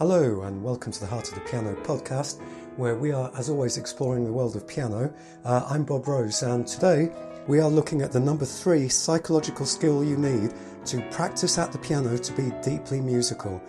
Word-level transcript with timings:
Hello, 0.00 0.44
and 0.44 0.64
welcome 0.64 0.90
to 0.90 1.00
the 1.00 1.06
Heart 1.06 1.28
of 1.28 1.34
the 1.34 1.40
Piano 1.42 1.74
podcast, 1.82 2.40
where 2.78 2.94
we 2.94 3.12
are, 3.12 3.30
as 3.36 3.50
always, 3.50 3.76
exploring 3.76 4.24
the 4.24 4.32
world 4.32 4.56
of 4.56 4.66
piano. 4.66 5.12
Uh, 5.44 5.66
I'm 5.68 5.84
Bob 5.84 6.08
Rose, 6.08 6.42
and 6.42 6.66
today 6.66 7.12
we 7.46 7.60
are 7.60 7.68
looking 7.68 8.00
at 8.00 8.10
the 8.10 8.18
number 8.18 8.46
three 8.46 8.88
psychological 8.88 9.66
skill 9.66 10.02
you 10.02 10.16
need 10.16 10.54
to 10.86 11.02
practice 11.10 11.58
at 11.58 11.70
the 11.70 11.76
piano 11.76 12.16
to 12.16 12.32
be 12.32 12.50
deeply 12.62 12.98
musical. 12.98 13.60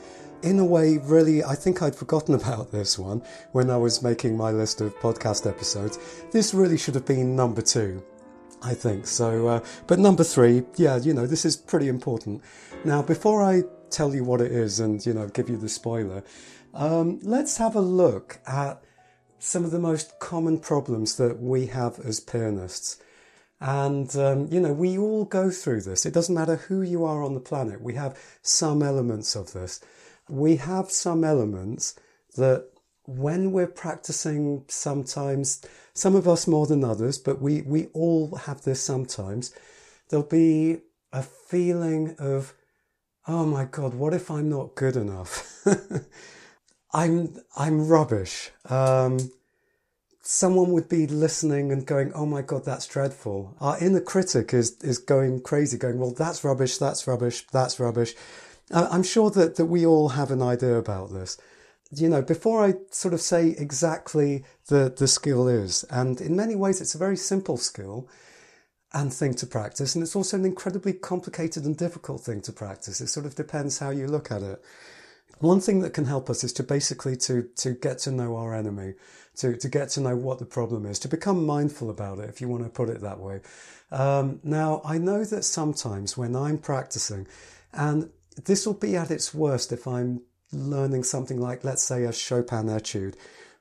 In 0.43 0.57
a 0.59 0.63
way, 0.63 0.99
really, 0.99 1.43
I 1.43 1.53
think 1.53 1.81
I'd 1.81 1.97
forgotten 1.97 2.33
about 2.41 2.71
this 2.71 2.97
one 2.97 3.21
when 3.51 3.69
I 3.69 3.75
was 3.75 4.01
making 4.01 4.37
my 4.37 4.51
list 4.51 4.79
of 4.79 4.97
podcast 4.99 5.45
episodes. 5.45 5.99
This 6.31 6.53
really 6.53 6.77
should 6.77 6.95
have 6.95 7.05
been 7.05 7.35
number 7.35 7.61
two. 7.61 8.01
I 8.63 8.73
think 8.73 9.05
so. 9.05 9.49
Uh, 9.49 9.59
but 9.85 9.99
number 9.99 10.23
three, 10.23 10.63
yeah, 10.77 10.95
you 10.95 11.13
know, 11.13 11.27
this 11.27 11.43
is 11.43 11.57
pretty 11.57 11.89
important. 11.89 12.41
Now, 12.85 13.01
before 13.01 13.43
I 13.43 13.63
tell 13.91 14.15
you 14.15 14.23
what 14.23 14.41
it 14.41 14.51
is 14.51 14.79
and, 14.79 15.05
you 15.05 15.13
know, 15.13 15.27
give 15.27 15.49
you 15.49 15.57
the 15.57 15.69
spoiler, 15.69 16.23
um, 16.73 17.19
let's 17.21 17.57
have 17.57 17.75
a 17.75 17.81
look 17.81 18.39
at 18.47 18.81
some 19.39 19.65
of 19.65 19.71
the 19.71 19.79
most 19.79 20.19
common 20.19 20.59
problems 20.59 21.15
that 21.17 21.39
we 21.39 21.67
have 21.67 21.99
as 21.99 22.19
pianists. 22.19 23.01
And, 23.59 24.15
um, 24.15 24.47
you 24.51 24.59
know, 24.59 24.73
we 24.73 24.97
all 24.97 25.25
go 25.25 25.51
through 25.51 25.81
this. 25.81 26.05
It 26.05 26.13
doesn't 26.13 26.33
matter 26.33 26.55
who 26.55 26.81
you 26.81 27.05
are 27.05 27.23
on 27.23 27.33
the 27.33 27.39
planet. 27.39 27.81
We 27.81 27.93
have 27.95 28.17
some 28.41 28.81
elements 28.81 29.35
of 29.35 29.53
this. 29.53 29.79
We 30.29 30.55
have 30.57 30.89
some 30.89 31.23
elements 31.23 31.95
that 32.37 32.69
when 33.05 33.51
we're 33.51 33.67
practicing 33.67 34.63
sometimes, 34.67 35.65
some 35.93 36.15
of 36.15 36.27
us 36.27 36.47
more 36.47 36.65
than 36.67 36.83
others, 36.83 37.17
but 37.17 37.41
we, 37.41 37.61
we 37.63 37.87
all 37.93 38.35
have 38.35 38.61
this 38.61 38.81
sometimes, 38.81 39.53
there'll 40.09 40.25
be 40.25 40.79
a 41.11 41.21
feeling 41.21 42.15
of, 42.17 42.53
oh 43.27 43.45
my 43.45 43.65
God, 43.65 43.93
what 43.93 44.13
if 44.13 44.29
I'm 44.31 44.49
not 44.49 44.75
good 44.75 44.95
enough? 44.95 45.65
I'm, 46.93 47.35
I'm 47.55 47.87
rubbish. 47.87 48.51
Um, 48.69 49.31
someone 50.21 50.71
would 50.71 50.89
be 50.89 51.07
listening 51.07 51.71
and 51.71 51.85
going, 51.85 52.11
oh 52.13 52.25
my 52.25 52.41
God, 52.41 52.65
that's 52.65 52.87
dreadful. 52.87 53.55
Our 53.61 53.79
inner 53.79 54.01
critic 54.01 54.53
is, 54.53 54.77
is 54.81 54.97
going 54.97 55.41
crazy, 55.41 55.77
going, 55.77 55.99
well, 55.99 56.11
that's 56.11 56.43
rubbish, 56.43 56.77
that's 56.77 57.07
rubbish, 57.07 57.45
that's 57.51 57.79
rubbish. 57.79 58.13
Uh, 58.71 58.87
I'm 58.91 59.03
sure 59.03 59.29
that, 59.31 59.55
that 59.55 59.65
we 59.65 59.85
all 59.85 60.09
have 60.09 60.31
an 60.31 60.41
idea 60.41 60.75
about 60.77 61.11
this 61.11 61.37
you 61.93 62.07
know, 62.07 62.21
before 62.21 62.63
I 62.63 62.75
sort 62.89 63.13
of 63.13 63.21
say 63.21 63.49
exactly 63.49 64.45
the, 64.67 64.93
the 64.95 65.07
skill 65.07 65.47
is, 65.47 65.83
and 65.89 66.21
in 66.21 66.35
many 66.35 66.55
ways 66.55 66.79
it's 66.79 66.95
a 66.95 66.99
very 66.99 67.17
simple 67.17 67.57
skill 67.57 68.07
and 68.93 69.13
thing 69.13 69.33
to 69.35 69.47
practice, 69.47 69.95
and 69.95 70.03
it's 70.03 70.15
also 70.15 70.37
an 70.37 70.45
incredibly 70.45 70.93
complicated 70.93 71.65
and 71.65 71.77
difficult 71.77 72.21
thing 72.21 72.41
to 72.41 72.51
practice. 72.51 72.99
It 72.99 73.07
sort 73.07 73.25
of 73.25 73.35
depends 73.35 73.79
how 73.79 73.89
you 73.89 74.07
look 74.07 74.31
at 74.31 74.41
it. 74.41 74.61
One 75.39 75.61
thing 75.61 75.79
that 75.79 75.93
can 75.93 76.05
help 76.05 76.29
us 76.29 76.43
is 76.43 76.53
to 76.53 76.63
basically 76.63 77.15
to, 77.17 77.49
to 77.57 77.71
get 77.71 77.99
to 77.99 78.11
know 78.11 78.35
our 78.35 78.53
enemy, 78.53 78.93
to, 79.37 79.55
to 79.57 79.69
get 79.69 79.89
to 79.89 80.01
know 80.01 80.15
what 80.15 80.39
the 80.39 80.45
problem 80.45 80.85
is, 80.85 80.99
to 80.99 81.07
become 81.07 81.45
mindful 81.45 81.89
about 81.89 82.19
it, 82.19 82.29
if 82.29 82.41
you 82.41 82.47
want 82.47 82.63
to 82.63 82.69
put 82.69 82.89
it 82.89 83.01
that 83.01 83.19
way. 83.19 83.41
Um, 83.91 84.39
now, 84.43 84.81
I 84.85 84.97
know 84.97 85.23
that 85.23 85.43
sometimes 85.43 86.17
when 86.17 86.35
I'm 86.35 86.57
practicing, 86.57 87.27
and 87.73 88.09
this 88.45 88.65
will 88.65 88.73
be 88.73 88.95
at 88.95 89.09
its 89.09 89.33
worst 89.33 89.71
if 89.71 89.87
I'm 89.87 90.21
learning 90.51 91.03
something 91.03 91.39
like, 91.39 91.63
let's 91.63 91.83
say, 91.83 92.03
a 92.03 92.13
Chopin 92.13 92.69
etude, 92.69 93.15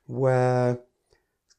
where 0.07 0.79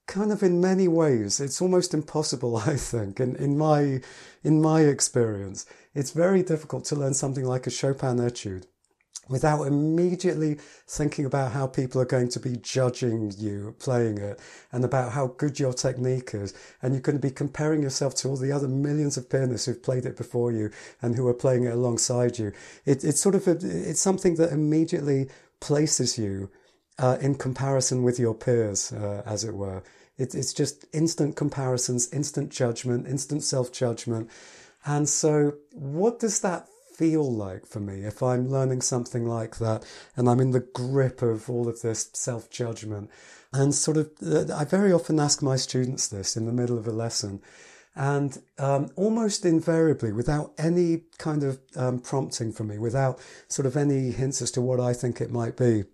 kind 0.07 0.33
of 0.33 0.43
in 0.43 0.61
many 0.61 0.89
ways 0.89 1.41
it's 1.41 1.63
almost 1.63 1.95
impossible, 1.95 2.57
I 2.67 2.77
think, 2.77 3.21
in, 3.21 3.37
in 3.37 3.57
my 3.57 4.01
in 4.43 4.61
my 4.61 4.83
experience, 4.83 5.67
it's 5.95 6.11
very 6.11 6.43
difficult 6.43 6.85
to 6.87 6.97
learn 6.97 7.15
something 7.15 7.45
like 7.45 7.67
a 7.67 7.71
Chopin 7.71 8.19
etude 8.19 8.67
without 9.29 9.63
immediately 9.63 10.59
thinking 10.87 11.25
about 11.25 11.53
how 11.53 11.67
people 11.67 12.01
are 12.01 12.07
going 12.07 12.29
to 12.29 12.41
be 12.41 12.57
judging 12.57 13.33
you 13.39 13.75
playing 13.79 14.19
it 14.19 14.41
and 14.73 14.85
about 14.85 15.13
how 15.13 15.29
good 15.39 15.61
your 15.61 15.73
technique 15.73 16.35
is. 16.35 16.53
And 16.83 16.93
you're 16.93 17.01
going 17.01 17.19
to 17.19 17.29
be 17.29 17.33
comparing 17.33 17.83
yourself 17.83 18.15
to 18.17 18.29
all 18.29 18.37
the 18.37 18.53
other 18.53 18.69
millions 18.69 19.17
of 19.17 19.31
pianists 19.31 19.67
who've 19.67 19.83
played 19.83 20.07
it 20.07 20.17
before 20.17 20.51
you 20.51 20.71
and 21.01 21.15
who 21.15 21.27
are 21.29 21.35
playing 21.35 21.65
it 21.65 21.73
alongside 21.73 22.39
you. 22.39 22.53
It, 22.85 23.05
it's 23.05 23.21
sort 23.21 23.35
of, 23.35 23.47
a, 23.47 23.53
it's 23.63 24.01
something 24.01 24.35
that 24.37 24.53
immediately 24.53 25.29
places 25.61 26.19
you 26.19 26.51
uh, 27.03 27.19
in 27.21 27.35
comparison 27.35 28.03
with 28.03 28.19
your 28.19 28.35
peers, 28.35 28.93
uh, 28.93 29.23
as 29.27 29.45
it 29.45 29.55
were. 29.55 29.83
It, 30.17 30.35
it's 30.35 30.53
just 30.53 30.87
instant 30.93 31.37
comparisons, 31.37 32.11
instant 32.13 32.51
judgment, 32.51 33.07
instant 33.07 33.43
self 33.43 33.73
judgment. 33.73 34.31
And 34.87 35.09
so, 35.09 35.55
what 35.73 36.21
does 36.21 36.41
that 36.41 36.69
feel 36.95 37.33
like 37.35 37.67
for 37.67 37.81
me 37.81 38.05
if 38.05 38.23
I'm 38.23 38.51
learning 38.51 38.83
something 38.83 39.27
like 39.27 39.57
that 39.57 39.85
and 40.15 40.29
I'm 40.29 40.41
in 40.41 40.51
the 40.51 40.61
grip 40.61 41.23
of 41.23 41.49
all 41.49 41.67
of 41.69 41.81
this 41.81 42.11
self 42.13 42.51
judgment. 42.51 43.11
And 43.53 43.75
sort 43.75 43.97
of, 43.97 44.11
uh, 44.25 44.55
I 44.55 44.65
very 44.65 44.93
often 44.93 45.21
ask 45.21 45.43
my 45.43 45.57
students 45.57 46.09
this 46.09 46.37
in 46.37 46.47
the 46.47 46.53
middle 46.53 46.79
of 46.79 46.87
a 46.87 46.93
lesson. 46.93 47.43
And 47.95 48.41
um, 48.59 48.91
almost 48.97 49.45
invariably, 49.45 50.13
without 50.13 50.53
any 50.57 51.03
kind 51.19 51.45
of 51.45 51.61
um, 51.77 51.99
prompting 51.99 52.53
from 52.53 52.69
me, 52.69 52.79
without 52.79 53.21
sort 53.49 53.67
of 53.67 53.77
any 53.77 54.13
hints 54.13 54.41
as 54.41 54.51
to 54.53 54.63
what 54.63 54.81
I 54.81 54.95
think 54.95 55.21
it 55.21 55.31
might 55.31 55.59
be, 55.59 55.85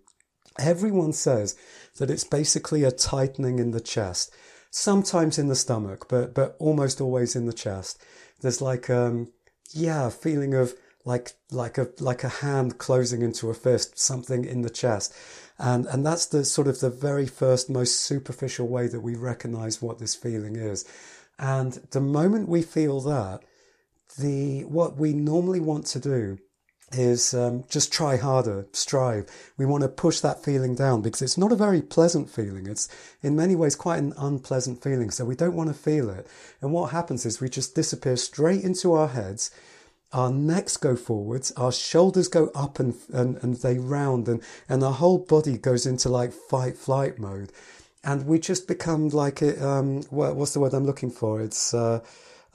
everyone 0.59 1.13
says 1.13 1.55
that 1.97 2.11
it's 2.11 2.23
basically 2.23 2.83
a 2.83 2.91
tightening 2.91 3.59
in 3.59 3.71
the 3.71 3.81
chest, 3.81 4.31
sometimes 4.71 5.37
in 5.39 5.47
the 5.47 5.55
stomach, 5.55 6.07
but 6.09 6.33
but 6.33 6.55
almost 6.59 7.01
always 7.01 7.35
in 7.35 7.45
the 7.45 7.53
chest. 7.53 8.01
There's 8.41 8.61
like 8.61 8.89
um, 8.89 9.31
yeah, 9.71 10.09
feeling 10.09 10.53
of 10.53 10.73
like 11.05 11.33
like 11.51 11.77
a 11.77 11.89
like 11.99 12.23
a 12.23 12.29
hand 12.29 12.77
closing 12.77 13.21
into 13.21 13.49
a 13.49 13.53
fist, 13.53 13.97
something 13.97 14.45
in 14.45 14.61
the 14.61 14.69
chest. 14.69 15.13
And 15.57 15.85
and 15.87 16.05
that's 16.05 16.25
the 16.25 16.45
sort 16.45 16.67
of 16.67 16.79
the 16.79 16.89
very 16.89 17.27
first 17.27 17.69
most 17.69 17.99
superficial 17.99 18.67
way 18.67 18.87
that 18.87 19.01
we 19.01 19.15
recognize 19.15 19.81
what 19.81 19.99
this 19.99 20.15
feeling 20.15 20.55
is. 20.55 20.85
And 21.37 21.73
the 21.91 22.01
moment 22.01 22.49
we 22.49 22.61
feel 22.61 23.01
that, 23.01 23.41
the 24.17 24.65
what 24.65 24.97
we 24.97 25.13
normally 25.13 25.59
want 25.59 25.85
to 25.87 25.99
do 25.99 26.39
is 26.91 27.33
um, 27.33 27.63
just 27.69 27.91
try 27.91 28.17
harder, 28.17 28.65
strive. 28.71 29.25
We 29.57 29.65
want 29.65 29.83
to 29.83 29.89
push 29.89 30.19
that 30.19 30.43
feeling 30.43 30.75
down 30.75 31.01
because 31.01 31.21
it's 31.21 31.37
not 31.37 31.51
a 31.51 31.55
very 31.55 31.81
pleasant 31.81 32.29
feeling. 32.29 32.67
It's 32.67 32.89
in 33.21 33.35
many 33.35 33.55
ways 33.55 33.75
quite 33.75 33.99
an 33.99 34.13
unpleasant 34.17 34.81
feeling. 34.81 35.11
So 35.11 35.25
we 35.25 35.35
don't 35.35 35.55
want 35.55 35.69
to 35.69 35.73
feel 35.73 36.09
it. 36.09 36.27
And 36.61 36.71
what 36.71 36.91
happens 36.91 37.25
is 37.25 37.39
we 37.39 37.49
just 37.49 37.75
disappear 37.75 38.17
straight 38.17 38.63
into 38.63 38.93
our 38.93 39.09
heads 39.09 39.51
our 40.11 40.31
necks 40.31 40.75
go 40.77 40.95
forwards, 40.95 41.51
our 41.51 41.71
shoulders 41.71 42.27
go 42.27 42.49
up 42.55 42.79
and, 42.79 42.95
and, 43.13 43.37
and 43.43 43.55
they 43.57 43.77
round 43.77 44.27
and, 44.27 44.41
and 44.67 44.83
our 44.83 44.93
whole 44.93 45.19
body 45.19 45.57
goes 45.57 45.85
into 45.85 46.09
like 46.09 46.33
fight 46.33 46.77
flight 46.77 47.19
mode. 47.19 47.51
And 48.03 48.25
we 48.25 48.39
just 48.39 48.67
become 48.67 49.09
like, 49.09 49.41
it, 49.41 49.61
um, 49.61 50.01
what, 50.09 50.35
what's 50.35 50.53
the 50.53 50.59
word 50.59 50.73
I'm 50.73 50.85
looking 50.85 51.11
for? 51.11 51.41
It's, 51.41 51.73
uh, 51.73 51.99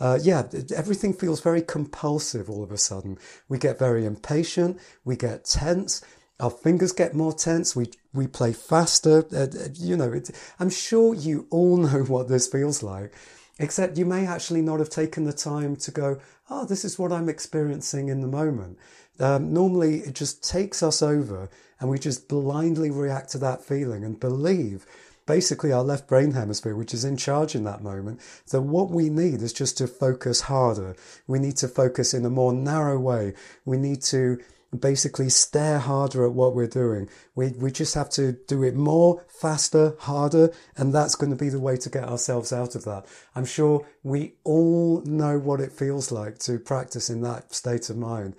uh, 0.01 0.19
yeah, 0.23 0.45
everything 0.75 1.13
feels 1.13 1.41
very 1.41 1.63
compulsive 1.63 2.51
all 2.51 2.63
of 2.63 2.73
a 2.73 2.79
sudden. 2.79 3.19
We 3.49 3.59
get 3.59 3.79
very 3.79 4.05
impatient. 4.05 4.81
We 5.05 5.17
get 5.17 5.45
tense. 5.45 6.03
Our 6.41 6.51
fingers 6.51 6.93
get 6.93 7.15
more 7.15 7.33
tense. 7.33 7.77
We, 7.77 7.91
we 8.13 8.27
play 8.27 8.53
faster. 8.53 9.25
Uh, 9.35 9.47
you 9.75 9.97
know, 9.97 10.13
it, 10.13 10.31
I'm 10.59 10.71
sure 10.71 11.15
you 11.15 11.47
all 11.51 11.77
know 11.89 12.03
what 12.05 12.29
this 12.29 12.47
feels 12.47 12.83
like. 12.83 13.15
Except 13.61 13.97
you 13.97 14.05
may 14.05 14.27
actually 14.27 14.63
not 14.63 14.81
have 14.81 14.91
taken 14.91 15.25
the 15.25 15.33
time 15.33 15.77
to 15.77 15.91
go, 15.93 16.21
oh, 16.51 16.67
this 16.67 16.85
is 16.85 16.99
what 16.99 17.13
I'm 17.13 17.29
experiencing 17.29 18.09
in 18.09 18.21
the 18.21 18.27
moment. 18.27 18.79
Um, 19.21 19.53
normally, 19.53 20.01
it 20.01 20.15
just 20.15 20.43
takes 20.49 20.83
us 20.83 21.03
over 21.03 21.49
and 21.79 21.89
we 21.89 21.99
just 21.99 22.29
blindly 22.29 22.91
react 22.91 23.31
to 23.31 23.39
that 23.39 23.63
feeling 23.63 24.05
and 24.05 24.19
believe 24.19 24.87
basically 25.27 25.73
our 25.73 25.83
left 25.83 26.07
brain 26.07 26.33
hemisphere, 26.33 26.77
which 26.77 26.95
is 26.95 27.05
in 27.05 27.17
charge 27.17 27.55
in 27.55 27.65
that 27.65 27.83
moment, 27.83 28.21
that 28.51 28.63
what 28.63 28.91
we 28.91 29.09
need 29.09 29.43
is 29.43 29.53
just 29.53 29.79
to 29.79 29.87
focus 29.87 30.43
harder. 30.43 30.97
We 31.27 31.39
need 31.39 31.57
to 31.59 31.69
focus 31.69 32.15
in 32.15 32.25
a 32.25 32.31
more 32.31 32.53
narrow 32.53 32.99
way. 32.99 33.35
We 33.65 33.77
need 33.77 34.03
to 34.03 34.39
basically 34.79 35.29
stare 35.29 35.79
harder 35.79 36.25
at 36.25 36.33
what 36.33 36.55
we're 36.55 36.67
doing. 36.67 37.09
We, 37.35 37.51
we 37.51 37.71
just 37.71 37.95
have 37.95 38.11
to 38.11 38.33
do 38.33 38.63
it 38.63 38.75
more, 38.75 39.25
faster, 39.29 39.95
harder, 40.01 40.53
and 40.77 40.93
that's 40.93 41.15
going 41.15 41.31
to 41.31 41.37
be 41.37 41.49
the 41.49 41.61
way 41.61 41.77
to 41.77 41.91
get 41.91 42.05
ourselves 42.05 42.53
out 42.53 42.75
of 42.75 42.85
that. 42.85 43.07
I'm 43.35 43.45
sure 43.45 43.87
we 44.03 44.35
all 44.45 45.03
know 45.03 45.39
what 45.39 45.61
it 45.61 45.73
feels 45.73 46.11
like 46.11 46.39
to 46.41 46.59
practice 46.59 47.09
in 47.09 47.23
that 47.23 47.55
state 47.55 47.89
of 47.89 47.97
mind. 47.97 48.35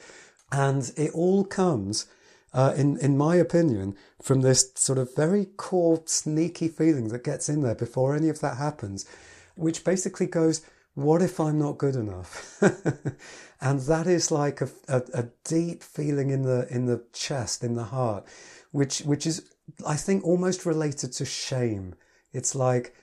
And 0.51 0.91
it 0.95 1.11
all 1.13 1.43
comes, 1.43 2.05
uh, 2.55 2.73
in, 2.77 2.97
in 2.99 3.17
my 3.17 3.35
opinion, 3.35 3.97
from 4.21 4.39
this 4.39 4.71
sort 4.75 4.97
of 4.97 5.13
very 5.13 5.45
core, 5.57 6.01
sneaky 6.05 6.69
feeling 6.69 7.09
that 7.09 7.25
gets 7.25 7.49
in 7.49 7.61
there 7.61 7.75
before 7.75 8.15
any 8.15 8.29
of 8.29 8.39
that 8.39 8.55
happens, 8.55 9.05
which 9.55 9.83
basically 9.83 10.25
goes, 10.25 10.61
what 10.93 11.21
if 11.21 11.37
I'm 11.37 11.59
not 11.59 11.77
good 11.77 11.97
enough? 11.97 12.57
and 13.61 13.81
that 13.81 14.07
is 14.07 14.31
like 14.31 14.61
a, 14.61 14.69
a, 14.87 15.01
a, 15.13 15.23
deep 15.43 15.83
feeling 15.83 16.29
in 16.29 16.43
the 16.43 16.65
in 16.73 16.85
the 16.85 17.03
chest, 17.11 17.61
in 17.61 17.75
the 17.75 17.83
heart, 17.83 18.25
which 18.71 18.99
which 18.99 19.27
is 19.27 19.49
I 19.85 19.97
think 19.97 20.23
almost 20.23 20.65
related 20.65 21.11
to 21.11 21.25
shame. 21.25 21.95
It's 22.31 22.55
like, 22.55 22.95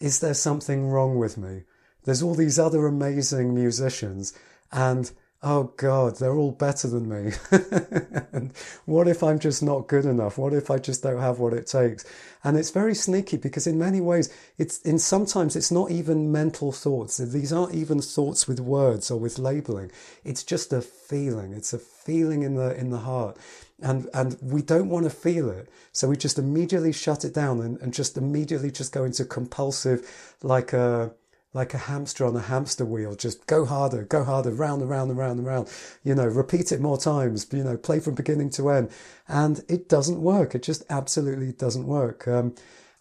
is 0.00 0.18
there 0.18 0.34
something 0.34 0.88
wrong 0.88 1.16
with 1.16 1.38
me? 1.38 1.62
There's 2.02 2.22
all 2.22 2.34
these 2.34 2.58
other 2.58 2.88
amazing 2.88 3.54
musicians, 3.54 4.32
and 4.72 5.12
oh 5.42 5.72
God, 5.76 6.16
they're 6.16 6.36
all 6.36 6.50
better 6.50 6.88
than 6.88 7.08
me. 7.08 7.32
and 8.32 8.52
what 8.86 9.06
if 9.06 9.22
I'm 9.22 9.38
just 9.38 9.62
not 9.62 9.86
good 9.86 10.04
enough? 10.04 10.36
What 10.36 10.52
if 10.52 10.70
I 10.70 10.78
just 10.78 11.02
don't 11.02 11.20
have 11.20 11.38
what 11.38 11.52
it 11.52 11.66
takes? 11.66 12.04
And 12.42 12.56
it's 12.56 12.70
very 12.70 12.94
sneaky 12.94 13.36
because 13.36 13.66
in 13.66 13.78
many 13.78 14.00
ways, 14.00 14.34
it's 14.58 14.80
in 14.82 14.98
sometimes 14.98 15.54
it's 15.54 15.70
not 15.70 15.90
even 15.90 16.32
mental 16.32 16.72
thoughts. 16.72 17.18
These 17.18 17.52
aren't 17.52 17.74
even 17.74 18.00
thoughts 18.00 18.48
with 18.48 18.58
words 18.58 19.10
or 19.10 19.20
with 19.20 19.38
labeling. 19.38 19.92
It's 20.24 20.42
just 20.42 20.72
a 20.72 20.80
feeling. 20.80 21.52
It's 21.52 21.72
a 21.72 21.78
feeling 21.78 22.42
in 22.42 22.56
the 22.56 22.76
in 22.76 22.90
the 22.90 22.98
heart. 22.98 23.36
And 23.80 24.08
and 24.14 24.36
we 24.42 24.62
don't 24.62 24.88
want 24.88 25.04
to 25.04 25.10
feel 25.10 25.50
it. 25.50 25.68
So 25.92 26.08
we 26.08 26.16
just 26.16 26.38
immediately 26.38 26.92
shut 26.92 27.24
it 27.24 27.34
down 27.34 27.60
and, 27.60 27.80
and 27.80 27.94
just 27.94 28.16
immediately 28.16 28.72
just 28.72 28.92
go 28.92 29.04
into 29.04 29.24
compulsive 29.24 30.34
like 30.42 30.72
a 30.72 31.12
like 31.54 31.74
a 31.74 31.78
hamster 31.78 32.26
on 32.26 32.36
a 32.36 32.40
hamster 32.40 32.84
wheel. 32.84 33.14
Just 33.14 33.46
go 33.46 33.64
harder, 33.64 34.04
go 34.04 34.24
harder, 34.24 34.50
round 34.50 34.82
and 34.82 34.90
round 34.90 35.10
and 35.10 35.18
round 35.18 35.38
and 35.38 35.46
round. 35.46 35.68
You 36.04 36.14
know, 36.14 36.26
repeat 36.26 36.72
it 36.72 36.80
more 36.80 36.98
times. 36.98 37.46
You 37.52 37.64
know, 37.64 37.76
play 37.76 38.00
from 38.00 38.14
beginning 38.14 38.50
to 38.50 38.70
end, 38.70 38.90
and 39.26 39.62
it 39.68 39.88
doesn't 39.88 40.20
work. 40.20 40.54
It 40.54 40.62
just 40.62 40.84
absolutely 40.90 41.52
doesn't 41.52 41.86
work. 41.86 42.28
Um, 42.28 42.54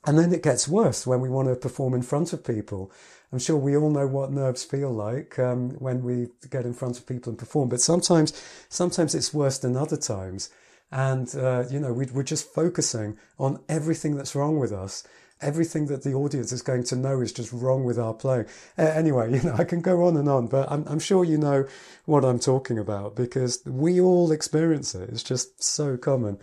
and 0.05 0.17
then 0.17 0.33
it 0.33 0.41
gets 0.41 0.67
worse 0.67 1.05
when 1.05 1.19
we 1.19 1.29
want 1.29 1.49
to 1.49 1.55
perform 1.55 1.93
in 1.93 2.01
front 2.01 2.31
of 2.31 2.45
people. 2.45 2.91
I'm 3.31 3.39
sure 3.39 3.57
we 3.57 3.75
all 3.75 3.89
know 3.89 4.07
what 4.07 4.31
nerves 4.31 4.63
feel 4.63 4.89
like 4.89 5.37
um, 5.37 5.71
when 5.71 6.01
we 6.01 6.29
get 6.49 6.65
in 6.65 6.73
front 6.73 6.97
of 6.97 7.05
people 7.05 7.31
and 7.31 7.37
perform, 7.37 7.67
but 7.67 7.81
sometimes, 7.81 8.31
sometimes 8.69 9.13
it's 9.13 9.33
worse 9.33 9.57
than 9.57 9.75
other 9.75 9.97
times. 9.97 10.49
And, 10.91 11.35
uh, 11.35 11.65
you 11.69 11.81
know, 11.81 11.91
we, 11.91 12.05
we're 12.05 12.23
just 12.23 12.53
focusing 12.53 13.17
on 13.37 13.59
everything 13.67 14.15
that's 14.15 14.33
wrong 14.33 14.57
with 14.57 14.71
us 14.71 15.03
everything 15.41 15.87
that 15.87 16.03
the 16.03 16.13
audience 16.13 16.51
is 16.51 16.61
going 16.61 16.83
to 16.85 16.95
know 16.95 17.21
is 17.21 17.31
just 17.31 17.53
wrong 17.53 17.83
with 17.83 17.99
our 17.99 18.13
playing. 18.13 18.45
Anyway, 18.77 19.33
you 19.33 19.43
know, 19.43 19.55
I 19.57 19.63
can 19.63 19.81
go 19.81 20.05
on 20.05 20.17
and 20.17 20.29
on, 20.29 20.47
but 20.47 20.71
I'm, 20.71 20.85
I'm 20.87 20.99
sure 20.99 21.23
you 21.23 21.37
know 21.37 21.67
what 22.05 22.25
I'm 22.25 22.39
talking 22.39 22.79
about 22.79 23.15
because 23.15 23.61
we 23.65 23.99
all 24.01 24.31
experience 24.31 24.95
it. 24.95 25.09
It's 25.09 25.23
just 25.23 25.63
so 25.63 25.97
common. 25.97 26.39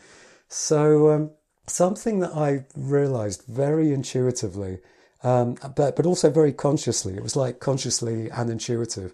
So, 0.49 1.11
um, 1.11 1.31
something 1.67 2.21
that 2.21 2.35
I 2.35 2.67
realized 2.77 3.45
very 3.49 3.93
intuitively, 3.93 4.79
um, 5.23 5.57
but, 5.75 5.97
but 5.97 6.07
also 6.07 6.31
very 6.31 6.53
consciously, 6.53 7.15
it 7.15 7.23
was 7.23 7.37
like 7.37 7.61
consciously 7.61 8.31
and 8.31 8.51
intuitive. 8.51 9.13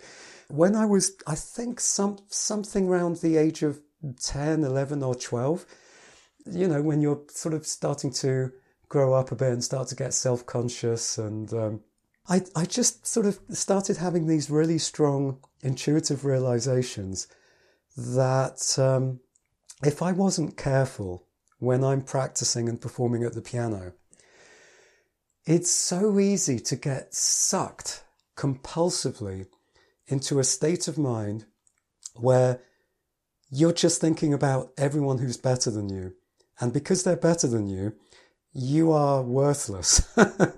When 0.49 0.75
I 0.75 0.85
was, 0.85 1.13
I 1.27 1.37
think, 1.37 1.79
some, 1.79 2.19
something 2.29 2.89
around 2.89 3.19
the 3.19 3.37
age 3.37 3.63
of 3.63 3.81
10, 4.21 4.65
11, 4.65 5.03
or 5.03 5.15
12, 5.15 5.65
you 6.47 6.67
know, 6.67 6.83
when 6.83 7.01
you're 7.01 7.21
sort 7.29 7.55
of 7.55 7.67
starting 7.67 8.11
to 8.15 8.51
grow 8.91 9.15
up 9.15 9.33
a 9.33 9.37
bit 9.37 9.53
and 9.53 9.65
start 9.65 9.89
to 9.89 9.97
get 9.97 10.13
self 10.13 10.45
conscious. 10.45 11.17
And 11.17 11.51
um, 11.55 11.81
I, 12.29 12.43
I 12.55 12.67
just 12.67 13.07
sort 13.07 13.25
of 13.25 13.41
started 13.51 13.97
having 13.97 14.27
these 14.27 14.51
really 14.51 14.77
strong 14.77 15.39
intuitive 15.63 16.27
realizations 16.27 17.27
that 17.97 18.79
um, 18.79 19.21
if 19.83 20.03
I 20.03 20.13
wasn't 20.13 20.59
careful 20.59 21.27
when 21.59 21.83
I'm 21.83 22.03
practicing 22.03 22.69
and 22.69 22.81
performing 22.81 23.25
at 23.25 23.33
the 23.33 23.43
piano, 23.43 23.95
it's 25.47 25.71
so 25.71 26.19
easy 26.19 26.59
to 26.61 26.77
get 26.77 27.15
sucked 27.15 28.05
compulsively 28.37 29.47
into 30.07 30.39
a 30.39 30.45
state 30.45 30.89
of 30.89 30.99
mind 30.99 31.47
where 32.15 32.61
you're 33.51 33.73
just 33.73 34.01
thinking 34.01 34.35
about 34.35 34.73
everyone 34.77 35.19
who's 35.19 35.37
better 35.37 35.71
than 35.71 35.89
you. 35.89 36.15
And 36.61 36.73
because 36.73 37.03
they're 37.03 37.17
better 37.17 37.47
than 37.47 37.69
you, 37.69 37.95
you 38.53 38.93
are 38.93 39.23
worthless. 39.23 40.09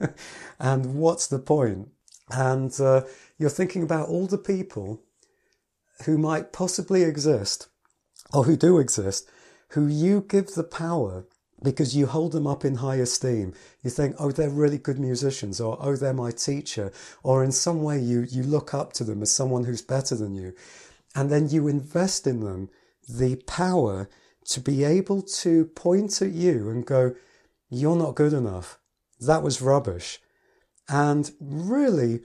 and 0.58 0.94
what's 0.94 1.26
the 1.26 1.38
point? 1.38 1.88
And 2.30 2.72
uh, 2.80 3.02
you're 3.38 3.50
thinking 3.50 3.82
about 3.82 4.08
all 4.08 4.26
the 4.26 4.38
people 4.38 5.02
who 6.06 6.18
might 6.18 6.52
possibly 6.52 7.02
exist 7.02 7.68
or 8.32 8.44
who 8.44 8.56
do 8.56 8.78
exist, 8.78 9.30
who 9.70 9.86
you 9.86 10.24
give 10.28 10.54
the 10.54 10.64
power 10.64 11.24
because 11.62 11.94
you 11.96 12.06
hold 12.06 12.32
them 12.32 12.46
up 12.46 12.64
in 12.64 12.76
high 12.76 12.96
esteem. 12.96 13.54
You 13.82 13.90
think, 13.90 14.16
oh, 14.18 14.32
they're 14.32 14.50
really 14.50 14.78
good 14.78 14.98
musicians, 14.98 15.60
or 15.60 15.78
oh, 15.80 15.96
they're 15.96 16.12
my 16.12 16.32
teacher, 16.32 16.92
or 17.22 17.44
in 17.44 17.52
some 17.52 17.82
way 17.82 17.98
you, 18.00 18.22
you 18.22 18.42
look 18.42 18.74
up 18.74 18.92
to 18.94 19.04
them 19.04 19.22
as 19.22 19.30
someone 19.30 19.64
who's 19.64 19.82
better 19.82 20.16
than 20.16 20.34
you. 20.34 20.54
And 21.14 21.30
then 21.30 21.48
you 21.50 21.68
invest 21.68 22.26
in 22.26 22.40
them 22.40 22.70
the 23.08 23.36
power 23.46 24.08
to 24.46 24.60
be 24.60 24.82
able 24.82 25.22
to 25.22 25.66
point 25.66 26.20
at 26.20 26.32
you 26.32 26.68
and 26.70 26.84
go, 26.84 27.14
you're 27.72 27.96
not 27.96 28.14
good 28.14 28.34
enough. 28.34 28.78
That 29.18 29.42
was 29.42 29.62
rubbish. 29.62 30.20
And 30.88 31.30
really, 31.40 32.20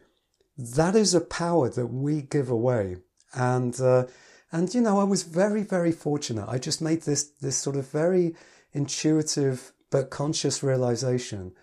that 0.58 0.96
is 0.96 1.14
a 1.14 1.22
power 1.22 1.70
that 1.70 1.88
we 1.88 2.22
give 2.22 2.50
away. 2.50 2.98
And, 3.34 3.80
uh, 3.80 4.08
and, 4.52 4.74
you 4.74 4.82
know, 4.82 5.00
I 5.00 5.04
was 5.04 5.24
very, 5.24 5.64
very 5.64 5.92
fortunate. 5.92 6.48
I 6.50 6.58
just 6.58 6.82
made 6.82 7.04
this, 7.04 7.30
this 7.42 7.56
sort 7.56 7.78
of 7.78 7.90
very 7.90 8.36
intuitive 8.74 9.72
but 9.90 10.10
conscious 10.10 10.64
realization 10.64 11.54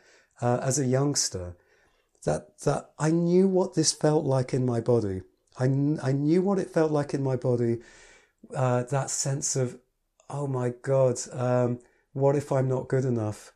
uh, 0.41 0.61
as 0.63 0.79
a 0.79 0.87
youngster 0.87 1.57
that, 2.25 2.59
that 2.61 2.91
I 2.99 3.11
knew 3.11 3.47
what 3.49 3.75
this 3.75 3.93
felt 3.93 4.25
like 4.25 4.55
in 4.55 4.65
my 4.65 4.81
body. 4.81 5.21
I, 5.59 5.65
I 5.65 6.13
knew 6.13 6.41
what 6.41 6.59
it 6.59 6.71
felt 6.71 6.91
like 6.91 7.13
in 7.13 7.23
my 7.23 7.37
body. 7.37 7.81
Uh, 8.55 8.85
that 8.85 9.11
sense 9.11 9.57
of, 9.57 9.79
oh 10.31 10.47
my 10.47 10.73
God, 10.83 11.19
um, 11.33 11.81
what 12.13 12.37
if 12.37 12.51
I'm 12.51 12.69
not 12.69 12.89
good 12.89 13.05
enough? 13.05 13.53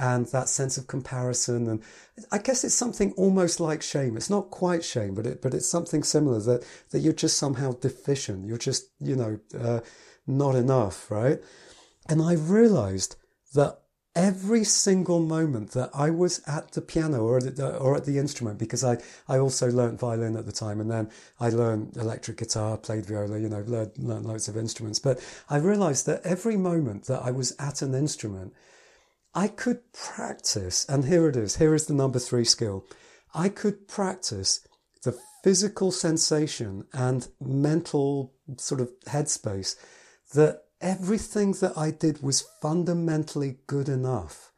And 0.00 0.26
that 0.28 0.48
sense 0.48 0.78
of 0.78 0.86
comparison 0.86 1.68
and 1.68 1.82
I 2.32 2.38
guess 2.38 2.64
it's 2.64 2.74
something 2.74 3.12
almost 3.12 3.60
like 3.60 3.82
shame. 3.82 4.16
It's 4.16 4.30
not 4.30 4.50
quite 4.50 4.82
shame, 4.82 5.14
but 5.14 5.26
it 5.26 5.42
but 5.42 5.54
it's 5.54 5.68
something 5.68 6.02
similar 6.02 6.40
that 6.40 6.64
that 6.90 7.00
you're 7.00 7.12
just 7.12 7.38
somehow 7.38 7.72
deficient. 7.72 8.46
You're 8.46 8.58
just 8.58 8.90
you 9.00 9.14
know 9.14 9.38
uh, 9.58 9.80
not 10.26 10.54
enough, 10.54 11.10
right? 11.10 11.38
And 12.08 12.22
I 12.22 12.32
realized 12.34 13.16
that 13.54 13.80
every 14.16 14.64
single 14.64 15.20
moment 15.20 15.70
that 15.72 15.90
I 15.94 16.10
was 16.10 16.42
at 16.46 16.72
the 16.72 16.80
piano 16.80 17.22
or 17.22 17.36
at 17.36 17.56
the, 17.56 17.76
or 17.76 17.96
at 17.96 18.06
the 18.06 18.18
instrument, 18.18 18.58
because 18.58 18.82
I, 18.82 18.98
I 19.28 19.38
also 19.38 19.70
learned 19.70 20.00
violin 20.00 20.36
at 20.36 20.46
the 20.46 20.52
time 20.52 20.80
and 20.80 20.90
then 20.90 21.10
I 21.38 21.50
learned 21.50 21.96
electric 21.96 22.38
guitar, 22.38 22.76
played 22.76 23.06
viola, 23.06 23.38
you 23.38 23.48
know, 23.48 23.62
learned, 23.66 23.92
learned 23.98 24.26
loads 24.26 24.48
of 24.48 24.56
instruments. 24.56 24.98
But 24.98 25.20
I 25.48 25.58
realized 25.58 26.06
that 26.06 26.22
every 26.24 26.56
moment 26.56 27.04
that 27.04 27.22
I 27.22 27.30
was 27.30 27.54
at 27.60 27.82
an 27.82 27.94
instrument, 27.94 28.52
I 29.34 29.46
could 29.48 29.92
practice, 29.92 30.84
and 30.88 31.04
here 31.04 31.28
it 31.28 31.36
is, 31.36 31.56
here 31.56 31.74
is 31.74 31.86
the 31.86 31.94
number 31.94 32.18
three 32.18 32.44
skill. 32.44 32.84
I 33.32 33.48
could 33.48 33.86
practice 33.86 34.66
the 35.02 35.16
physical 35.44 35.92
sensation 35.92 36.84
and 36.92 37.28
mental 37.40 38.34
sort 38.56 38.80
of 38.80 38.90
headspace 39.06 39.76
that 40.34 40.64
everything 40.80 41.52
that 41.52 41.76
I 41.76 41.92
did 41.92 42.22
was 42.22 42.48
fundamentally 42.60 43.58
good 43.66 43.88
enough. 43.88 44.52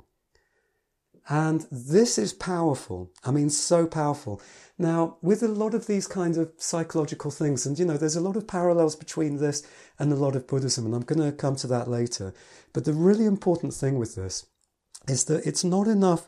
And 1.28 1.66
this 1.70 2.18
is 2.18 2.32
powerful. 2.32 3.10
I 3.24 3.30
mean, 3.30 3.50
so 3.50 3.86
powerful. 3.86 4.40
Now, 4.78 5.18
with 5.22 5.42
a 5.42 5.48
lot 5.48 5.74
of 5.74 5.86
these 5.86 6.06
kinds 6.06 6.36
of 6.36 6.52
psychological 6.56 7.30
things, 7.30 7.64
and 7.64 7.78
you 7.78 7.84
know, 7.84 7.96
there's 7.96 8.16
a 8.16 8.20
lot 8.20 8.36
of 8.36 8.48
parallels 8.48 8.96
between 8.96 9.36
this 9.36 9.62
and 9.98 10.12
a 10.12 10.16
lot 10.16 10.34
of 10.34 10.48
Buddhism, 10.48 10.86
and 10.86 10.94
I'm 10.94 11.02
going 11.02 11.20
to 11.20 11.36
come 11.36 11.56
to 11.56 11.66
that 11.68 11.88
later. 11.88 12.34
But 12.72 12.84
the 12.84 12.92
really 12.92 13.26
important 13.26 13.74
thing 13.74 13.98
with 13.98 14.16
this 14.16 14.46
is 15.08 15.24
that 15.24 15.46
it's 15.46 15.64
not 15.64 15.86
enough 15.86 16.26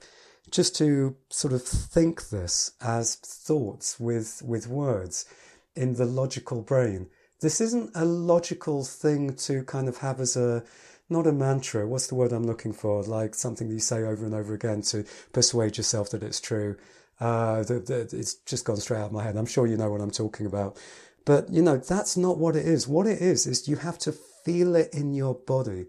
just 0.50 0.76
to 0.76 1.16
sort 1.31 1.52
of 1.52 1.62
think 1.62 2.28
this 2.28 2.73
as 2.81 3.16
thoughts 3.16 3.99
with, 3.99 4.43
with 4.45 4.66
words 4.66 5.26
in 5.75 5.95
the 5.95 6.04
logical 6.04 6.62
brain. 6.62 7.09
This 7.40 7.61
isn't 7.61 7.90
a 7.95 8.04
logical 8.04 8.85
thing 8.85 9.35
to 9.37 9.64
kind 9.64 9.88
of 9.88 9.99
have 9.99 10.21
as 10.21 10.37
a, 10.37 10.64
not 11.09 11.26
a 11.26 11.33
mantra. 11.33 11.87
What's 11.87 12.07
the 12.07 12.14
word 12.14 12.33
I'm 12.33 12.47
looking 12.47 12.73
for? 12.73 13.02
Like 13.02 13.35
something 13.35 13.69
that 13.69 13.75
you 13.75 13.81
say 13.81 14.02
over 14.02 14.25
and 14.25 14.35
over 14.35 14.54
again 14.54 14.83
to 14.83 15.04
persuade 15.33 15.76
yourself 15.76 16.11
that 16.11 16.23
it's 16.23 16.40
true. 16.40 16.76
Uh, 17.21 17.62
that, 17.62 17.87
that 17.87 18.12
it's 18.12 18.35
just 18.35 18.64
gone 18.64 18.76
straight 18.76 18.99
out 18.99 19.07
of 19.07 19.12
my 19.12 19.23
head. 19.23 19.37
I'm 19.37 19.47
sure 19.47 19.66
you 19.66 19.76
know 19.76 19.90
what 19.90 20.00
I'm 20.00 20.11
talking 20.11 20.47
about. 20.47 20.76
But, 21.25 21.49
you 21.49 21.62
know, 21.62 21.76
that's 21.76 22.16
not 22.16 22.38
what 22.38 22.57
it 22.57 22.66
is. 22.66 22.88
What 22.88 23.07
it 23.07 23.23
is, 23.23 23.47
is 23.47 23.69
you 23.69 23.76
have 23.76 23.99
to 24.00 24.12
feel 24.12 24.75
it 24.75 24.93
in 24.93 25.14
your 25.14 25.35
body. 25.35 25.87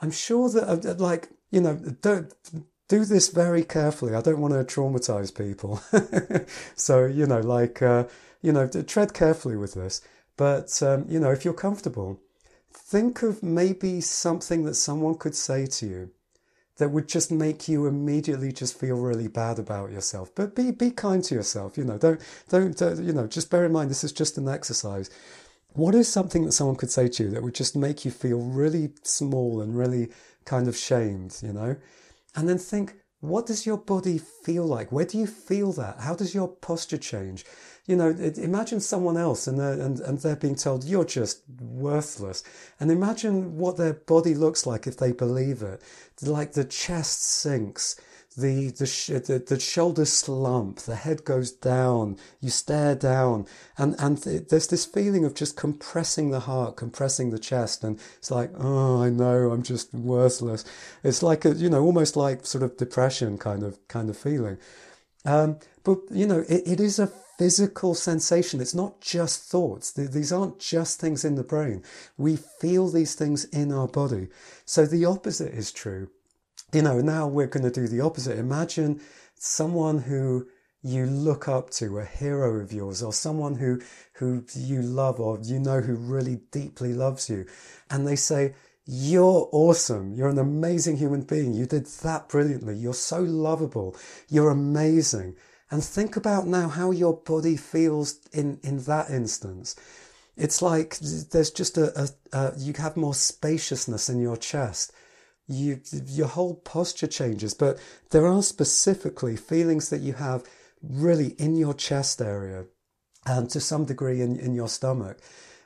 I'm 0.00 0.10
sure 0.10 0.48
that, 0.50 0.86
uh, 0.86 0.94
like, 0.98 1.30
you 1.50 1.60
know, 1.60 1.76
don't 2.02 2.32
do 2.88 3.04
this 3.04 3.28
very 3.28 3.64
carefully. 3.64 4.14
I 4.14 4.20
don't 4.22 4.40
want 4.40 4.54
to 4.54 4.64
traumatize 4.64 5.34
people. 5.34 5.80
so, 6.74 7.04
you 7.04 7.26
know, 7.26 7.40
like, 7.40 7.82
uh, 7.82 8.04
you 8.42 8.52
know, 8.52 8.66
tread 8.66 9.14
carefully 9.14 9.56
with 9.56 9.74
this. 9.74 10.00
But, 10.36 10.82
um, 10.82 11.04
you 11.08 11.20
know, 11.20 11.30
if 11.30 11.44
you're 11.44 11.54
comfortable, 11.54 12.20
think 12.72 13.22
of 13.22 13.42
maybe 13.42 14.00
something 14.00 14.64
that 14.64 14.74
someone 14.74 15.16
could 15.16 15.34
say 15.34 15.66
to 15.66 15.86
you 15.86 16.10
that 16.78 16.90
would 16.90 17.08
just 17.08 17.30
make 17.30 17.68
you 17.68 17.86
immediately 17.86 18.52
just 18.52 18.78
feel 18.78 18.96
really 18.96 19.28
bad 19.28 19.58
about 19.58 19.90
yourself. 19.90 20.32
But 20.34 20.54
be, 20.54 20.70
be 20.70 20.90
kind 20.90 21.22
to 21.24 21.34
yourself. 21.34 21.76
You 21.76 21.84
know, 21.84 21.98
don't, 21.98 22.20
don't, 22.48 22.80
uh, 22.80 22.94
you 22.94 23.12
know, 23.12 23.26
just 23.26 23.50
bear 23.50 23.64
in 23.64 23.72
mind, 23.72 23.90
this 23.90 24.04
is 24.04 24.12
just 24.12 24.38
an 24.38 24.48
exercise. 24.48 25.10
What 25.74 25.94
is 25.94 26.10
something 26.10 26.44
that 26.44 26.52
someone 26.52 26.76
could 26.76 26.90
say 26.90 27.08
to 27.08 27.24
you 27.24 27.30
that 27.30 27.42
would 27.42 27.54
just 27.54 27.76
make 27.76 28.04
you 28.04 28.10
feel 28.10 28.38
really 28.38 28.90
small 29.02 29.60
and 29.60 29.76
really 29.76 30.08
kind 30.48 30.66
of 30.66 30.76
shamed, 30.76 31.38
you 31.42 31.52
know? 31.52 31.76
And 32.34 32.48
then 32.48 32.58
think, 32.58 32.94
what 33.20 33.46
does 33.46 33.66
your 33.66 33.78
body 33.78 34.18
feel 34.18 34.64
like? 34.64 34.90
Where 34.92 35.04
do 35.04 35.18
you 35.18 35.26
feel 35.26 35.72
that? 35.72 36.00
How 36.00 36.14
does 36.14 36.34
your 36.34 36.48
posture 36.48 36.98
change? 36.98 37.44
You 37.86 37.96
know, 37.96 38.10
imagine 38.10 38.80
someone 38.80 39.16
else 39.16 39.46
and 39.46 39.58
they're, 39.58 39.80
and, 39.80 39.98
and 40.00 40.18
they're 40.18 40.36
being 40.36 40.54
told 40.54 40.84
you're 40.84 41.04
just 41.04 41.42
worthless. 41.60 42.44
And 42.78 42.90
imagine 42.90 43.58
what 43.58 43.76
their 43.76 43.94
body 43.94 44.34
looks 44.34 44.66
like 44.66 44.86
if 44.86 44.96
they 44.96 45.12
believe 45.12 45.62
it. 45.62 45.82
Like 46.22 46.52
the 46.52 46.64
chest 46.64 47.24
sinks 47.24 47.96
the 48.38 48.70
the, 48.70 49.22
the, 49.26 49.38
the 49.44 49.60
shoulders 49.60 50.12
slump, 50.12 50.78
the 50.80 50.94
head 50.94 51.24
goes 51.24 51.50
down, 51.50 52.16
you 52.40 52.50
stare 52.50 52.94
down, 52.94 53.46
and 53.76 53.96
and 53.98 54.22
th- 54.22 54.48
there's 54.48 54.68
this 54.68 54.86
feeling 54.86 55.24
of 55.24 55.34
just 55.34 55.56
compressing 55.56 56.30
the 56.30 56.40
heart, 56.40 56.76
compressing 56.76 57.30
the 57.30 57.38
chest, 57.38 57.82
and 57.82 57.98
it's 58.16 58.30
like, 58.30 58.50
oh, 58.56 59.02
I 59.02 59.10
know, 59.10 59.50
I'm 59.50 59.62
just 59.62 59.92
worthless. 59.92 60.64
It's 61.02 61.22
like 61.22 61.44
a 61.44 61.54
you 61.54 61.68
know 61.68 61.82
almost 61.82 62.16
like 62.16 62.46
sort 62.46 62.62
of 62.62 62.76
depression 62.76 63.38
kind 63.38 63.62
of 63.62 63.86
kind 63.88 64.08
of 64.08 64.16
feeling. 64.16 64.58
Um, 65.24 65.58
but 65.82 65.98
you 66.10 66.26
know, 66.26 66.44
it, 66.48 66.62
it 66.64 66.80
is 66.80 67.00
a 67.00 67.10
physical 67.38 67.94
sensation. 67.94 68.60
It's 68.60 68.74
not 68.74 69.00
just 69.00 69.42
thoughts. 69.42 69.92
These 69.92 70.32
aren't 70.32 70.60
just 70.60 71.00
things 71.00 71.24
in 71.24 71.34
the 71.34 71.44
brain. 71.44 71.82
We 72.16 72.36
feel 72.36 72.88
these 72.88 73.14
things 73.14 73.44
in 73.46 73.72
our 73.72 73.88
body. 73.88 74.28
So 74.64 74.86
the 74.86 75.04
opposite 75.04 75.54
is 75.54 75.72
true 75.72 76.08
you 76.72 76.82
know, 76.82 77.00
now 77.00 77.26
we're 77.26 77.46
going 77.46 77.64
to 77.64 77.70
do 77.70 77.88
the 77.88 78.00
opposite. 78.00 78.38
Imagine 78.38 79.00
someone 79.34 79.98
who 79.98 80.48
you 80.82 81.06
look 81.06 81.48
up 81.48 81.70
to, 81.70 81.98
a 81.98 82.04
hero 82.04 82.60
of 82.60 82.72
yours, 82.72 83.02
or 83.02 83.12
someone 83.12 83.56
who, 83.56 83.80
who 84.14 84.44
you 84.54 84.82
love, 84.82 85.18
or 85.18 85.38
you 85.42 85.58
know 85.58 85.80
who 85.80 85.94
really 85.94 86.40
deeply 86.52 86.92
loves 86.92 87.28
you. 87.28 87.46
And 87.90 88.06
they 88.06 88.16
say, 88.16 88.54
you're 88.86 89.48
awesome. 89.52 90.14
You're 90.14 90.30
an 90.30 90.38
amazing 90.38 90.96
human 90.96 91.22
being. 91.22 91.52
You 91.52 91.66
did 91.66 91.86
that 91.86 92.28
brilliantly. 92.28 92.76
You're 92.76 92.94
so 92.94 93.20
lovable. 93.20 93.96
You're 94.28 94.50
amazing. 94.50 95.36
And 95.70 95.84
think 95.84 96.16
about 96.16 96.46
now 96.46 96.68
how 96.68 96.90
your 96.90 97.14
body 97.14 97.56
feels 97.56 98.18
in, 98.32 98.58
in 98.62 98.78
that 98.84 99.10
instance. 99.10 99.76
It's 100.36 100.62
like 100.62 100.98
there's 100.98 101.50
just 101.50 101.76
a, 101.76 102.00
a, 102.00 102.08
a 102.32 102.52
you 102.56 102.72
have 102.78 102.96
more 102.96 103.14
spaciousness 103.14 104.08
in 104.08 104.20
your 104.20 104.36
chest 104.36 104.92
you 105.48 105.80
your 106.06 106.28
whole 106.28 106.54
posture 106.54 107.06
changes. 107.06 107.54
But 107.54 107.78
there 108.10 108.26
are 108.26 108.42
specifically 108.42 109.36
feelings 109.36 109.88
that 109.90 110.00
you 110.00 110.12
have 110.14 110.44
really 110.82 111.28
in 111.38 111.56
your 111.56 111.74
chest 111.74 112.20
area 112.20 112.66
and 113.26 113.50
to 113.50 113.60
some 113.60 113.84
degree 113.84 114.20
in, 114.20 114.38
in 114.38 114.54
your 114.54 114.68
stomach. 114.68 115.18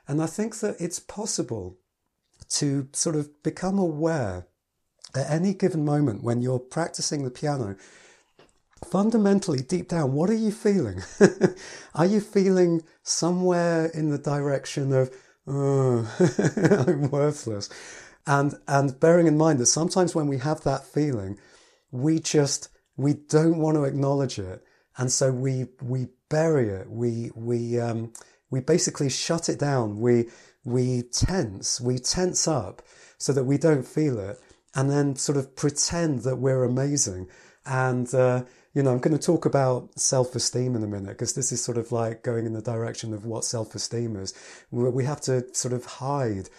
And 0.07 0.21
I 0.21 0.25
think 0.25 0.59
that 0.59 0.75
it's 0.79 0.99
possible 0.99 1.77
to 2.49 2.87
sort 2.93 3.15
of 3.15 3.43
become 3.43 3.79
aware 3.79 4.47
at 5.15 5.29
any 5.29 5.53
given 5.53 5.85
moment 5.85 6.23
when 6.23 6.41
you're 6.41 6.59
practicing 6.59 7.23
the 7.23 7.29
piano. 7.29 7.75
Fundamentally, 8.85 9.61
deep 9.61 9.87
down, 9.87 10.11
what 10.13 10.29
are 10.29 10.35
you 10.35 10.51
feeling? 10.51 11.01
are 11.95 12.05
you 12.05 12.19
feeling 12.19 12.83
somewhere 13.01 13.85
in 13.87 14.09
the 14.09 14.17
direction 14.17 14.91
of, 14.91 15.15
oh, 15.47 16.09
I'm 16.87 17.09
worthless? 17.09 17.69
And, 18.25 18.55
and 18.67 18.99
bearing 18.99 19.27
in 19.27 19.37
mind 19.37 19.59
that 19.59 19.65
sometimes 19.65 20.15
when 20.15 20.27
we 20.27 20.37
have 20.37 20.61
that 20.61 20.85
feeling, 20.85 21.37
we 21.91 22.19
just, 22.19 22.69
we 22.95 23.13
don't 23.13 23.57
want 23.57 23.75
to 23.75 23.83
acknowledge 23.83 24.39
it. 24.39 24.63
And 24.97 25.11
so 25.11 25.31
we, 25.31 25.65
we 25.81 26.07
bury 26.29 26.69
it. 26.69 26.89
We, 26.89 27.31
we, 27.35 27.79
um, 27.79 28.13
we 28.49 28.59
basically 28.59 29.09
shut 29.09 29.49
it 29.49 29.59
down. 29.59 29.99
We, 29.99 30.29
we 30.63 31.03
tense, 31.03 31.81
we 31.81 31.97
tense 31.97 32.47
up 32.47 32.81
so 33.17 33.33
that 33.33 33.43
we 33.43 33.57
don't 33.57 33.85
feel 33.85 34.19
it 34.19 34.39
and 34.75 34.89
then 34.89 35.15
sort 35.15 35.37
of 35.37 35.55
pretend 35.55 36.19
that 36.19 36.37
we're 36.37 36.63
amazing. 36.63 37.27
And, 37.65 38.13
uh, 38.13 38.43
you 38.73 38.81
know, 38.81 38.91
I'm 38.91 38.99
going 38.99 39.17
to 39.17 39.23
talk 39.23 39.45
about 39.45 39.97
self 39.99 40.35
esteem 40.35 40.75
in 40.75 40.83
a 40.83 40.87
minute 40.87 41.09
because 41.09 41.33
this 41.33 41.51
is 41.51 41.63
sort 41.63 41.77
of 41.77 41.91
like 41.91 42.23
going 42.23 42.45
in 42.45 42.53
the 42.53 42.61
direction 42.61 43.13
of 43.13 43.25
what 43.25 43.45
self 43.45 43.75
esteem 43.75 44.15
is. 44.15 44.33
We 44.71 45.05
have 45.05 45.21
to 45.21 45.45
sort 45.53 45.73
of 45.73 45.85
hide 45.85 46.49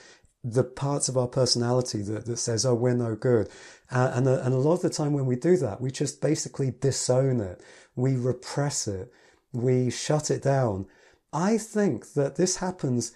the 0.45 0.65
parts 0.65 1.09
of 1.09 1.17
our 1.17 1.27
personality 1.27 2.03
that, 2.03 2.27
that 2.27 2.37
says, 2.37 2.67
oh, 2.67 2.75
we're 2.75 2.95
no 2.95 3.17
good. 3.17 3.49
Uh, 3.91 4.13
and, 4.15 4.29
uh, 4.29 4.41
and 4.43 4.53
a 4.53 4.59
lot 4.59 4.75
of 4.75 4.83
the 4.83 4.91
time 4.91 5.15
when 5.15 5.27
we 5.27 5.37
do 5.37 5.57
that, 5.57 5.81
we 5.81 5.91
just 5.91 6.21
basically 6.21 6.73
disown 6.81 7.41
it. 7.41 7.63
We 7.97 8.17
repress 8.17 8.87
it. 8.87 9.11
We 9.53 9.91
shut 9.91 10.31
it 10.31 10.43
down. 10.43 10.87
I 11.33 11.57
think 11.57 12.13
that 12.13 12.37
this 12.37 12.57
happens 12.57 13.13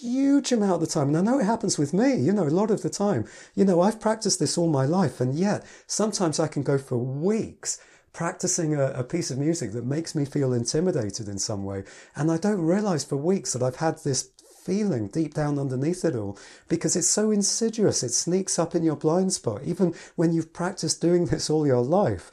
huge 0.00 0.52
amount 0.52 0.74
of 0.74 0.80
the 0.80 0.86
time. 0.86 1.08
And 1.08 1.16
I 1.16 1.20
know 1.22 1.38
it 1.38 1.44
happens 1.44 1.78
with 1.78 1.92
me, 1.94 2.14
you 2.16 2.32
know, 2.32 2.44
a 2.44 2.50
lot 2.50 2.70
of 2.70 2.82
the 2.82 2.90
time. 2.90 3.26
You 3.54 3.64
know, 3.64 3.80
I've 3.80 4.00
practiced 4.00 4.38
this 4.38 4.58
all 4.58 4.68
my 4.68 4.84
life. 4.84 5.20
And 5.20 5.34
yet 5.34 5.64
sometimes 5.86 6.38
I 6.38 6.48
can 6.48 6.62
go 6.62 6.78
for 6.78 6.98
weeks 6.98 7.80
practicing 8.12 8.74
a, 8.74 8.92
a, 8.92 9.02
piece 9.02 9.32
of 9.32 9.38
music 9.38 9.72
that 9.72 9.84
makes 9.84 10.14
me 10.14 10.24
feel 10.24 10.52
intimidated 10.52 11.28
in 11.28 11.38
some 11.38 11.64
way. 11.64 11.82
And 12.14 12.30
I 12.30 12.36
don't 12.36 12.60
realize 12.60 13.04
for 13.04 13.16
weeks 13.16 13.52
that 13.52 13.62
I've 13.62 13.76
had 13.76 13.98
this 14.04 14.30
feeling 14.64 15.08
deep 15.08 15.34
down 15.34 15.58
underneath 15.58 16.04
it 16.04 16.16
all 16.16 16.38
because 16.68 16.96
it's 16.96 17.08
so 17.08 17.30
insidious. 17.30 18.02
It 18.02 18.12
sneaks 18.12 18.58
up 18.58 18.74
in 18.74 18.82
your 18.82 18.96
blind 18.96 19.32
spot, 19.32 19.62
even 19.64 19.94
when 20.16 20.32
you've 20.32 20.52
practiced 20.52 21.00
doing 21.00 21.26
this 21.26 21.50
all 21.50 21.66
your 21.66 21.82
life. 21.82 22.30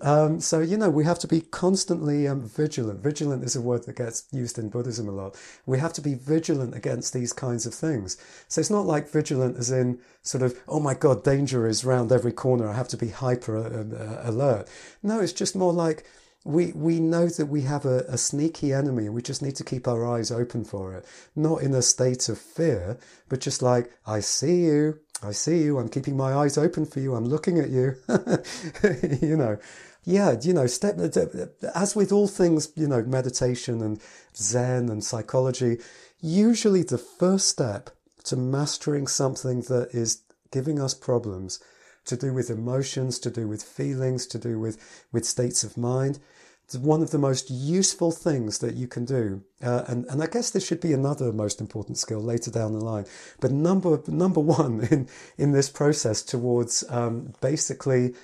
Um, 0.00 0.40
so, 0.40 0.60
you 0.60 0.76
know, 0.76 0.90
we 0.90 1.04
have 1.04 1.20
to 1.20 1.28
be 1.28 1.40
constantly 1.40 2.26
um, 2.26 2.42
vigilant. 2.42 3.00
Vigilant 3.00 3.44
is 3.44 3.54
a 3.54 3.60
word 3.60 3.84
that 3.86 3.96
gets 3.96 4.26
used 4.32 4.58
in 4.58 4.68
Buddhism 4.68 5.08
a 5.08 5.12
lot. 5.12 5.36
We 5.66 5.78
have 5.78 5.92
to 5.94 6.00
be 6.00 6.14
vigilant 6.14 6.74
against 6.74 7.12
these 7.12 7.32
kinds 7.32 7.64
of 7.64 7.74
things. 7.74 8.16
So 8.48 8.60
it's 8.60 8.70
not 8.70 8.86
like 8.86 9.08
vigilant 9.08 9.56
as 9.56 9.70
in 9.70 10.00
sort 10.22 10.42
of, 10.42 10.58
oh 10.68 10.80
my 10.80 10.94
God, 10.94 11.22
danger 11.22 11.66
is 11.66 11.84
round 11.84 12.10
every 12.10 12.32
corner. 12.32 12.68
I 12.68 12.74
have 12.74 12.88
to 12.88 12.96
be 12.96 13.08
hyper 13.08 13.56
uh, 13.56 13.96
uh 13.96 14.28
alert. 14.28 14.68
No, 15.02 15.20
it's 15.20 15.32
just 15.32 15.54
more 15.54 15.72
like, 15.72 16.04
we 16.44 16.72
we 16.72 17.00
know 17.00 17.26
that 17.26 17.46
we 17.46 17.62
have 17.62 17.86
a, 17.86 18.00
a 18.08 18.18
sneaky 18.18 18.72
enemy 18.72 19.06
and 19.06 19.14
we 19.14 19.22
just 19.22 19.42
need 19.42 19.56
to 19.56 19.64
keep 19.64 19.88
our 19.88 20.06
eyes 20.06 20.30
open 20.30 20.64
for 20.64 20.94
it 20.94 21.04
not 21.34 21.62
in 21.62 21.74
a 21.74 21.82
state 21.82 22.28
of 22.28 22.38
fear 22.38 22.98
but 23.28 23.40
just 23.40 23.62
like 23.62 23.90
i 24.06 24.20
see 24.20 24.64
you 24.64 24.98
i 25.22 25.32
see 25.32 25.62
you 25.62 25.78
i'm 25.78 25.88
keeping 25.88 26.16
my 26.16 26.34
eyes 26.34 26.58
open 26.58 26.84
for 26.84 27.00
you 27.00 27.14
i'm 27.14 27.24
looking 27.24 27.58
at 27.58 27.70
you 27.70 27.96
you 29.26 29.36
know 29.36 29.56
yeah 30.04 30.36
you 30.42 30.52
know 30.52 30.66
step 30.66 30.98
uh, 30.98 31.20
uh, 31.20 31.70
as 31.74 31.96
with 31.96 32.12
all 32.12 32.28
things 32.28 32.70
you 32.76 32.86
know 32.86 33.02
meditation 33.02 33.80
and 33.80 33.98
zen 34.36 34.90
and 34.90 35.02
psychology 35.02 35.78
usually 36.20 36.82
the 36.82 36.98
first 36.98 37.48
step 37.48 37.90
to 38.22 38.36
mastering 38.36 39.06
something 39.06 39.62
that 39.62 39.88
is 39.92 40.22
giving 40.50 40.78
us 40.78 40.94
problems 40.94 41.58
to 42.06 42.16
do 42.16 42.32
with 42.32 42.50
emotions, 42.50 43.18
to 43.20 43.30
do 43.30 43.48
with 43.48 43.62
feelings, 43.62 44.26
to 44.26 44.38
do 44.38 44.58
with, 44.58 45.06
with 45.12 45.24
states 45.24 45.64
of 45.64 45.76
mind. 45.76 46.18
It's 46.64 46.76
one 46.76 47.02
of 47.02 47.10
the 47.10 47.18
most 47.18 47.50
useful 47.50 48.10
things 48.10 48.58
that 48.58 48.74
you 48.74 48.88
can 48.88 49.04
do. 49.04 49.42
Uh, 49.62 49.84
and, 49.86 50.06
and 50.06 50.22
I 50.22 50.26
guess 50.26 50.50
this 50.50 50.66
should 50.66 50.80
be 50.80 50.92
another 50.92 51.32
most 51.32 51.60
important 51.60 51.98
skill 51.98 52.22
later 52.22 52.50
down 52.50 52.72
the 52.72 52.84
line. 52.84 53.04
But 53.40 53.50
number, 53.50 54.00
number 54.06 54.40
one 54.60 54.88
in, 54.90 55.08
in 55.36 55.52
this 55.52 55.68
process 55.68 56.22
towards 56.22 56.84
um, 56.88 57.34
basically 57.40 58.14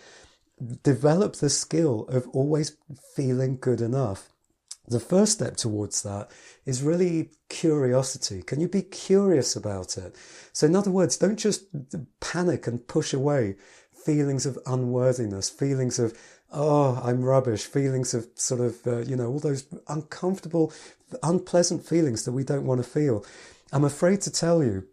develop 0.82 1.37
the 1.37 1.50
skill 1.50 2.06
of 2.09 2.28
always 2.28 2.76
feeling 3.14 3.59
good 3.61 3.80
enough. 3.80 4.28
The 4.88 5.00
first 5.00 5.32
step 5.32 5.56
towards 5.56 6.02
that 6.02 6.30
is 6.66 6.82
really 6.82 7.30
curiosity. 7.49 8.42
Can 8.42 8.61
you 8.61 8.68
be 8.68 8.82
curious 8.82 9.54
about 9.54 9.97
it? 9.97 10.16
So, 10.52 10.66
in 10.66 10.75
other 10.75 10.90
words, 10.90 11.16
don't 11.16 11.38
just 11.38 11.66
panic 12.20 12.66
and 12.66 12.87
push 12.87 13.12
away 13.12 13.56
feelings 13.92 14.47
of 14.47 14.59
unworthiness, 14.66 15.49
feelings 15.49 15.99
of, 15.99 16.18
oh, 16.52 17.00
I'm 17.02 17.23
rubbish, 17.23 17.64
feelings 17.64 18.14
of 18.14 18.26
sort 18.35 18.61
of, 18.61 18.87
uh, 18.87 18.99
you 18.99 19.16
know, 19.16 19.28
all 19.28 19.38
those 19.38 19.66
uncomfortable, 19.88 20.73
unpleasant 21.23 21.87
feelings 21.87 22.25
that 22.25 22.33
we 22.33 22.45
don't 22.45 22.66
want 22.66 22.83
to 22.83 22.88
feel. 22.88 23.25
I'm 23.73 23.85
afraid 23.85 24.21
to 24.23 24.30
tell 24.30 24.62
you 24.62 24.87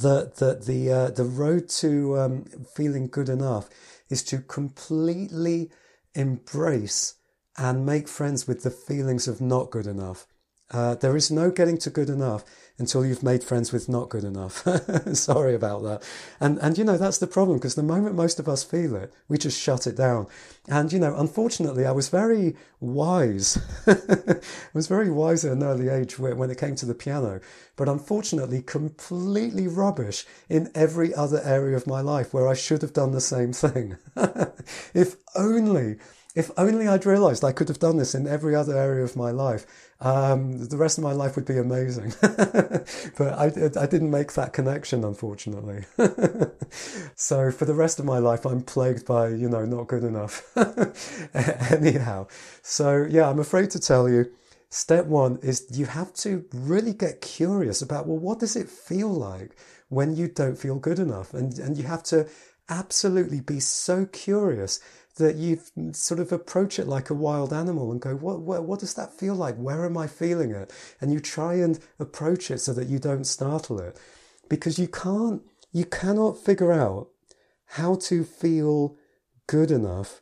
that, 0.00 0.36
that 0.36 0.66
the, 0.66 0.90
uh, 0.90 1.10
the 1.10 1.24
road 1.24 1.68
to 1.80 2.18
um, 2.18 2.44
feeling 2.76 3.08
good 3.08 3.28
enough 3.28 3.68
is 4.08 4.22
to 4.24 4.38
completely 4.38 5.70
embrace 6.14 7.14
and 7.58 7.84
make 7.84 8.08
friends 8.08 8.46
with 8.46 8.62
the 8.62 8.70
feelings 8.70 9.26
of 9.28 9.40
not 9.40 9.70
good 9.70 9.86
enough. 9.86 10.26
Uh, 10.70 10.94
there 10.94 11.16
is 11.16 11.30
no 11.30 11.50
getting 11.50 11.78
to 11.78 11.90
good 11.90 12.08
enough 12.08 12.44
until 12.78 13.04
you've 13.04 13.22
made 13.22 13.44
friends 13.44 13.72
with 13.72 13.88
not 13.88 14.08
good 14.08 14.24
enough. 14.24 14.66
Sorry 15.12 15.54
about 15.54 15.82
that. 15.82 16.02
And, 16.40 16.58
and, 16.58 16.78
you 16.78 16.84
know, 16.84 16.96
that's 16.96 17.18
the 17.18 17.26
problem 17.26 17.58
because 17.58 17.74
the 17.74 17.82
moment 17.82 18.16
most 18.16 18.40
of 18.40 18.48
us 18.48 18.64
feel 18.64 18.96
it, 18.96 19.12
we 19.28 19.36
just 19.36 19.60
shut 19.60 19.86
it 19.86 19.96
down. 19.96 20.26
And, 20.66 20.90
you 20.92 20.98
know, 20.98 21.14
unfortunately, 21.16 21.84
I 21.84 21.92
was 21.92 22.08
very 22.08 22.56
wise. 22.80 23.58
I 23.86 24.40
was 24.72 24.86
very 24.86 25.10
wise 25.10 25.44
at 25.44 25.52
an 25.52 25.62
early 25.62 25.88
age 25.88 26.18
when 26.18 26.50
it 26.50 26.58
came 26.58 26.74
to 26.76 26.86
the 26.86 26.94
piano, 26.94 27.40
but 27.76 27.88
unfortunately, 27.88 28.62
completely 28.62 29.68
rubbish 29.68 30.24
in 30.48 30.70
every 30.74 31.14
other 31.14 31.42
area 31.44 31.76
of 31.76 31.86
my 31.86 32.00
life 32.00 32.32
where 32.32 32.48
I 32.48 32.54
should 32.54 32.80
have 32.80 32.94
done 32.94 33.12
the 33.12 33.20
same 33.20 33.52
thing. 33.52 33.98
if 34.94 35.16
only 35.34 35.98
if 36.34 36.50
only 36.56 36.86
I'd 36.86 37.06
realized 37.06 37.44
I 37.44 37.52
could 37.52 37.68
have 37.68 37.80
done 37.80 37.96
this 37.96 38.14
in 38.14 38.28
every 38.28 38.54
other 38.54 38.76
area 38.76 39.02
of 39.02 39.16
my 39.16 39.32
life. 39.32 39.89
Um, 40.02 40.66
the 40.66 40.78
rest 40.78 40.96
of 40.96 41.04
my 41.04 41.12
life 41.12 41.36
would 41.36 41.44
be 41.44 41.58
amazing. 41.58 42.14
but 42.20 43.32
I, 43.38 43.46
I 43.78 43.86
didn't 43.86 44.10
make 44.10 44.32
that 44.32 44.52
connection, 44.52 45.04
unfortunately. 45.04 45.84
so 47.14 47.50
for 47.50 47.66
the 47.66 47.74
rest 47.74 47.98
of 47.98 48.06
my 48.06 48.18
life, 48.18 48.46
I'm 48.46 48.62
plagued 48.62 49.06
by, 49.06 49.28
you 49.28 49.48
know, 49.48 49.64
not 49.66 49.88
good 49.88 50.04
enough. 50.04 50.42
Anyhow, 51.70 52.28
so 52.62 53.06
yeah, 53.08 53.28
I'm 53.28 53.40
afraid 53.40 53.70
to 53.72 53.78
tell 53.78 54.08
you, 54.08 54.30
step 54.70 55.04
one 55.04 55.38
is 55.42 55.66
you 55.70 55.84
have 55.86 56.14
to 56.14 56.46
really 56.54 56.94
get 56.94 57.20
curious 57.20 57.82
about, 57.82 58.06
well, 58.06 58.18
what 58.18 58.38
does 58.38 58.56
it 58.56 58.70
feel 58.70 59.08
like 59.08 59.54
when 59.90 60.16
you 60.16 60.28
don't 60.28 60.56
feel 60.56 60.78
good 60.78 60.98
enough? 60.98 61.34
And, 61.34 61.58
and 61.58 61.76
you 61.76 61.84
have 61.84 62.04
to 62.04 62.26
absolutely 62.70 63.40
be 63.40 63.60
so 63.60 64.06
curious 64.06 64.80
that 65.20 65.36
you 65.36 65.60
sort 65.92 66.20
of 66.20 66.32
approach 66.32 66.78
it 66.78 66.86
like 66.86 67.08
a 67.10 67.14
wild 67.14 67.52
animal 67.52 67.92
and 67.92 68.00
go, 68.00 68.14
what, 68.16 68.40
what, 68.40 68.64
what 68.64 68.80
does 68.80 68.94
that 68.94 69.12
feel 69.12 69.34
like? 69.34 69.54
Where 69.56 69.86
am 69.86 69.96
I 69.96 70.06
feeling 70.06 70.50
it? 70.50 70.72
And 71.00 71.12
you 71.12 71.20
try 71.20 71.54
and 71.54 71.78
approach 71.98 72.50
it 72.50 72.58
so 72.58 72.72
that 72.74 72.88
you 72.88 72.98
don't 72.98 73.24
startle 73.24 73.80
it. 73.80 73.98
Because 74.48 74.78
you 74.78 74.88
can't, 74.88 75.42
you 75.72 75.84
cannot 75.84 76.36
figure 76.36 76.72
out 76.72 77.08
how 77.66 77.94
to 77.94 78.24
feel 78.24 78.96
good 79.46 79.70
enough 79.70 80.20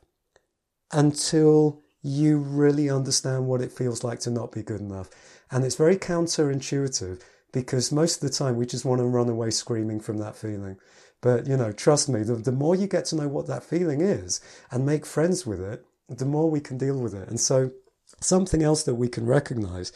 until 0.93 1.83
you 2.03 2.39
really 2.39 2.91
understand 2.91 3.47
what 3.47 3.61
it 3.61 3.73
feels 3.73 4.05
like 4.05 4.21
to 4.21 4.31
not 4.31 4.53
be 4.53 4.63
good 4.63 4.81
enough. 4.81 5.11
And 5.51 5.65
it's 5.65 5.77
very 5.77 5.97
counterintuitive 5.97 7.21
because 7.53 7.91
most 7.91 8.23
of 8.23 8.31
the 8.31 8.37
time 8.37 8.57
we 8.57 8.67
just 8.67 8.85
want 8.85 9.01
to 9.01 9.07
run 9.07 9.29
away 9.29 9.51
screaming 9.51 10.01
from 10.01 10.19
that 10.19 10.37
feeling. 10.37 10.77
But, 11.21 11.47
you 11.47 11.57
know, 11.57 11.73
trust 11.73 12.09
me, 12.09 12.23
the, 12.23 12.37
the 12.37 12.53
more 12.53 12.77
you 12.77 12.87
get 12.87 13.07
to 13.07 13.17
know 13.17 13.29
what 13.29 13.47
that 13.49 13.65
feeling 13.65 14.01
is 14.01 14.41
and 14.71 14.87
make 14.87 15.05
friends 15.05 15.47
with 15.47 15.61
it, 15.61 15.85
the 16.09 16.25
more 16.25 16.51
we 16.51 16.61
can 16.61 16.79
deal 16.79 16.99
with 16.99 17.15
it. 17.15 17.29
And 17.29 17.41
so, 17.41 17.73
something 18.21 18.63
else 18.63 18.83
that 18.85 18.95
we 18.95 19.09
can 19.09 19.27
recognize 19.27 19.93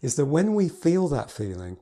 is 0.00 0.16
that 0.16 0.26
when 0.26 0.54
we 0.54 0.68
feel 0.68 1.08
that 1.08 1.30
feeling, 1.30 1.78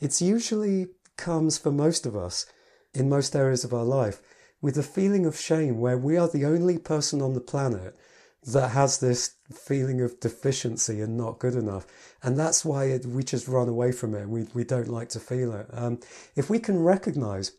it's 0.00 0.22
usually 0.22 0.88
comes 1.16 1.58
for 1.58 1.70
most 1.70 2.06
of 2.06 2.16
us 2.16 2.46
in 2.94 3.08
most 3.08 3.36
areas 3.36 3.64
of 3.64 3.74
our 3.74 3.84
life 3.84 4.20
with 4.60 4.76
a 4.76 4.82
feeling 4.82 5.26
of 5.26 5.38
shame 5.38 5.78
where 5.78 5.98
we 5.98 6.16
are 6.16 6.28
the 6.28 6.44
only 6.44 6.78
person 6.78 7.20
on 7.20 7.34
the 7.34 7.40
planet 7.40 7.96
that 8.44 8.70
has 8.70 8.98
this 8.98 9.34
feeling 9.52 10.00
of 10.00 10.20
deficiency 10.20 11.00
and 11.00 11.16
not 11.16 11.38
good 11.38 11.54
enough. 11.54 11.86
And 12.22 12.38
that's 12.38 12.64
why 12.64 12.84
it, 12.84 13.04
we 13.04 13.22
just 13.22 13.48
run 13.48 13.68
away 13.68 13.92
from 13.92 14.14
it. 14.14 14.28
We, 14.28 14.46
we 14.54 14.64
don't 14.64 14.88
like 14.88 15.10
to 15.10 15.20
feel 15.20 15.52
it. 15.52 15.66
Um, 15.72 16.00
if 16.34 16.48
we 16.48 16.58
can 16.58 16.78
recognize 16.78 17.52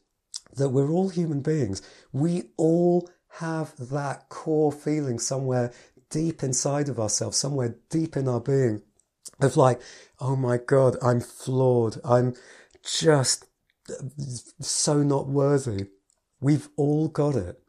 that 0.55 0.69
we're 0.69 0.91
all 0.91 1.09
human 1.09 1.41
beings. 1.41 1.81
We 2.11 2.49
all 2.57 3.09
have 3.39 3.73
that 3.77 4.29
core 4.29 4.71
feeling 4.71 5.19
somewhere 5.19 5.71
deep 6.09 6.43
inside 6.43 6.89
of 6.89 6.99
ourselves, 6.99 7.37
somewhere 7.37 7.75
deep 7.89 8.17
in 8.17 8.27
our 8.27 8.41
being 8.41 8.81
of 9.39 9.55
like, 9.55 9.79
oh 10.19 10.35
my 10.35 10.57
God, 10.57 10.97
I'm 11.01 11.21
flawed. 11.21 11.97
I'm 12.03 12.35
just 12.83 13.45
so 14.59 15.03
not 15.03 15.27
worthy. 15.27 15.87
We've 16.41 16.69
all 16.75 17.07
got 17.07 17.35
it. 17.35 17.61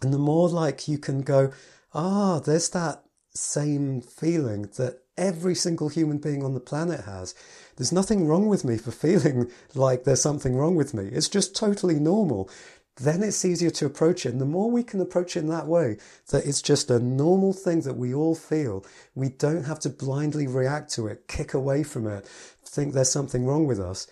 And 0.00 0.12
the 0.12 0.18
more 0.18 0.48
like 0.48 0.88
you 0.88 0.98
can 0.98 1.22
go, 1.22 1.52
ah, 1.94 2.40
there's 2.40 2.70
that 2.70 3.04
same 3.34 4.00
feeling 4.00 4.62
that 4.76 5.00
every 5.22 5.54
single 5.54 5.88
human 5.88 6.18
being 6.18 6.42
on 6.44 6.54
the 6.54 6.60
planet 6.60 7.04
has. 7.04 7.34
There's 7.76 7.92
nothing 7.92 8.26
wrong 8.26 8.48
with 8.48 8.64
me 8.64 8.76
for 8.76 8.90
feeling 9.04 9.50
like 9.74 10.04
there's 10.04 10.20
something 10.20 10.56
wrong 10.56 10.74
with 10.74 10.92
me. 10.92 11.04
It's 11.04 11.28
just 11.28 11.54
totally 11.54 11.98
normal. 11.98 12.50
Then 12.96 13.22
it's 13.22 13.44
easier 13.44 13.70
to 13.70 13.86
approach 13.86 14.26
it. 14.26 14.32
And 14.32 14.40
the 14.40 14.44
more 14.44 14.70
we 14.70 14.82
can 14.82 15.00
approach 15.00 15.36
it 15.36 15.40
in 15.40 15.48
that 15.48 15.66
way, 15.66 15.96
that 16.30 16.44
it's 16.44 16.60
just 16.60 16.90
a 16.90 16.98
normal 16.98 17.52
thing 17.52 17.80
that 17.82 17.96
we 17.96 18.12
all 18.12 18.34
feel, 18.34 18.84
we 19.14 19.30
don't 19.30 19.64
have 19.64 19.80
to 19.80 19.88
blindly 19.88 20.46
react 20.46 20.92
to 20.94 21.06
it, 21.06 21.26
kick 21.26 21.54
away 21.54 21.82
from 21.84 22.06
it, 22.06 22.28
think 22.72 22.92
there's 22.92 23.10
something 23.10 23.46
wrong 23.46 23.66
with 23.66 23.80
us, 23.80 24.06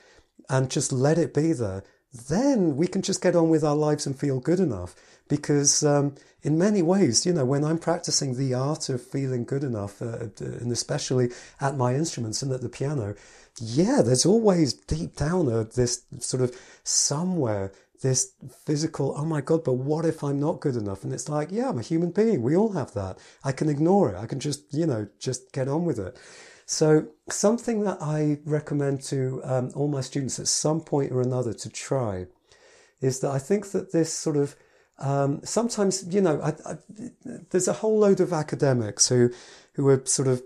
and 0.49 0.71
just 0.71 0.93
let 0.93 1.19
it 1.19 1.35
be 1.35 1.53
there. 1.53 1.83
Then 2.29 2.77
we 2.77 2.87
can 2.87 3.03
just 3.03 3.23
get 3.23 3.37
on 3.37 3.51
with 3.51 3.65
our 3.65 3.77
lives 3.77 4.07
and 4.07 4.19
feel 4.19 4.41
good 4.41 4.61
enough 4.61 4.95
because 5.29 5.83
um, 5.85 6.15
in 6.43 6.59
many 6.59 6.83
ways, 6.83 7.27
you 7.27 7.33
know, 7.33 7.45
when 7.45 7.65
I'm 7.65 7.79
practicing 7.79 8.37
the 8.37 8.55
art 8.55 8.89
of 8.89 9.03
feeling 9.03 9.45
good 9.45 9.65
enough, 9.65 10.01
uh, 10.01 10.29
and 10.41 10.73
especially 10.73 11.31
at 11.61 11.77
my 11.77 11.95
instruments 11.95 12.43
and 12.43 12.53
at 12.53 12.63
the 12.63 12.69
piano, 12.69 13.15
yeah, 13.61 14.01
there's 14.03 14.27
always 14.27 14.73
deep 14.73 15.17
down 15.17 15.53
uh, 15.53 15.65
this 15.75 16.03
sort 16.19 16.43
of 16.43 16.57
somewhere 16.83 17.73
this 18.01 18.33
physical, 18.65 19.15
oh 19.17 19.25
my 19.25 19.41
God, 19.41 19.63
but 19.65 19.75
what 19.75 20.05
if 20.05 20.25
I'm 20.25 20.41
not 20.41 20.61
good 20.61 20.77
enough? 20.77 21.05
And 21.05 21.13
it's 21.13 21.29
like, 21.29 21.49
yeah, 21.51 21.69
I'm 21.69 21.79
a 21.79 21.83
human 21.83 22.11
being. 22.11 22.43
We 22.43 22.57
all 22.57 22.73
have 22.73 22.93
that. 22.95 23.19
I 23.45 23.53
can 23.53 23.69
ignore 23.69 24.11
it. 24.11 24.17
I 24.17 24.27
can 24.27 24.41
just, 24.41 24.73
you 24.73 24.87
know, 24.87 25.07
just 25.19 25.53
get 25.53 25.69
on 25.69 25.85
with 25.85 25.99
it. 25.99 26.17
So 26.67 27.09
something 27.29 27.83
that 27.85 27.99
I 28.01 28.39
recommend 28.45 29.03
to 29.05 29.41
um, 29.45 29.71
all 29.75 29.89
my 29.89 30.01
students 30.01 30.39
at 30.39 30.49
some 30.49 30.81
point 30.81 31.13
or 31.13 31.21
another 31.21 31.53
to 31.53 31.69
try 31.69 32.27
is 33.01 33.21
that 33.21 33.31
I 33.31 33.39
think 33.39 33.73
that 33.73 33.93
this 33.93 34.13
sort 34.13 34.37
of 34.37 34.57
um, 35.01 35.41
sometimes, 35.45 36.05
you 36.13 36.21
know, 36.21 36.41
I, 36.43 36.51
I, 36.71 36.77
there's 37.51 37.69
a 37.69 37.73
whole 37.73 37.99
load 37.99 38.21
of 38.21 38.33
academics 38.33 39.09
who 39.09 39.31
who 39.75 39.89
are 39.89 40.03
sort 40.05 40.29
of 40.29 40.43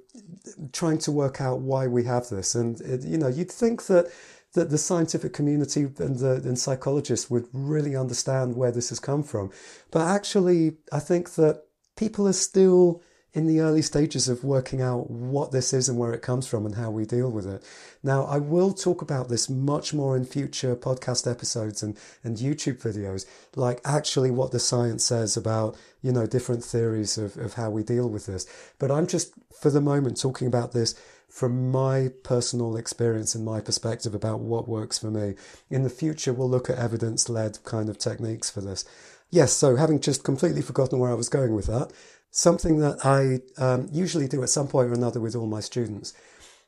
trying 0.72 0.98
to 0.98 1.10
work 1.10 1.40
out 1.40 1.60
why 1.60 1.86
we 1.86 2.04
have 2.04 2.28
this, 2.28 2.54
and 2.54 2.80
you 3.04 3.18
know, 3.18 3.28
you'd 3.28 3.50
think 3.50 3.86
that 3.86 4.06
that 4.52 4.70
the 4.70 4.78
scientific 4.78 5.32
community 5.32 5.82
and 5.98 6.18
the 6.18 6.34
and 6.44 6.58
psychologists 6.58 7.28
would 7.30 7.48
really 7.52 7.96
understand 7.96 8.56
where 8.56 8.70
this 8.70 8.90
has 8.90 9.00
come 9.00 9.24
from, 9.24 9.50
but 9.90 10.06
actually, 10.06 10.76
I 10.92 11.00
think 11.00 11.34
that 11.34 11.64
people 11.96 12.28
are 12.28 12.32
still 12.32 13.02
in 13.34 13.46
the 13.46 13.60
early 13.60 13.82
stages 13.82 14.28
of 14.28 14.44
working 14.44 14.80
out 14.80 15.10
what 15.10 15.50
this 15.50 15.72
is 15.72 15.88
and 15.88 15.98
where 15.98 16.12
it 16.12 16.22
comes 16.22 16.46
from 16.46 16.64
and 16.64 16.76
how 16.76 16.90
we 16.90 17.04
deal 17.04 17.30
with 17.30 17.46
it. 17.46 17.62
Now, 18.02 18.24
I 18.24 18.38
will 18.38 18.72
talk 18.72 19.02
about 19.02 19.28
this 19.28 19.50
much 19.50 19.92
more 19.92 20.16
in 20.16 20.24
future 20.24 20.76
podcast 20.76 21.30
episodes 21.30 21.82
and, 21.82 21.98
and 22.22 22.36
YouTube 22.36 22.80
videos, 22.80 23.26
like 23.56 23.80
actually 23.84 24.30
what 24.30 24.52
the 24.52 24.60
science 24.60 25.04
says 25.04 25.36
about, 25.36 25.76
you 26.00 26.12
know, 26.12 26.26
different 26.26 26.64
theories 26.64 27.18
of, 27.18 27.36
of 27.36 27.54
how 27.54 27.70
we 27.70 27.82
deal 27.82 28.08
with 28.08 28.26
this. 28.26 28.46
But 28.78 28.92
I'm 28.92 29.08
just, 29.08 29.32
for 29.60 29.68
the 29.70 29.80
moment, 29.80 30.20
talking 30.20 30.46
about 30.46 30.72
this 30.72 30.94
from 31.28 31.72
my 31.72 32.12
personal 32.22 32.76
experience 32.76 33.34
and 33.34 33.44
my 33.44 33.60
perspective 33.60 34.14
about 34.14 34.38
what 34.38 34.68
works 34.68 35.00
for 35.00 35.10
me. 35.10 35.34
In 35.68 35.82
the 35.82 35.90
future, 35.90 36.32
we'll 36.32 36.48
look 36.48 36.70
at 36.70 36.78
evidence 36.78 37.28
led 37.28 37.58
kind 37.64 37.88
of 37.88 37.98
techniques 37.98 38.48
for 38.48 38.60
this. 38.60 38.84
Yes, 39.30 39.52
so 39.52 39.74
having 39.74 39.98
just 39.98 40.22
completely 40.22 40.62
forgotten 40.62 41.00
where 41.00 41.10
I 41.10 41.14
was 41.14 41.28
going 41.28 41.56
with 41.56 41.66
that, 41.66 41.90
something 42.34 42.80
that 42.80 42.98
I 43.06 43.42
um, 43.62 43.88
usually 43.92 44.26
do 44.26 44.42
at 44.42 44.48
some 44.48 44.66
point 44.66 44.90
or 44.90 44.92
another 44.92 45.20
with 45.20 45.36
all 45.36 45.46
my 45.46 45.60
students 45.60 46.12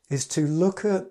is 0.09 0.25
to 0.29 0.47
look 0.47 0.85
at 0.85 1.07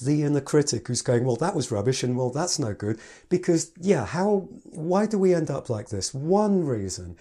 the 0.00 0.22
inner 0.22 0.40
critic 0.40 0.86
who's 0.86 1.02
going, 1.02 1.24
well, 1.24 1.34
that 1.34 1.56
was 1.56 1.72
rubbish 1.72 2.04
and 2.04 2.16
well, 2.16 2.30
that's 2.30 2.60
no 2.60 2.72
good. 2.72 3.00
Because, 3.28 3.72
yeah, 3.80 4.06
how, 4.06 4.48
why 4.62 5.06
do 5.06 5.18
we 5.18 5.34
end 5.34 5.50
up 5.50 5.68
like 5.68 5.88
this? 5.88 6.14
One 6.14 6.64
reason 6.64 7.16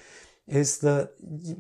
is 0.47 0.77
that, 0.79 1.13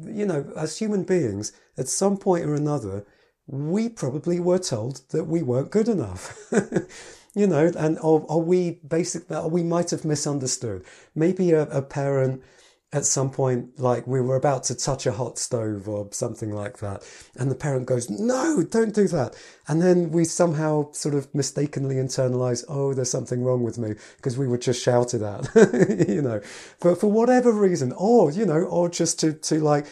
you 0.05 0.27
know, 0.27 0.53
as 0.55 0.77
human 0.77 1.05
beings, 1.05 1.53
at 1.75 1.87
some 1.87 2.15
point 2.15 2.45
or 2.45 2.53
another, 2.53 3.03
we 3.47 3.89
probably 3.89 4.39
were 4.39 4.59
told 4.59 5.01
that 5.09 5.23
we 5.23 5.41
weren't 5.41 5.71
good 5.71 5.89
enough. 5.89 6.37
you 7.33 7.47
know, 7.47 7.71
and 7.75 7.97
or 8.03 8.43
we 8.43 8.79
basically, 8.87 9.39
we 9.49 9.63
might 9.63 9.89
have 9.89 10.05
misunderstood. 10.05 10.85
Maybe 11.15 11.49
a, 11.49 11.63
a 11.63 11.81
parent 11.81 12.43
at 12.91 13.05
some 13.05 13.29
point, 13.29 13.79
like 13.79 14.07
we 14.07 14.19
were 14.19 14.35
about 14.35 14.63
to 14.63 14.75
touch 14.75 15.05
a 15.05 15.11
hot 15.11 15.37
stove 15.37 15.87
or 15.87 16.07
something 16.11 16.51
like 16.51 16.79
that. 16.79 17.03
And 17.35 17.51
the 17.51 17.55
parent 17.55 17.85
goes, 17.85 18.09
no, 18.09 18.63
don't 18.63 18.95
do 18.95 19.07
that. 19.09 19.35
And 19.67 19.79
then 19.79 20.11
we 20.11 20.25
somehow 20.25 20.91
sort 20.93 21.13
of 21.13 21.33
mistakenly 21.35 21.95
internalize, 21.95 22.65
oh, 22.67 22.95
there's 22.95 23.11
something 23.11 23.43
wrong 23.43 23.61
with 23.63 23.77
me 23.77 23.93
because 24.17 24.39
we 24.39 24.47
were 24.47 24.57
just 24.57 24.83
shouted 24.83 25.21
at, 25.21 25.47
you 26.09 26.21
know, 26.21 26.41
but 26.79 26.99
for 26.99 27.11
whatever 27.11 27.51
reason, 27.51 27.93
or, 27.95 28.31
you 28.31 28.45
know, 28.45 28.61
or 28.61 28.89
just 28.89 29.19
to, 29.19 29.33
to 29.33 29.59
like, 29.59 29.85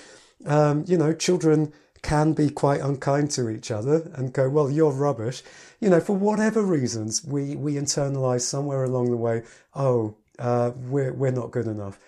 um, 0.46 0.84
you 0.88 0.98
know, 0.98 1.14
children 1.14 1.72
can 2.02 2.34
be 2.34 2.50
quite 2.50 2.82
unkind 2.82 3.30
to 3.32 3.50
each 3.50 3.70
other 3.70 4.12
and 4.16 4.34
go, 4.34 4.50
well, 4.50 4.72
you're 4.72 4.92
rubbish. 4.92 5.44
You 5.80 5.90
know, 5.90 6.00
for 6.00 6.16
whatever 6.16 6.64
reasons, 6.64 7.24
we, 7.24 7.56
we 7.56 7.74
internalize 7.74 8.42
somewhere 8.42 8.84
along 8.84 9.12
the 9.12 9.18
way, 9.18 9.44
oh, 9.76 10.16
uh, 10.40 10.72
we're, 10.76 11.14
we're 11.14 11.32
not 11.32 11.52
good 11.52 11.68
enough. 11.68 12.00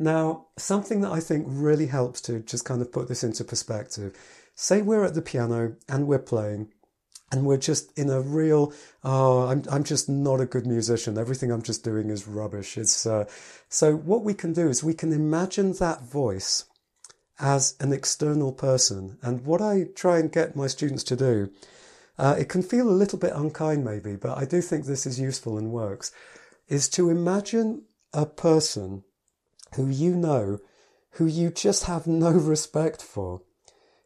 Now, 0.00 0.46
something 0.56 1.02
that 1.02 1.12
I 1.12 1.20
think 1.20 1.44
really 1.46 1.86
helps 1.86 2.22
to 2.22 2.40
just 2.40 2.64
kind 2.64 2.80
of 2.80 2.90
put 2.90 3.06
this 3.06 3.22
into 3.22 3.44
perspective. 3.44 4.16
Say 4.54 4.80
we're 4.80 5.04
at 5.04 5.12
the 5.12 5.20
piano 5.20 5.76
and 5.90 6.06
we're 6.06 6.18
playing 6.18 6.72
and 7.30 7.44
we're 7.44 7.58
just 7.58 7.96
in 7.98 8.08
a 8.10 8.20
real 8.20 8.72
oh 9.04 9.46
i'm, 9.46 9.62
I'm 9.70 9.84
just 9.84 10.08
not 10.08 10.40
a 10.40 10.46
good 10.46 10.66
musician. 10.66 11.18
Everything 11.18 11.52
i'm 11.52 11.62
just 11.62 11.84
doing 11.84 12.08
is 12.08 12.26
rubbish. 12.26 12.78
It's 12.78 13.04
uh, 13.04 13.26
so 13.68 13.94
what 13.94 14.24
we 14.24 14.32
can 14.32 14.54
do 14.54 14.70
is 14.70 14.82
we 14.82 14.94
can 14.94 15.12
imagine 15.12 15.74
that 15.74 16.02
voice 16.02 16.64
as 17.38 17.74
an 17.78 17.92
external 17.92 18.52
person. 18.52 19.18
And 19.22 19.44
what 19.44 19.60
i 19.60 19.84
try 19.94 20.18
and 20.18 20.32
get 20.32 20.56
my 20.56 20.66
students 20.66 21.04
to 21.04 21.16
do 21.16 21.50
uh, 22.18 22.36
it 22.38 22.48
can 22.48 22.62
feel 22.62 22.88
a 22.88 23.00
little 23.02 23.18
bit 23.18 23.34
unkind 23.34 23.84
maybe 23.84 24.16
but 24.16 24.36
i 24.38 24.46
do 24.46 24.62
think 24.62 24.86
this 24.86 25.06
is 25.06 25.20
useful 25.20 25.58
and 25.58 25.70
works 25.70 26.10
is 26.68 26.88
to 26.88 27.10
imagine 27.10 27.82
a 28.14 28.24
person 28.24 29.04
who 29.74 29.88
you 29.88 30.14
know 30.14 30.58
who 31.12 31.26
you 31.26 31.50
just 31.50 31.84
have 31.84 32.06
no 32.06 32.30
respect 32.54 33.02
for, 33.02 33.42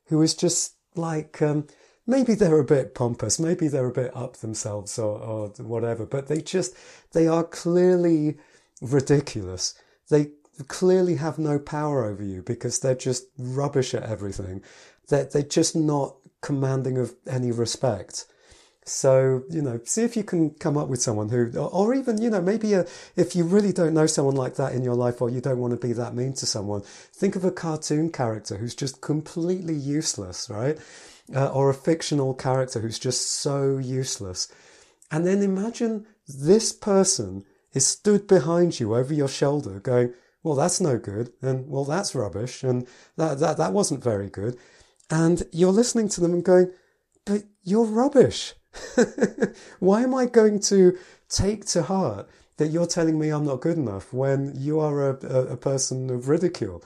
who 0.07 0.22
is 0.22 0.35
just 0.35 0.74
like, 0.94 1.40
um, 1.42 1.66
maybe 2.07 2.35
they're 2.35 2.61
a 2.61 2.64
bit 2.64 2.94
pompous, 2.94 3.38
maybe 3.38 3.68
they're 3.68 3.87
a 3.87 3.92
bit 3.92 4.14
up 4.16 4.37
themselves 4.38 4.98
or, 4.98 5.18
or 5.18 5.48
whatever, 5.59 6.07
but 6.07 6.29
they 6.29 6.40
just, 6.40 6.74
they 7.12 7.27
are 7.27 7.44
clearly 7.44 8.37
ridiculous. 8.81 9.74
They 10.11 10.31
clearly 10.68 11.16
have 11.16 11.38
no 11.38 11.59
power 11.59 12.05
over 12.05 12.22
you 12.22 12.42
because 12.42 12.79
they're 12.79 12.94
just 12.94 13.27
rubbish 13.38 13.94
at 13.94 14.05
everything. 14.05 14.62
They're, 15.09 15.24
they're 15.24 15.42
just 15.42 15.74
not 15.74 16.16
commanding 16.40 16.98
of 16.98 17.14
any 17.27 17.50
respect. 17.50 18.27
So, 18.87 19.44
you 19.49 19.62
know, 19.62 19.81
see 19.85 20.03
if 20.03 20.14
you 20.14 20.23
can 20.25 20.51
come 20.51 20.77
up 20.77 20.88
with 20.88 21.01
someone 21.01 21.31
who, 21.31 21.51
or 21.57 21.94
even, 21.94 22.20
you 22.20 22.29
know, 22.29 22.42
maybe 22.42 22.75
a, 22.75 22.87
if 23.16 23.35
you 23.35 23.44
really 23.44 23.73
don't 23.73 23.94
know 23.94 24.07
someone 24.07 24.37
like 24.37 24.57
that 24.57 24.75
in 24.75 24.85
your 24.85 24.94
life 24.94 25.23
or 25.23 25.31
you 25.31 25.40
don't 25.40 25.59
want 25.59 25.70
to 25.70 25.87
be 25.87 25.94
that 25.94 26.14
mean 26.14 26.35
to 26.35 26.47
someone, 26.47 26.83
think 26.83 27.35
of 27.35 27.44
a 27.44 27.51
cartoon 27.51 28.11
character 28.11 28.59
who's 28.59 28.75
just 28.75 29.01
completely 29.01 29.75
useless, 29.75 30.51
right? 30.51 30.79
Uh, 31.35 31.49
or 31.49 31.70
a 31.70 31.75
fictional 31.75 32.35
character 32.35 32.81
who's 32.81 32.99
just 32.99 33.31
so 33.31 33.79
useless. 33.79 34.53
And 35.11 35.27
then 35.27 35.42
imagine 35.42 36.07
this 36.29 36.70
person 36.70 37.47
is 37.73 37.87
stood 37.87 38.27
behind 38.27 38.79
you 38.81 38.94
over 38.94 39.14
your 39.14 39.29
shoulder 39.29 39.81
going, 39.81 40.12
well, 40.42 40.55
that's 40.55 40.81
no 40.81 40.99
good. 40.99 41.33
And 41.40 41.66
well, 41.70 41.87
that's 41.87 42.14
rubbish. 42.14 42.62
And 42.62 42.87
that, 43.16 43.38
that, 43.38 43.57
that 43.57 43.73
wasn't 43.73 44.05
very 44.05 44.29
good. 44.29 44.59
And 45.11 45.42
you're 45.53 45.73
listening 45.73 46.11
to 46.11 46.20
them 46.20 46.35
and 46.35 46.44
going, 46.44 46.70
but 47.25 47.44
you're 47.62 47.87
rubbish. 47.87 48.53
Why 49.78 50.02
am 50.02 50.14
I 50.14 50.26
going 50.26 50.60
to 50.60 50.98
take 51.28 51.66
to 51.66 51.82
heart 51.82 52.28
that 52.56 52.68
you're 52.68 52.87
telling 52.87 53.18
me 53.18 53.30
I'm 53.30 53.44
not 53.44 53.60
good 53.60 53.76
enough 53.76 54.12
when 54.12 54.52
you 54.56 54.80
are 54.80 55.10
a, 55.10 55.18
a, 55.26 55.40
a 55.52 55.56
person 55.56 56.10
of 56.10 56.28
ridicule? 56.28 56.82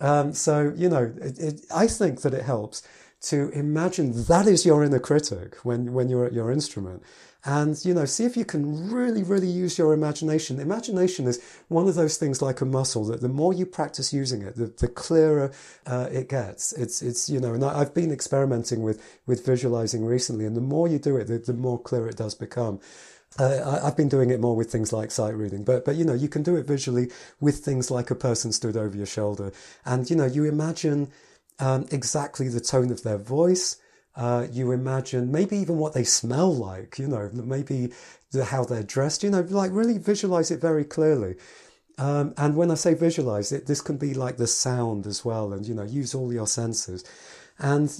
Um, 0.00 0.32
so, 0.32 0.72
you 0.76 0.88
know, 0.88 1.12
it, 1.20 1.38
it, 1.38 1.60
I 1.74 1.86
think 1.86 2.22
that 2.22 2.34
it 2.34 2.42
helps 2.42 2.82
to 3.22 3.50
imagine 3.50 4.24
that 4.24 4.46
is 4.46 4.66
your 4.66 4.82
inner 4.82 4.98
critic 4.98 5.56
when, 5.62 5.92
when 5.92 6.08
you're 6.08 6.26
at 6.26 6.32
your 6.32 6.50
instrument 6.50 7.02
and 7.44 7.84
you 7.84 7.92
know 7.92 8.04
see 8.04 8.24
if 8.24 8.36
you 8.36 8.44
can 8.44 8.90
really 8.90 9.22
really 9.22 9.48
use 9.48 9.78
your 9.78 9.92
imagination. 9.92 10.60
Imagination 10.60 11.26
is 11.26 11.42
one 11.68 11.88
of 11.88 11.94
those 11.94 12.16
things 12.16 12.40
like 12.40 12.60
a 12.60 12.64
muscle 12.64 13.04
that 13.06 13.20
the 13.20 13.28
more 13.28 13.52
you 13.52 13.66
practice 13.66 14.12
using 14.12 14.42
it 14.42 14.56
the, 14.56 14.66
the 14.66 14.88
clearer 14.88 15.50
uh, 15.86 16.08
it 16.12 16.28
gets. 16.28 16.72
It's 16.72 17.02
it's 17.02 17.28
you 17.28 17.40
know 17.40 17.54
and 17.54 17.64
I, 17.64 17.78
have 17.78 17.94
been 17.94 18.12
experimenting 18.12 18.82
with 18.82 19.02
with 19.26 19.44
visualizing 19.44 20.04
recently 20.04 20.46
and 20.46 20.56
the 20.56 20.60
more 20.60 20.86
you 20.88 20.98
do 20.98 21.16
it 21.16 21.26
the, 21.26 21.38
the 21.38 21.52
more 21.52 21.80
clear 21.80 22.08
it 22.08 22.16
does 22.16 22.34
become. 22.34 22.80
Uh, 23.38 23.80
I, 23.82 23.86
have 23.86 23.96
been 23.96 24.10
doing 24.10 24.28
it 24.28 24.40
more 24.40 24.54
with 24.54 24.70
things 24.70 24.92
like 24.92 25.10
sight 25.10 25.34
reading, 25.34 25.64
but 25.64 25.86
but 25.86 25.96
you 25.96 26.04
know 26.04 26.12
you 26.12 26.28
can 26.28 26.42
do 26.42 26.56
it 26.56 26.66
visually 26.66 27.10
with 27.40 27.58
things 27.58 27.90
like 27.90 28.10
a 28.10 28.14
person 28.14 28.52
stood 28.52 28.76
over 28.76 28.94
your 28.94 29.06
shoulder, 29.06 29.52
and 29.86 30.08
you 30.10 30.16
know 30.16 30.26
you 30.26 30.44
imagine 30.44 31.10
um, 31.58 31.86
exactly 31.90 32.48
the 32.48 32.60
tone 32.60 32.90
of 32.90 33.02
their 33.04 33.16
voice, 33.16 33.78
uh, 34.16 34.46
you 34.50 34.72
imagine 34.72 35.32
maybe 35.32 35.56
even 35.56 35.78
what 35.78 35.94
they 35.94 36.04
smell 36.04 36.54
like, 36.54 36.98
you 36.98 37.08
know, 37.08 37.30
maybe 37.32 37.92
the, 38.30 38.44
how 38.44 38.64
they're 38.64 38.82
dressed, 38.82 39.22
you 39.22 39.30
know, 39.30 39.40
like 39.40 39.70
really 39.72 39.98
visualize 39.98 40.50
it 40.50 40.60
very 40.60 40.84
clearly. 40.84 41.36
Um, 41.98 42.34
and 42.36 42.56
when 42.56 42.70
I 42.70 42.74
say 42.74 42.94
visualize 42.94 43.52
it, 43.52 43.66
this 43.66 43.80
can 43.80 43.96
be 43.96 44.14
like 44.14 44.36
the 44.36 44.46
sound 44.46 45.06
as 45.06 45.24
well, 45.24 45.52
and 45.52 45.66
you 45.66 45.74
know, 45.74 45.82
use 45.82 46.14
all 46.14 46.32
your 46.32 46.46
senses. 46.46 47.04
And 47.58 47.90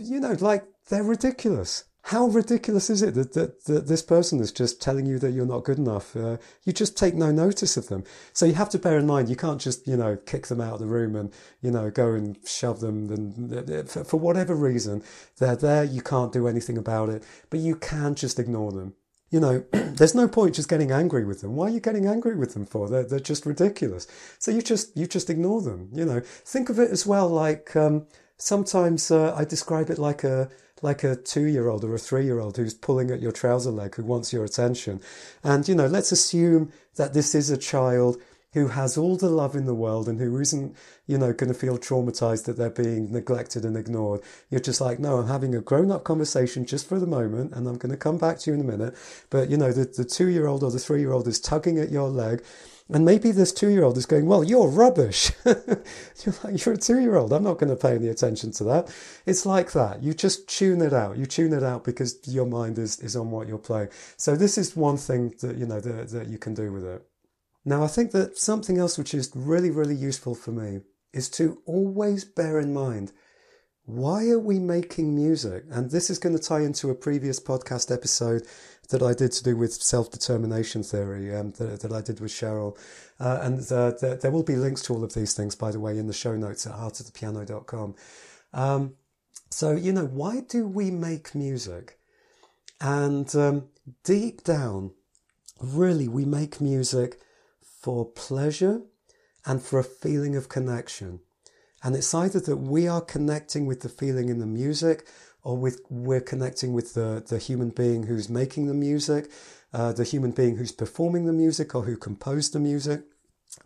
you 0.00 0.20
know, 0.20 0.36
like 0.40 0.64
they're 0.88 1.02
ridiculous. 1.02 1.84
How 2.04 2.26
ridiculous 2.26 2.88
is 2.88 3.02
it 3.02 3.14
that, 3.14 3.34
that, 3.34 3.64
that, 3.64 3.86
this 3.86 4.02
person 4.02 4.40
is 4.40 4.52
just 4.52 4.80
telling 4.80 5.06
you 5.06 5.18
that 5.18 5.32
you're 5.32 5.46
not 5.46 5.64
good 5.64 5.78
enough? 5.78 6.16
Uh, 6.16 6.38
you 6.64 6.72
just 6.72 6.96
take 6.96 7.14
no 7.14 7.30
notice 7.30 7.76
of 7.76 7.88
them. 7.88 8.04
So 8.32 8.46
you 8.46 8.54
have 8.54 8.70
to 8.70 8.78
bear 8.78 8.98
in 8.98 9.06
mind, 9.06 9.28
you 9.28 9.36
can't 9.36 9.60
just, 9.60 9.86
you 9.86 9.96
know, 9.96 10.16
kick 10.16 10.46
them 10.46 10.60
out 10.60 10.74
of 10.74 10.80
the 10.80 10.86
room 10.86 11.14
and, 11.14 11.32
you 11.60 11.70
know, 11.70 11.90
go 11.90 12.14
and 12.14 12.38
shove 12.46 12.80
them. 12.80 13.10
And 13.10 13.88
for, 13.88 14.04
for 14.04 14.16
whatever 14.18 14.54
reason, 14.54 15.02
they're 15.38 15.56
there. 15.56 15.84
You 15.84 16.00
can't 16.00 16.32
do 16.32 16.48
anything 16.48 16.78
about 16.78 17.10
it, 17.10 17.22
but 17.50 17.60
you 17.60 17.76
can 17.76 18.14
just 18.14 18.38
ignore 18.38 18.72
them. 18.72 18.94
You 19.30 19.40
know, 19.40 19.64
there's 19.72 20.14
no 20.14 20.26
point 20.26 20.54
just 20.54 20.70
getting 20.70 20.90
angry 20.90 21.24
with 21.24 21.42
them. 21.42 21.54
Why 21.54 21.66
are 21.66 21.70
you 21.70 21.80
getting 21.80 22.06
angry 22.06 22.34
with 22.34 22.54
them 22.54 22.66
for? 22.66 22.88
They're, 22.88 23.04
they're 23.04 23.20
just 23.20 23.46
ridiculous. 23.46 24.06
So 24.38 24.50
you 24.50 24.62
just, 24.62 24.96
you 24.96 25.06
just 25.06 25.28
ignore 25.28 25.60
them. 25.60 25.90
You 25.92 26.06
know, 26.06 26.20
think 26.20 26.70
of 26.70 26.78
it 26.78 26.90
as 26.90 27.06
well 27.06 27.28
like, 27.28 27.76
um, 27.76 28.06
sometimes 28.38 29.10
uh, 29.10 29.34
I 29.36 29.44
describe 29.44 29.90
it 29.90 29.98
like 29.98 30.24
a, 30.24 30.50
like 30.82 31.04
a 31.04 31.16
two 31.16 31.44
year 31.44 31.68
old 31.68 31.84
or 31.84 31.94
a 31.94 31.98
three 31.98 32.24
year 32.24 32.40
old 32.40 32.56
who's 32.56 32.74
pulling 32.74 33.10
at 33.10 33.20
your 33.20 33.32
trouser 33.32 33.70
leg 33.70 33.94
who 33.94 34.04
wants 34.04 34.32
your 34.32 34.44
attention. 34.44 35.00
And, 35.42 35.68
you 35.68 35.74
know, 35.74 35.86
let's 35.86 36.12
assume 36.12 36.72
that 36.96 37.14
this 37.14 37.34
is 37.34 37.50
a 37.50 37.58
child 37.58 38.20
who 38.52 38.68
has 38.68 38.98
all 38.98 39.16
the 39.16 39.28
love 39.28 39.54
in 39.54 39.66
the 39.66 39.74
world 39.74 40.08
and 40.08 40.18
who 40.18 40.40
isn't, 40.40 40.74
you 41.06 41.16
know, 41.16 41.32
going 41.32 41.52
to 41.52 41.58
feel 41.58 41.78
traumatized 41.78 42.46
that 42.46 42.56
they're 42.56 42.68
being 42.68 43.12
neglected 43.12 43.64
and 43.64 43.76
ignored. 43.76 44.20
You're 44.50 44.60
just 44.60 44.80
like, 44.80 44.98
no, 44.98 45.18
I'm 45.18 45.28
having 45.28 45.54
a 45.54 45.60
grown 45.60 45.92
up 45.92 46.02
conversation 46.02 46.66
just 46.66 46.88
for 46.88 46.98
the 46.98 47.06
moment 47.06 47.52
and 47.54 47.68
I'm 47.68 47.78
going 47.78 47.92
to 47.92 47.96
come 47.96 48.18
back 48.18 48.40
to 48.40 48.50
you 48.50 48.54
in 48.54 48.60
a 48.60 48.64
minute. 48.64 48.96
But, 49.30 49.50
you 49.50 49.56
know, 49.56 49.72
the, 49.72 49.84
the 49.84 50.04
two 50.04 50.26
year 50.26 50.48
old 50.48 50.64
or 50.64 50.70
the 50.72 50.80
three 50.80 51.00
year 51.00 51.12
old 51.12 51.28
is 51.28 51.38
tugging 51.38 51.78
at 51.78 51.90
your 51.90 52.08
leg 52.08 52.42
and 52.92 53.04
maybe 53.04 53.30
this 53.30 53.52
two 53.52 53.68
year 53.68 53.84
old 53.84 53.96
is 53.96 54.06
going, 54.06 54.26
Well, 54.26 54.44
you're 54.44 54.68
rubbish. 54.68 55.32
you're, 55.44 56.34
like, 56.44 56.64
you're 56.64 56.74
a 56.74 56.78
two 56.78 57.00
year 57.00 57.16
old. 57.16 57.32
I'm 57.32 57.44
not 57.44 57.58
going 57.58 57.70
to 57.70 57.76
pay 57.76 57.94
any 57.94 58.08
attention 58.08 58.52
to 58.52 58.64
that. 58.64 58.94
It's 59.26 59.46
like 59.46 59.72
that. 59.72 60.02
You 60.02 60.14
just 60.14 60.48
tune 60.48 60.80
it 60.82 60.92
out. 60.92 61.16
You 61.16 61.26
tune 61.26 61.52
it 61.52 61.62
out 61.62 61.84
because 61.84 62.18
your 62.26 62.46
mind 62.46 62.78
is, 62.78 62.98
is 63.00 63.16
on 63.16 63.30
what 63.30 63.48
you're 63.48 63.58
playing. 63.58 63.88
So, 64.16 64.36
this 64.36 64.58
is 64.58 64.76
one 64.76 64.96
thing 64.96 65.34
that, 65.40 65.56
you 65.56 65.66
know, 65.66 65.80
that, 65.80 66.10
that 66.10 66.28
you 66.28 66.38
can 66.38 66.54
do 66.54 66.72
with 66.72 66.84
it. 66.84 67.06
Now, 67.64 67.84
I 67.84 67.88
think 67.88 68.12
that 68.12 68.38
something 68.38 68.78
else 68.78 68.96
which 68.96 69.14
is 69.14 69.30
really, 69.34 69.70
really 69.70 69.94
useful 69.94 70.34
for 70.34 70.50
me 70.50 70.80
is 71.12 71.28
to 71.30 71.62
always 71.66 72.24
bear 72.24 72.58
in 72.58 72.72
mind 72.72 73.12
why 73.84 74.28
are 74.28 74.38
we 74.38 74.58
making 74.58 75.14
music? 75.14 75.64
And 75.70 75.90
this 75.90 76.10
is 76.10 76.18
going 76.18 76.36
to 76.36 76.42
tie 76.42 76.60
into 76.60 76.90
a 76.90 76.94
previous 76.94 77.40
podcast 77.40 77.92
episode 77.92 78.46
that 78.90 79.02
I 79.02 79.14
did 79.14 79.32
to 79.32 79.44
do 79.44 79.56
with 79.56 79.72
self 79.72 80.10
determination 80.10 80.82
theory 80.82 81.34
um, 81.34 81.52
that, 81.52 81.80
that 81.80 81.92
I 81.92 82.00
did 82.00 82.20
with 82.20 82.30
Cheryl. 82.30 82.76
Uh, 83.18 83.40
and 83.42 83.60
uh, 83.72 83.92
there, 84.00 84.16
there, 84.16 84.30
will 84.30 84.42
be 84.42 84.56
links 84.56 84.82
to 84.82 84.94
all 84.94 85.04
of 85.04 85.14
these 85.14 85.34
things, 85.34 85.54
by 85.54 85.70
the 85.70 85.80
way, 85.80 85.98
in 85.98 86.06
the 86.06 86.12
show 86.12 86.36
notes 86.36 86.66
at 86.66 86.74
heartofthepiano.com. 86.74 87.94
Um, 88.52 88.94
so, 89.50 89.72
you 89.72 89.92
know, 89.92 90.06
why 90.06 90.40
do 90.40 90.66
we 90.66 90.90
make 90.90 91.34
music? 91.34 91.98
And 92.80 93.34
um, 93.36 93.68
deep 94.04 94.42
down, 94.44 94.92
really, 95.60 96.08
we 96.08 96.24
make 96.24 96.60
music 96.60 97.20
for 97.80 98.04
pleasure 98.04 98.82
and 99.44 99.62
for 99.62 99.78
a 99.78 99.84
feeling 99.84 100.36
of 100.36 100.48
connection. 100.48 101.20
And 101.82 101.96
it's 101.96 102.12
either 102.14 102.40
that 102.40 102.56
we 102.56 102.86
are 102.86 103.00
connecting 103.00 103.66
with 103.66 103.80
the 103.80 103.88
feeling 103.88 104.28
in 104.28 104.38
the 104.38 104.46
music 104.46 105.06
or 105.42 105.56
with 105.56 105.80
we're 105.88 106.20
connecting 106.20 106.74
with 106.74 106.94
the, 106.94 107.24
the 107.26 107.38
human 107.38 107.70
being 107.70 108.04
who's 108.04 108.28
making 108.28 108.66
the 108.66 108.74
music, 108.74 109.30
uh, 109.72 109.92
the 109.92 110.04
human 110.04 110.32
being 110.32 110.56
who's 110.56 110.72
performing 110.72 111.24
the 111.24 111.32
music 111.32 111.74
or 111.74 111.84
who 111.84 111.96
composed 111.96 112.52
the 112.52 112.60
music. 112.60 113.02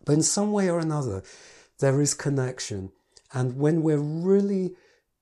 But 0.04 0.12
in 0.12 0.22
some 0.22 0.52
way 0.52 0.70
or 0.70 0.78
another, 0.78 1.22
there 1.80 2.00
is 2.00 2.14
connection. 2.14 2.92
And 3.32 3.58
when 3.58 3.82
we're 3.82 3.98
really 3.98 4.76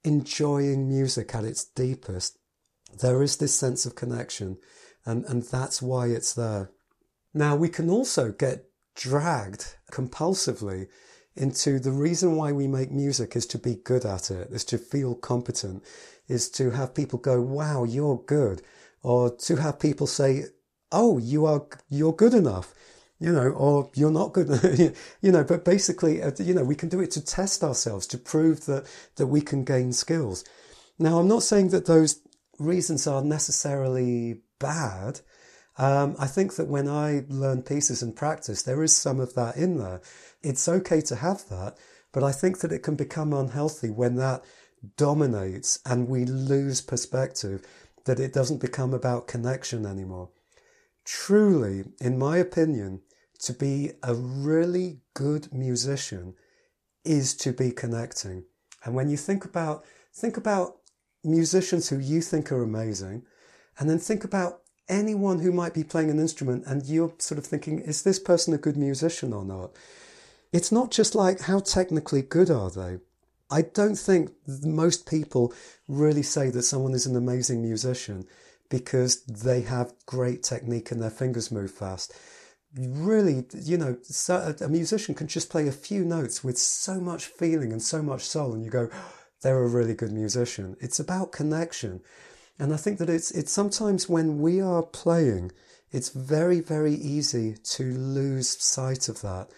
enjoying 0.04 0.88
music 0.88 1.34
at 1.34 1.44
its 1.44 1.64
deepest, 1.64 2.38
there 3.00 3.22
is 3.22 3.38
this 3.38 3.54
sense 3.54 3.86
of 3.86 3.94
connection. 3.94 4.58
And, 5.06 5.24
and 5.24 5.42
that's 5.42 5.80
why 5.80 6.08
it's 6.08 6.34
there. 6.34 6.70
Now, 7.32 7.56
we 7.56 7.70
can 7.70 7.88
also 7.88 8.30
get 8.30 8.66
dragged 8.94 9.76
compulsively 9.90 10.88
into 11.36 11.78
the 11.78 11.92
reason 11.92 12.36
why 12.36 12.52
we 12.52 12.66
make 12.66 12.90
music 12.90 13.36
is 13.36 13.46
to 13.46 13.58
be 13.58 13.76
good 13.76 14.04
at 14.04 14.30
it, 14.30 14.48
is 14.50 14.64
to 14.66 14.78
feel 14.78 15.14
competent, 15.14 15.82
is 16.28 16.50
to 16.50 16.70
have 16.70 16.94
people 16.94 17.18
go, 17.18 17.40
wow, 17.40 17.84
you're 17.84 18.22
good. 18.26 18.62
Or 19.02 19.34
to 19.36 19.56
have 19.56 19.80
people 19.80 20.06
say, 20.06 20.44
oh, 20.92 21.18
you 21.18 21.46
are, 21.46 21.66
you're 21.88 22.12
good 22.12 22.34
enough, 22.34 22.74
you 23.18 23.32
know, 23.32 23.48
or 23.50 23.90
you're 23.94 24.10
not 24.10 24.32
good, 24.32 24.94
you 25.20 25.32
know, 25.32 25.42
but 25.42 25.64
basically, 25.64 26.22
uh, 26.22 26.32
you 26.38 26.54
know, 26.54 26.64
we 26.64 26.74
can 26.74 26.88
do 26.88 27.00
it 27.00 27.10
to 27.12 27.24
test 27.24 27.64
ourselves, 27.64 28.06
to 28.08 28.18
prove 28.18 28.66
that, 28.66 28.86
that 29.16 29.26
we 29.26 29.40
can 29.40 29.64
gain 29.64 29.92
skills. 29.92 30.44
Now, 30.98 31.18
I'm 31.18 31.28
not 31.28 31.42
saying 31.42 31.70
that 31.70 31.86
those 31.86 32.20
reasons 32.58 33.06
are 33.06 33.22
necessarily 33.22 34.42
bad. 34.58 35.20
Um, 35.78 36.16
I 36.18 36.26
think 36.26 36.56
that 36.56 36.68
when 36.68 36.88
I 36.88 37.24
learn 37.28 37.62
pieces 37.62 38.02
and 38.02 38.14
practice, 38.14 38.62
there 38.62 38.82
is 38.82 38.96
some 38.96 39.20
of 39.20 39.34
that 39.34 39.56
in 39.56 39.78
there. 39.78 40.00
It's 40.42 40.68
okay 40.68 41.00
to 41.02 41.16
have 41.16 41.48
that, 41.48 41.78
but 42.12 42.22
I 42.22 42.32
think 42.32 42.60
that 42.60 42.72
it 42.72 42.82
can 42.82 42.94
become 42.94 43.32
unhealthy 43.32 43.90
when 43.90 44.16
that 44.16 44.44
dominates 44.96 45.78
and 45.86 46.08
we 46.08 46.24
lose 46.24 46.80
perspective, 46.80 47.64
that 48.04 48.20
it 48.20 48.32
doesn't 48.32 48.60
become 48.60 48.92
about 48.92 49.28
connection 49.28 49.86
anymore. 49.86 50.28
Truly, 51.04 51.84
in 52.00 52.18
my 52.18 52.36
opinion, 52.36 53.00
to 53.40 53.52
be 53.52 53.92
a 54.02 54.14
really 54.14 55.00
good 55.14 55.52
musician 55.52 56.34
is 57.04 57.34
to 57.34 57.52
be 57.52 57.70
connecting. 57.70 58.44
And 58.84 58.94
when 58.94 59.08
you 59.08 59.16
think 59.16 59.44
about, 59.44 59.84
think 60.12 60.36
about 60.36 60.76
musicians 61.24 61.88
who 61.88 61.98
you 61.98 62.20
think 62.20 62.52
are 62.52 62.62
amazing, 62.62 63.24
and 63.78 63.88
then 63.88 63.98
think 63.98 64.24
about 64.24 64.61
anyone 64.88 65.40
who 65.40 65.52
might 65.52 65.74
be 65.74 65.84
playing 65.84 66.10
an 66.10 66.18
instrument 66.18 66.64
and 66.66 66.84
you're 66.84 67.14
sort 67.18 67.38
of 67.38 67.46
thinking, 67.46 67.80
is 67.80 68.02
this 68.02 68.18
person 68.18 68.54
a 68.54 68.58
good 68.58 68.76
musician 68.76 69.32
or 69.32 69.44
not? 69.44 69.72
it's 70.52 70.70
not 70.70 70.90
just 70.90 71.14
like 71.14 71.40
how 71.40 71.60
technically 71.60 72.22
good 72.22 72.50
are 72.50 72.70
they. 72.70 72.98
I 73.50 73.62
don't 73.62 73.96
think 73.96 74.32
most 74.46 75.06
people 75.06 75.52
really 75.88 76.22
say 76.22 76.50
that 76.50 76.62
someone 76.62 76.94
is 76.94 77.06
an 77.06 77.16
amazing 77.16 77.62
musician 77.62 78.26
because 78.70 79.22
they 79.24 79.62
have 79.62 79.94
great 80.06 80.42
technique 80.42 80.90
and 80.90 81.02
their 81.02 81.10
fingers 81.10 81.50
move 81.50 81.70
fast. 81.70 82.14
Really, 82.74 83.44
you 83.62 83.76
know, 83.76 83.98
a 84.60 84.68
musician 84.68 85.14
can 85.14 85.26
just 85.26 85.50
play 85.50 85.68
a 85.68 85.72
few 85.72 86.04
notes 86.04 86.42
with 86.42 86.56
so 86.56 86.98
much 87.00 87.26
feeling 87.26 87.72
and 87.72 87.82
so 87.82 88.02
much 88.02 88.22
soul, 88.22 88.54
and 88.54 88.64
you 88.64 88.70
go, 88.70 88.88
they're 89.42 89.62
a 89.62 89.68
really 89.68 89.92
good 89.92 90.12
musician. 90.12 90.76
It's 90.80 90.98
about 90.98 91.32
connection. 91.32 92.00
And 92.58 92.72
I 92.72 92.76
think 92.76 92.98
that 92.98 93.10
it's, 93.10 93.30
it's 93.30 93.52
sometimes 93.52 94.08
when 94.08 94.40
we 94.40 94.60
are 94.60 94.82
playing, 94.82 95.52
it's 95.90 96.10
very, 96.10 96.60
very 96.60 96.94
easy 96.94 97.54
to 97.54 97.84
lose 97.84 98.48
sight 98.62 99.08
of 99.08 99.20
that. 99.22 99.48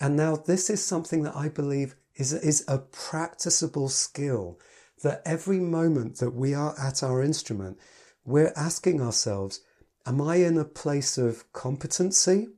And 0.00 0.16
now 0.16 0.36
this 0.36 0.70
is 0.70 0.84
something 0.84 1.22
that 1.22 1.36
I 1.36 1.48
believe 1.48 1.94
is, 2.16 2.32
is 2.32 2.64
a 2.68 2.78
practicable 2.78 3.88
skill 3.88 4.58
that 5.02 5.22
every 5.24 5.60
moment 5.60 6.18
that 6.18 6.34
we 6.34 6.54
are 6.54 6.74
at 6.78 7.02
our 7.02 7.22
instrument, 7.22 7.78
we're 8.24 8.52
asking 8.56 9.00
ourselves, 9.00 9.60
am 10.06 10.20
I 10.20 10.36
in 10.36 10.58
a 10.58 10.64
place 10.64 11.16
of 11.18 11.50
competency 11.52 12.48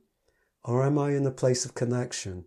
or 0.63 0.85
am 0.85 0.97
I 0.97 1.11
in 1.11 1.25
a 1.25 1.31
place 1.31 1.65
of 1.65 1.75
connection? 1.75 2.45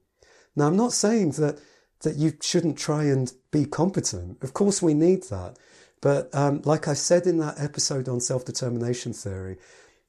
Now, 0.54 0.66
I'm 0.66 0.76
not 0.76 0.92
saying 0.92 1.32
that, 1.32 1.58
that 2.02 2.16
you 2.16 2.32
shouldn't 2.40 2.78
try 2.78 3.04
and 3.04 3.32
be 3.50 3.66
competent. 3.66 4.42
Of 4.42 4.54
course, 4.54 4.80
we 4.82 4.94
need 4.94 5.24
that. 5.24 5.58
But 6.06 6.32
um, 6.32 6.62
like 6.64 6.86
I 6.86 6.94
said 6.94 7.26
in 7.26 7.38
that 7.38 7.58
episode 7.58 8.08
on 8.08 8.20
self 8.20 8.44
determination 8.44 9.12
theory, 9.12 9.56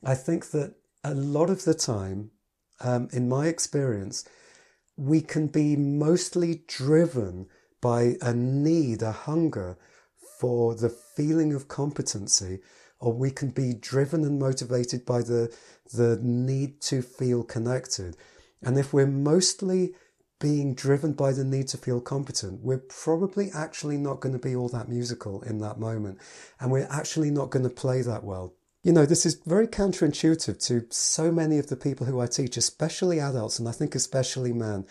I 0.04 0.14
think 0.14 0.52
that 0.52 0.76
a 1.04 1.16
lot 1.16 1.50
of 1.50 1.64
the 1.64 1.74
time, 1.74 2.30
um, 2.82 3.08
in 3.12 3.28
my 3.28 3.48
experience, 3.48 4.24
we 4.96 5.22
can 5.22 5.48
be 5.48 5.76
mostly 5.76 6.62
driven 6.68 7.48
by 7.82 8.18
a 8.22 8.32
need, 8.32 9.02
a 9.02 9.12
hunger 9.12 9.76
for 10.40 10.76
the 10.76 10.90
feeling 10.90 11.52
of 11.52 11.68
competency, 11.68 12.60
or 13.00 13.12
we 13.12 13.32
can 13.32 13.50
be 13.50 13.74
driven 13.74 14.24
and 14.24 14.38
motivated 14.38 15.04
by 15.04 15.24
the, 15.24 15.52
the 15.96 16.20
need 16.22 16.80
to 16.82 17.02
feel 17.02 17.44
connected. 17.44 18.16
And 18.62 18.78
if 18.78 18.94
we're 18.94 19.08
mostly 19.08 19.96
being 20.40 20.76
driven 20.76 21.14
by 21.14 21.32
the 21.32 21.44
need 21.44 21.68
to 21.70 21.78
feel 21.78 22.00
competent, 22.00 22.62
we're 22.62 22.78
probably 22.78 23.50
actually 23.54 23.98
not 23.98 24.20
going 24.20 24.34
to 24.34 24.40
be 24.40 24.56
all 24.56 24.70
that 24.70 24.88
musical 24.88 25.42
in 25.44 25.60
that 25.60 25.80
moment. 25.80 26.20
And 26.60 26.72
we're 26.72 26.88
actually 26.90 27.32
not 27.32 27.50
going 27.50 27.64
to 27.64 27.70
play 27.70 28.02
that 28.02 28.24
well. 28.24 28.54
You 28.84 28.94
know, 28.94 29.06
this 29.06 29.26
is 29.26 29.42
very 29.46 29.68
counterintuitive 29.68 30.66
to 30.68 30.86
so 30.92 31.32
many 31.32 31.58
of 31.58 31.68
the 31.68 31.76
people 31.76 32.06
who 32.06 32.22
I 32.22 32.28
teach, 32.28 32.56
especially 32.56 33.20
adults, 33.20 33.60
and 33.60 33.68
I 33.68 33.72
think 33.72 33.96
especially 33.96 34.54
men. 34.54 34.86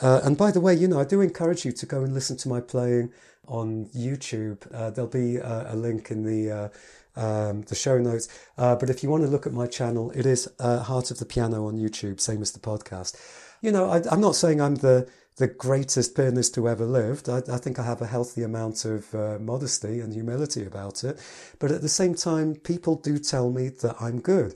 Uh, 0.00 0.20
and 0.24 0.36
by 0.36 0.50
the 0.50 0.60
way, 0.60 0.74
you 0.74 0.88
know, 0.88 1.00
I 1.00 1.04
do 1.04 1.20
encourage 1.20 1.64
you 1.64 1.72
to 1.72 1.86
go 1.86 2.02
and 2.02 2.14
listen 2.14 2.36
to 2.38 2.48
my 2.48 2.60
playing 2.60 3.12
on 3.46 3.86
YouTube. 3.86 4.66
Uh, 4.72 4.90
there'll 4.90 5.10
be 5.10 5.36
a, 5.36 5.74
a, 5.74 5.76
link 5.76 6.10
in 6.10 6.24
the 6.24 6.50
uh, 6.50 6.68
um, 7.16 7.62
the 7.62 7.74
show 7.74 7.98
notes. 7.98 8.28
Uh, 8.58 8.74
but 8.76 8.90
if 8.90 9.02
you 9.02 9.10
want 9.10 9.22
to 9.22 9.28
look 9.28 9.46
at 9.46 9.52
my 9.52 9.66
channel, 9.66 10.10
it 10.12 10.26
is 10.26 10.48
uh, 10.58 10.80
Heart 10.80 11.10
of 11.10 11.18
the 11.18 11.24
Piano 11.24 11.66
on 11.66 11.76
YouTube, 11.76 12.20
same 12.20 12.42
as 12.42 12.52
the 12.52 12.60
podcast. 12.60 13.16
You 13.64 13.72
know, 13.72 13.88
I, 13.88 14.02
I'm 14.10 14.20
not 14.20 14.36
saying 14.36 14.60
I'm 14.60 14.74
the 14.74 15.08
the 15.36 15.46
greatest 15.46 16.14
pianist 16.14 16.54
who 16.54 16.68
ever 16.68 16.84
lived. 16.84 17.30
I, 17.30 17.38
I, 17.50 17.56
think 17.56 17.78
I 17.78 17.82
have 17.82 18.02
a 18.02 18.06
healthy 18.06 18.42
amount 18.42 18.84
of 18.84 19.12
uh, 19.14 19.38
modesty 19.40 20.00
and 20.00 20.12
humility 20.12 20.66
about 20.66 21.02
it. 21.02 21.18
But 21.58 21.72
at 21.72 21.80
the 21.80 21.88
same 21.88 22.14
time, 22.14 22.56
people 22.56 22.96
do 22.96 23.18
tell 23.18 23.50
me 23.50 23.70
that 23.70 23.96
I'm 23.98 24.20
good. 24.20 24.54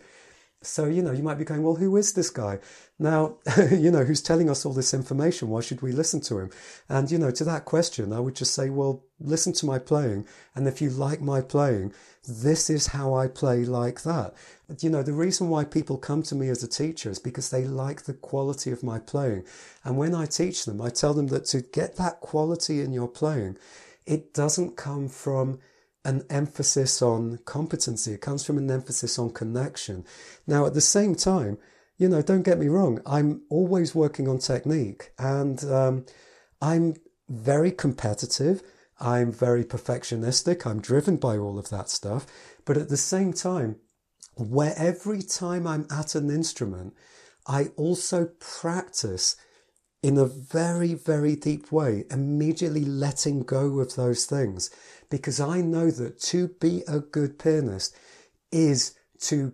So, 0.60 0.86
you 0.86 1.02
know, 1.02 1.12
you 1.12 1.22
might 1.22 1.38
be 1.38 1.44
going, 1.44 1.62
well, 1.62 1.76
who 1.76 1.96
is 1.96 2.14
this 2.14 2.30
guy? 2.30 2.58
Now, 2.98 3.36
you 3.70 3.92
know, 3.92 4.02
who's 4.02 4.20
telling 4.20 4.50
us 4.50 4.66
all 4.66 4.72
this 4.72 4.92
information? 4.92 5.50
Why 5.50 5.60
should 5.60 5.82
we 5.82 5.92
listen 5.92 6.20
to 6.22 6.38
him? 6.38 6.50
And, 6.88 7.08
you 7.10 7.18
know, 7.18 7.30
to 7.30 7.44
that 7.44 7.64
question, 7.64 8.12
I 8.12 8.18
would 8.18 8.34
just 8.34 8.54
say, 8.54 8.68
well, 8.68 9.04
listen 9.20 9.52
to 9.54 9.66
my 9.66 9.78
playing. 9.78 10.26
And 10.56 10.66
if 10.66 10.82
you 10.82 10.90
like 10.90 11.20
my 11.20 11.42
playing, 11.42 11.92
this 12.26 12.68
is 12.68 12.88
how 12.88 13.14
I 13.14 13.28
play 13.28 13.64
like 13.64 14.02
that. 14.02 14.34
You 14.80 14.90
know, 14.90 15.04
the 15.04 15.12
reason 15.12 15.48
why 15.48 15.64
people 15.64 15.96
come 15.96 16.24
to 16.24 16.34
me 16.34 16.48
as 16.48 16.64
a 16.64 16.68
teacher 16.68 17.08
is 17.08 17.20
because 17.20 17.50
they 17.50 17.64
like 17.64 18.02
the 18.02 18.14
quality 18.14 18.72
of 18.72 18.82
my 18.82 18.98
playing. 18.98 19.44
And 19.84 19.96
when 19.96 20.12
I 20.12 20.26
teach 20.26 20.64
them, 20.64 20.82
I 20.82 20.90
tell 20.90 21.14
them 21.14 21.28
that 21.28 21.44
to 21.46 21.62
get 21.62 21.96
that 21.96 22.20
quality 22.20 22.80
in 22.80 22.92
your 22.92 23.08
playing, 23.08 23.56
it 24.06 24.34
doesn't 24.34 24.76
come 24.76 25.08
from 25.08 25.60
an 26.08 26.22
emphasis 26.30 27.02
on 27.02 27.38
competency. 27.44 28.12
It 28.14 28.22
comes 28.22 28.42
from 28.44 28.56
an 28.56 28.70
emphasis 28.70 29.18
on 29.18 29.30
connection. 29.30 30.06
Now, 30.46 30.64
at 30.64 30.72
the 30.72 30.80
same 30.80 31.14
time, 31.14 31.58
you 31.98 32.08
know, 32.08 32.22
don't 32.22 32.44
get 32.44 32.58
me 32.58 32.68
wrong, 32.68 33.02
I'm 33.04 33.42
always 33.50 33.94
working 33.94 34.26
on 34.26 34.38
technique 34.38 35.12
and 35.18 35.62
um, 35.64 36.06
I'm 36.62 36.94
very 37.28 37.70
competitive. 37.70 38.62
I'm 38.98 39.30
very 39.30 39.64
perfectionistic. 39.64 40.66
I'm 40.66 40.80
driven 40.80 41.18
by 41.18 41.36
all 41.36 41.58
of 41.58 41.68
that 41.68 41.90
stuff. 41.90 42.26
But 42.64 42.78
at 42.78 42.88
the 42.88 42.96
same 42.96 43.32
time, 43.34 43.76
where 44.34 44.74
every 44.76 45.22
time 45.22 45.66
I'm 45.66 45.86
at 45.90 46.14
an 46.14 46.30
instrument, 46.30 46.94
I 47.46 47.66
also 47.76 48.30
practice 48.40 49.36
in 50.02 50.16
a 50.16 50.24
very, 50.24 50.94
very 50.94 51.34
deep 51.34 51.72
way, 51.72 52.04
immediately 52.10 52.84
letting 52.84 53.42
go 53.42 53.80
of 53.80 53.94
those 53.94 54.26
things. 54.26 54.70
Because 55.10 55.40
I 55.40 55.60
know 55.60 55.90
that 55.90 56.20
to 56.20 56.48
be 56.60 56.82
a 56.86 57.00
good 57.00 57.38
pianist 57.38 57.96
is 58.52 58.94
to 59.20 59.52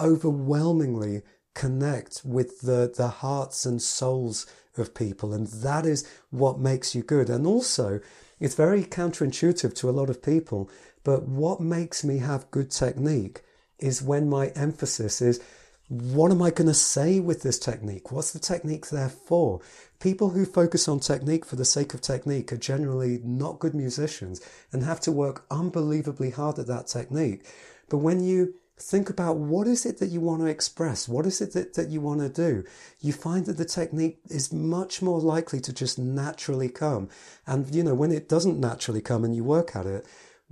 overwhelmingly 0.00 1.22
connect 1.54 2.22
with 2.24 2.60
the, 2.60 2.92
the 2.94 3.08
hearts 3.08 3.64
and 3.64 3.80
souls 3.80 4.46
of 4.76 4.94
people. 4.94 5.32
And 5.32 5.46
that 5.46 5.86
is 5.86 6.06
what 6.30 6.58
makes 6.58 6.94
you 6.94 7.02
good. 7.02 7.30
And 7.30 7.46
also, 7.46 8.00
it's 8.40 8.54
very 8.54 8.82
counterintuitive 8.82 9.74
to 9.76 9.88
a 9.88 9.92
lot 9.92 10.10
of 10.10 10.22
people, 10.22 10.68
but 11.04 11.28
what 11.28 11.60
makes 11.60 12.04
me 12.04 12.18
have 12.18 12.50
good 12.50 12.70
technique 12.70 13.42
is 13.78 14.02
when 14.02 14.28
my 14.28 14.48
emphasis 14.48 15.22
is 15.22 15.40
what 15.88 16.30
am 16.30 16.40
I 16.40 16.50
going 16.50 16.68
to 16.68 16.74
say 16.74 17.20
with 17.20 17.42
this 17.42 17.58
technique? 17.58 18.10
What's 18.10 18.32
the 18.32 18.38
technique 18.38 18.88
there 18.88 19.10
for? 19.10 19.60
People 20.00 20.30
who 20.30 20.44
focus 20.44 20.88
on 20.88 21.00
technique 21.00 21.44
for 21.44 21.56
the 21.56 21.64
sake 21.64 21.94
of 21.94 22.00
technique 22.00 22.52
are 22.52 22.58
generally 22.58 23.20
not 23.24 23.58
good 23.58 23.74
musicians 23.74 24.40
and 24.72 24.82
have 24.82 25.00
to 25.00 25.12
work 25.12 25.46
unbelievably 25.50 26.30
hard 26.30 26.58
at 26.58 26.66
that 26.66 26.86
technique. 26.86 27.46
But 27.88 27.98
when 27.98 28.22
you 28.22 28.54
think 28.78 29.08
about 29.08 29.36
what 29.36 29.66
is 29.66 29.86
it 29.86 29.98
that 29.98 30.08
you 30.08 30.20
want 30.20 30.42
to 30.42 30.46
express? 30.46 31.08
What 31.08 31.26
is 31.26 31.40
it 31.40 31.52
that, 31.52 31.74
that 31.74 31.90
you 31.90 32.00
want 32.00 32.20
to 32.20 32.28
do? 32.28 32.64
You 33.00 33.12
find 33.12 33.46
that 33.46 33.56
the 33.56 33.64
technique 33.64 34.18
is 34.28 34.52
much 34.52 35.00
more 35.00 35.20
likely 35.20 35.60
to 35.60 35.72
just 35.72 35.98
naturally 35.98 36.68
come. 36.68 37.08
And, 37.46 37.72
you 37.74 37.84
know, 37.84 37.94
when 37.94 38.12
it 38.12 38.28
doesn't 38.28 38.58
naturally 38.58 39.00
come 39.00 39.24
and 39.24 39.34
you 39.34 39.44
work 39.44 39.76
at 39.76 39.86
it, 39.86 40.06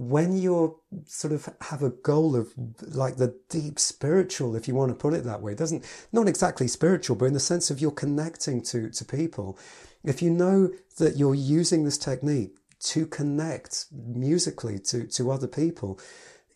when 0.08 0.36
you're 0.36 0.74
sort 1.06 1.32
of 1.32 1.48
have 1.60 1.82
a 1.82 1.90
goal 1.90 2.34
of 2.34 2.52
like 2.80 3.16
the 3.16 3.36
deep 3.48 3.78
spiritual, 3.78 4.56
if 4.56 4.66
you 4.66 4.74
want 4.74 4.90
to 4.90 4.96
put 4.96 5.14
it 5.14 5.24
that 5.24 5.40
way, 5.40 5.54
doesn't, 5.54 5.84
not 6.12 6.26
exactly 6.26 6.66
spiritual, 6.66 7.14
but 7.14 7.26
in 7.26 7.34
the 7.34 7.40
sense 7.40 7.70
of 7.70 7.80
you're 7.80 7.92
connecting 7.92 8.62
to, 8.62 8.90
to 8.90 9.04
people. 9.04 9.58
If 10.02 10.20
you 10.20 10.30
know 10.30 10.70
that 10.98 11.16
you're 11.16 11.36
using 11.36 11.84
this 11.84 11.98
technique 11.98 12.56
to 12.80 13.06
connect 13.06 13.86
musically 13.92 14.80
to, 14.80 15.06
to 15.06 15.30
other 15.30 15.46
people, 15.46 16.00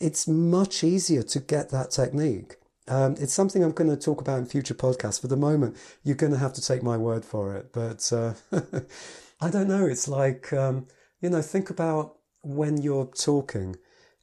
it's 0.00 0.26
much 0.26 0.82
easier 0.82 1.22
to 1.22 1.38
get 1.38 1.70
that 1.70 1.92
technique. 1.92 2.56
Um, 2.88 3.14
it's 3.18 3.32
something 3.32 3.62
I'm 3.62 3.72
going 3.72 3.90
to 3.90 3.96
talk 3.96 4.20
about 4.20 4.38
in 4.38 4.46
future 4.46 4.74
podcasts. 4.74 5.20
For 5.20 5.28
the 5.28 5.37
moment, 5.37 5.76
you're 6.02 6.16
going 6.16 6.32
to 6.32 6.38
have 6.38 6.52
to 6.54 6.61
take 6.62 6.82
my 6.82 6.96
word 6.96 7.24
for 7.24 7.54
it. 7.54 7.72
But 7.72 8.12
uh, 8.12 8.35
I 9.40 9.50
don't 9.50 9.68
know. 9.68 9.87
It's 9.87 10.09
like, 10.09 10.52
um, 10.52 10.88
you 11.20 11.30
know, 11.30 11.42
think 11.42 11.70
about 11.70 12.15
when 12.46 12.80
you're 12.80 13.06
talking 13.06 13.76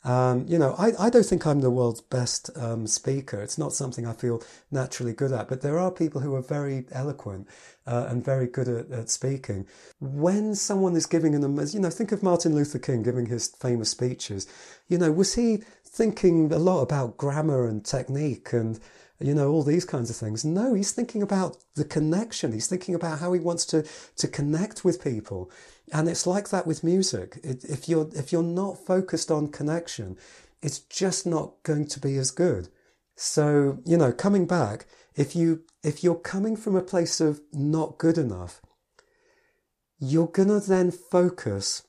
um, 0.05 0.45
you 0.49 0.57
know, 0.57 0.75
I, 0.77 0.91
I 0.99 1.09
don't 1.09 1.25
think 1.25 1.47
I'm 1.47 1.62
the 1.62 1.69
world's 1.69 2.01
best 2.01 2.49
um, 2.57 2.88
speaker. 2.88 3.41
It's 3.41 3.57
not 3.57 3.71
something 3.71 4.05
I 4.05 4.13
feel 4.13 4.43
naturally 4.69 5.13
good 5.13 5.31
at, 5.31 5.47
but 5.47 5.62
there 5.62 5.79
are 5.79 5.91
people 5.91 6.19
who 6.19 6.36
are 6.36 6.41
very 6.41 6.86
eloquent 6.91 7.47
uh, 7.88 8.07
and 8.09 8.23
very 8.23 8.47
good 8.47 8.67
at, 8.67 8.91
at, 8.91 9.09
speaking. 9.09 9.65
When 9.99 10.55
someone 10.55 10.97
is 10.97 11.05
giving 11.05 11.36
an, 11.36 11.67
you 11.71 11.79
know, 11.79 11.89
think 11.89 12.12
of 12.12 12.21
Martin 12.21 12.53
Luther 12.53 12.79
King 12.79 13.01
giving 13.01 13.27
his 13.27 13.47
famous 13.47 13.89
speeches. 13.89 14.45
You 14.89 14.97
know, 14.97 15.12
was 15.12 15.36
he 15.36 15.63
thinking 15.86 16.51
a 16.51 16.59
lot 16.59 16.81
about 16.81 17.17
grammar 17.17 17.65
and 17.65 17.86
technique 17.86 18.51
and 18.51 18.79
you 19.19 19.34
know, 19.34 19.52
all 19.52 19.63
these 19.63 19.86
kinds 19.86 20.10
of 20.10 20.15
things. 20.15 20.43
No, 20.43 20.73
he's 20.73 20.91
thinking 20.91 21.21
about 21.21 21.58
the 21.76 21.86
connection. 21.86 22.52
He's 22.52 22.67
thinking 22.67 22.95
about 22.95 23.19
how 23.19 23.34
he 23.34 23.39
wants 23.39 23.65
to, 23.67 23.86
to 24.17 24.28
connect 24.28 24.84
with 24.84 25.04
people. 25.04 25.52
And 25.91 26.10
it's 26.10 26.28
like 26.28 26.49
that 26.49 26.67
with 26.67 26.84
music. 26.84 27.39
It, 27.43 27.63
if 27.65 27.88
you're, 27.88 28.10
if 28.15 28.32
you're 28.32 28.43
not 28.43 28.86
focused 28.86 29.32
on 29.32 29.49
connection, 29.49 30.17
it's 30.62 30.80
just 30.80 31.26
not 31.26 31.62
going 31.63 31.88
to 31.88 31.99
be 31.99 32.17
as 32.17 32.32
good. 32.32 32.69
So, 33.15 33.80
you 33.86 33.97
know, 33.97 34.12
coming 34.12 34.47
back, 34.47 34.88
if 35.15 35.36
you, 35.36 35.63
if 35.84 36.04
you're 36.04 36.15
coming 36.15 36.56
from 36.56 36.76
a 36.76 36.82
place 36.82 37.21
of 37.21 37.41
not 37.52 37.97
good 37.97 38.17
enough, 38.17 38.62
you're 39.99 40.28
to 40.28 40.60
then 40.60 40.91
focus 40.91 41.84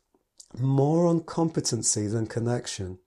more 0.59 1.07
on 1.07 1.21
competency 1.21 2.07
than 2.07 2.27
connection. 2.27 2.99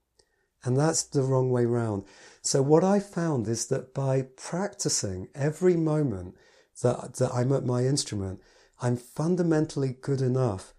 And 0.63 0.75
that's 0.75 1.03
the 1.03 1.21
wrong 1.21 1.49
way 1.49 1.65
round. 1.65 2.03
So 2.47 2.61
what 2.61 2.85
I 2.85 3.01
found 3.01 3.49
is 3.49 3.65
that 3.65 3.93
by 3.93 4.21
practicing 4.21 5.27
every 5.35 5.75
moment 5.75 6.37
that, 6.81 7.15
that 7.15 7.33
I'm 7.33 7.51
at 7.51 7.65
my 7.65 7.83
instrument, 7.85 8.39
I'm 8.81 8.95
fundamentally 8.95 9.97
good 9.99 10.21
enough, 10.21 10.73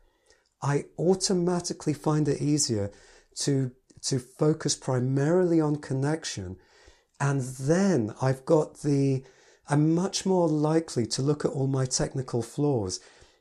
I 0.62 0.86
automatically 0.98 1.92
find 1.92 2.26
it 2.26 2.40
easier 2.40 2.90
to, 3.40 3.72
to 4.04 4.18
focus 4.18 4.76
primarily 4.76 5.60
on 5.60 5.76
connection. 5.76 6.56
And 7.20 7.42
then 7.42 8.14
I've 8.22 8.46
got 8.46 8.78
the, 8.78 9.24
I'm 9.68 9.94
much 9.94 10.24
more 10.24 10.48
likely 10.48 11.04
to 11.08 11.20
look 11.20 11.44
at 11.44 11.50
all 11.50 11.66
my 11.66 11.84
technical 11.84 12.40
flaws 12.40 12.98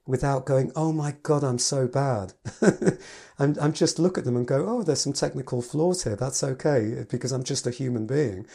without 0.08 0.46
going, 0.46 0.72
oh 0.76 0.92
my 0.92 1.16
God, 1.22 1.44
I'm 1.44 1.60
so 1.60 1.88
bad. 1.88 2.34
I'm, 3.40 3.56
I'm 3.62 3.74
just 3.74 4.00
look 4.00 4.18
at 4.18 4.24
them 4.24 4.38
and 4.38 4.48
go, 4.48 4.66
oh, 4.68 4.82
there's 4.82 5.02
some 5.02 5.14
technical 5.14 5.62
flaws 5.62 6.04
here. 6.06 6.16
That's 6.16 6.44
okay 6.44 7.06
because 7.10 7.32
I'm 7.32 7.44
just 7.44 7.68
a 7.68 7.72
human 7.72 8.08
being. 8.08 8.48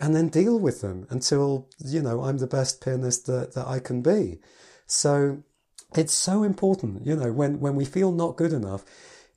And 0.00 0.16
then 0.16 0.28
deal 0.28 0.58
with 0.58 0.80
them 0.80 1.06
until, 1.10 1.68
you 1.84 2.00
know, 2.00 2.22
I'm 2.22 2.38
the 2.38 2.46
best 2.46 2.82
pianist 2.82 3.26
that, 3.26 3.54
that 3.54 3.66
I 3.66 3.78
can 3.78 4.00
be. 4.00 4.38
So 4.86 5.42
it's 5.94 6.14
so 6.14 6.42
important, 6.42 7.06
you 7.06 7.16
know, 7.16 7.32
when, 7.32 7.60
when 7.60 7.76
we 7.76 7.84
feel 7.84 8.12
not 8.12 8.36
good 8.36 8.52
enough, 8.52 8.84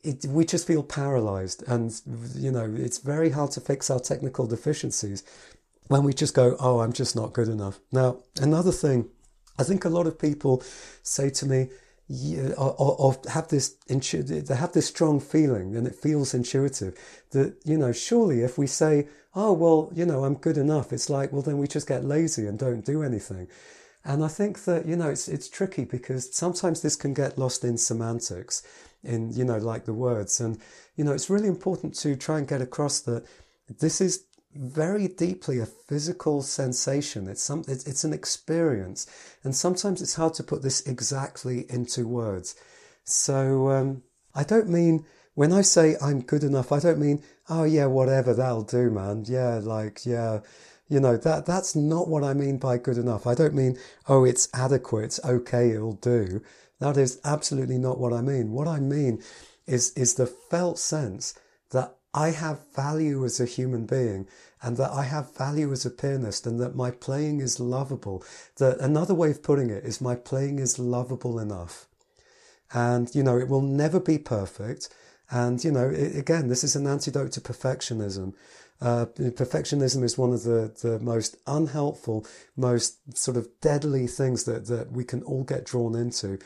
it, 0.03 0.25
we 0.25 0.45
just 0.45 0.67
feel 0.67 0.83
paralyzed 0.83 1.63
and, 1.67 1.99
you 2.35 2.51
know, 2.51 2.73
it's 2.77 2.99
very 2.99 3.31
hard 3.31 3.51
to 3.51 3.61
fix 3.61 3.89
our 3.89 3.99
technical 3.99 4.45
deficiencies 4.45 5.23
when 5.87 6.03
we 6.03 6.13
just 6.13 6.33
go, 6.33 6.55
oh, 6.59 6.79
I'm 6.79 6.93
just 6.93 7.15
not 7.15 7.33
good 7.33 7.47
enough. 7.47 7.79
Now, 7.91 8.19
another 8.39 8.71
thing, 8.71 9.09
I 9.57 9.63
think 9.63 9.85
a 9.85 9.89
lot 9.89 10.07
of 10.07 10.19
people 10.19 10.63
say 11.03 11.29
to 11.29 11.45
me, 11.45 11.69
or, 12.09 12.53
uh, 12.57 12.61
uh, 12.61 12.69
uh, 12.69 12.95
or, 12.95 13.15
have 13.31 13.47
this 13.47 13.69
they 13.87 14.55
have 14.55 14.73
this 14.73 14.87
strong 14.87 15.19
feeling 15.19 15.75
and 15.75 15.87
it 15.87 15.95
feels 15.95 16.35
intuitive 16.35 16.95
that 17.31 17.55
you 17.65 17.77
know 17.77 17.91
surely 17.91 18.41
if 18.41 18.59
we 18.59 18.67
say 18.67 19.07
oh 19.33 19.51
well 19.53 19.89
you 19.95 20.05
know 20.05 20.23
i'm 20.23 20.35
good 20.35 20.57
enough 20.57 20.93
it's 20.93 21.09
like 21.09 21.33
well 21.33 21.41
then 21.41 21.57
we 21.57 21.67
just 21.67 21.87
get 21.87 22.05
lazy 22.05 22.45
and 22.45 22.59
don't 22.59 22.85
do 22.85 23.01
anything. 23.01 23.47
And 24.03 24.23
i 24.23 24.27
think 24.27 24.65
that 24.65 24.85
you 24.85 24.95
know 24.95 25.09
it's 25.09 25.27
it's 25.27 25.49
tricky 25.49 25.83
because 25.83 26.35
sometimes 26.35 26.81
this 26.81 26.95
can 26.95 27.15
get 27.15 27.39
lost 27.39 27.63
in 27.63 27.75
semantics 27.77 28.61
in 29.03 29.31
you 29.31 29.43
know 29.43 29.57
like 29.57 29.85
the 29.85 29.93
words. 29.93 30.39
And 30.39 30.59
you 30.95 31.03
know 31.03 31.11
it's 31.11 31.29
really 31.29 31.47
important 31.47 31.95
to 31.95 32.15
try 32.15 32.37
and 32.37 32.47
get 32.47 32.61
across 32.61 32.99
that 33.01 33.25
this 33.79 33.99
is 33.99 34.25
very 34.55 35.07
deeply 35.07 35.59
a 35.59 35.65
physical 35.65 36.41
sensation. 36.41 37.27
It's 37.27 37.43
some, 37.43 37.63
it's, 37.67 37.85
it's 37.85 38.03
an 38.03 38.13
experience, 38.13 39.05
and 39.43 39.55
sometimes 39.55 40.01
it's 40.01 40.15
hard 40.15 40.33
to 40.35 40.43
put 40.43 40.61
this 40.61 40.81
exactly 40.87 41.65
into 41.69 42.07
words. 42.07 42.55
So 43.03 43.69
um, 43.69 44.03
I 44.33 44.43
don't 44.43 44.69
mean 44.69 45.05
when 45.35 45.51
I 45.53 45.61
say 45.61 45.95
I'm 46.01 46.21
good 46.21 46.43
enough. 46.43 46.71
I 46.71 46.79
don't 46.79 46.99
mean 46.99 47.23
oh 47.49 47.63
yeah, 47.63 47.85
whatever 47.85 48.33
that'll 48.33 48.63
do, 48.63 48.89
man. 48.89 49.25
Yeah, 49.27 49.59
like 49.61 50.05
yeah, 50.05 50.39
you 50.87 50.99
know 50.99 51.17
that 51.17 51.45
that's 51.45 51.75
not 51.75 52.07
what 52.07 52.23
I 52.23 52.33
mean 52.33 52.57
by 52.57 52.77
good 52.77 52.97
enough. 52.97 53.27
I 53.27 53.35
don't 53.35 53.53
mean 53.53 53.77
oh 54.07 54.25
it's 54.25 54.49
adequate, 54.53 55.19
okay, 55.23 55.71
it'll 55.71 55.93
do. 55.93 56.41
That 56.79 56.97
is 56.97 57.19
absolutely 57.23 57.77
not 57.77 57.99
what 57.99 58.13
I 58.13 58.21
mean. 58.21 58.51
What 58.51 58.67
I 58.67 58.79
mean 58.79 59.21
is 59.67 59.91
is 59.91 60.15
the 60.15 60.27
felt 60.27 60.79
sense 60.79 61.33
that 61.71 61.95
I 62.15 62.31
have 62.31 62.71
value 62.73 63.25
as 63.25 63.41
a 63.41 63.45
human 63.45 63.85
being 63.85 64.27
and 64.61 64.77
that 64.77 64.91
I 64.91 65.03
have 65.03 65.35
value 65.35 65.73
as 65.73 65.85
a 65.85 65.89
pianist 65.91 66.47
and 66.47 66.61
that 66.61 66.73
my 66.73 66.89
playing 66.89 67.41
is 67.41 67.59
lovable. 67.59 68.23
That 68.55 68.79
another 68.79 69.13
way 69.13 69.31
of 69.31 69.43
putting 69.43 69.69
it 69.69 69.83
is 69.83 69.99
my 69.99 70.15
playing 70.15 70.59
is 70.59 70.79
lovable 70.79 71.37
enough. 71.37 71.87
And, 72.73 73.13
you 73.13 73.21
know, 73.21 73.37
it 73.37 73.49
will 73.49 73.61
never 73.61 73.99
be 73.99 74.17
perfect. 74.17 74.87
And, 75.29 75.61
you 75.61 75.71
know, 75.71 75.89
it, 75.89 76.15
again, 76.15 76.47
this 76.47 76.63
is 76.63 76.75
an 76.77 76.87
antidote 76.87 77.33
to 77.33 77.41
perfectionism. 77.41 78.33
Uh, 78.81 79.07
perfectionism 79.17 80.01
is 80.01 80.17
one 80.17 80.31
of 80.31 80.43
the, 80.43 80.73
the 80.81 80.99
most 80.99 81.35
unhelpful, 81.45 82.25
most 82.55 83.17
sort 83.17 83.35
of 83.35 83.49
deadly 83.59 84.07
things 84.07 84.45
that, 84.45 84.67
that 84.67 84.89
we 84.91 85.03
can 85.03 85.21
all 85.23 85.43
get 85.43 85.65
drawn 85.65 85.95
into. 85.95 86.39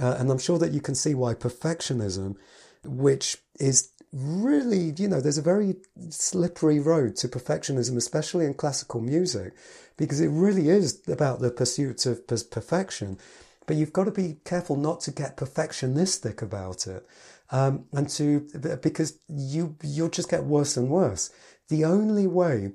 Uh, 0.00 0.14
and 0.16 0.30
I'm 0.30 0.38
sure 0.38 0.58
that 0.60 0.72
you 0.72 0.80
can 0.80 0.94
see 0.94 1.14
why 1.14 1.34
perfectionism, 1.34 2.36
which 2.84 3.38
is 3.58 3.90
really, 4.12 4.94
you 4.96 5.08
know, 5.08 5.20
there's 5.20 5.38
a 5.38 5.42
very 5.42 5.76
slippery 6.10 6.80
road 6.80 7.16
to 7.16 7.28
perfectionism, 7.28 7.96
especially 7.96 8.46
in 8.46 8.54
classical 8.54 9.00
music, 9.00 9.52
because 9.96 10.20
it 10.20 10.28
really 10.28 10.68
is 10.68 11.02
about 11.08 11.40
the 11.40 11.50
pursuit 11.50 12.06
of 12.06 12.26
perfection. 12.26 13.18
But 13.66 13.76
you've 13.76 13.92
got 13.92 14.04
to 14.04 14.10
be 14.10 14.38
careful 14.44 14.76
not 14.76 15.00
to 15.02 15.10
get 15.10 15.36
perfectionistic 15.36 16.40
about 16.40 16.86
it, 16.86 17.06
um, 17.50 17.84
and 17.92 18.08
to 18.10 18.48
because 18.82 19.18
you 19.28 19.76
you'll 19.82 20.08
just 20.08 20.30
get 20.30 20.44
worse 20.44 20.76
and 20.76 20.88
worse. 20.88 21.30
The 21.68 21.84
only 21.84 22.26
way 22.26 22.72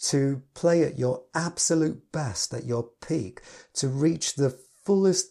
to 0.00 0.42
play 0.54 0.82
at 0.82 0.98
your 0.98 1.22
absolute 1.32 2.10
best, 2.10 2.52
at 2.52 2.64
your 2.64 2.88
peak, 3.06 3.40
to 3.74 3.86
reach 3.86 4.34
the 4.34 4.58
fullest 4.84 5.28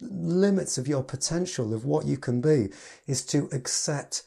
limits 0.00 0.76
of 0.76 0.88
your 0.88 1.04
potential 1.04 1.72
of 1.72 1.84
what 1.84 2.04
you 2.04 2.16
can 2.16 2.40
be, 2.40 2.70
is 3.06 3.24
to 3.26 3.48
accept 3.52 4.24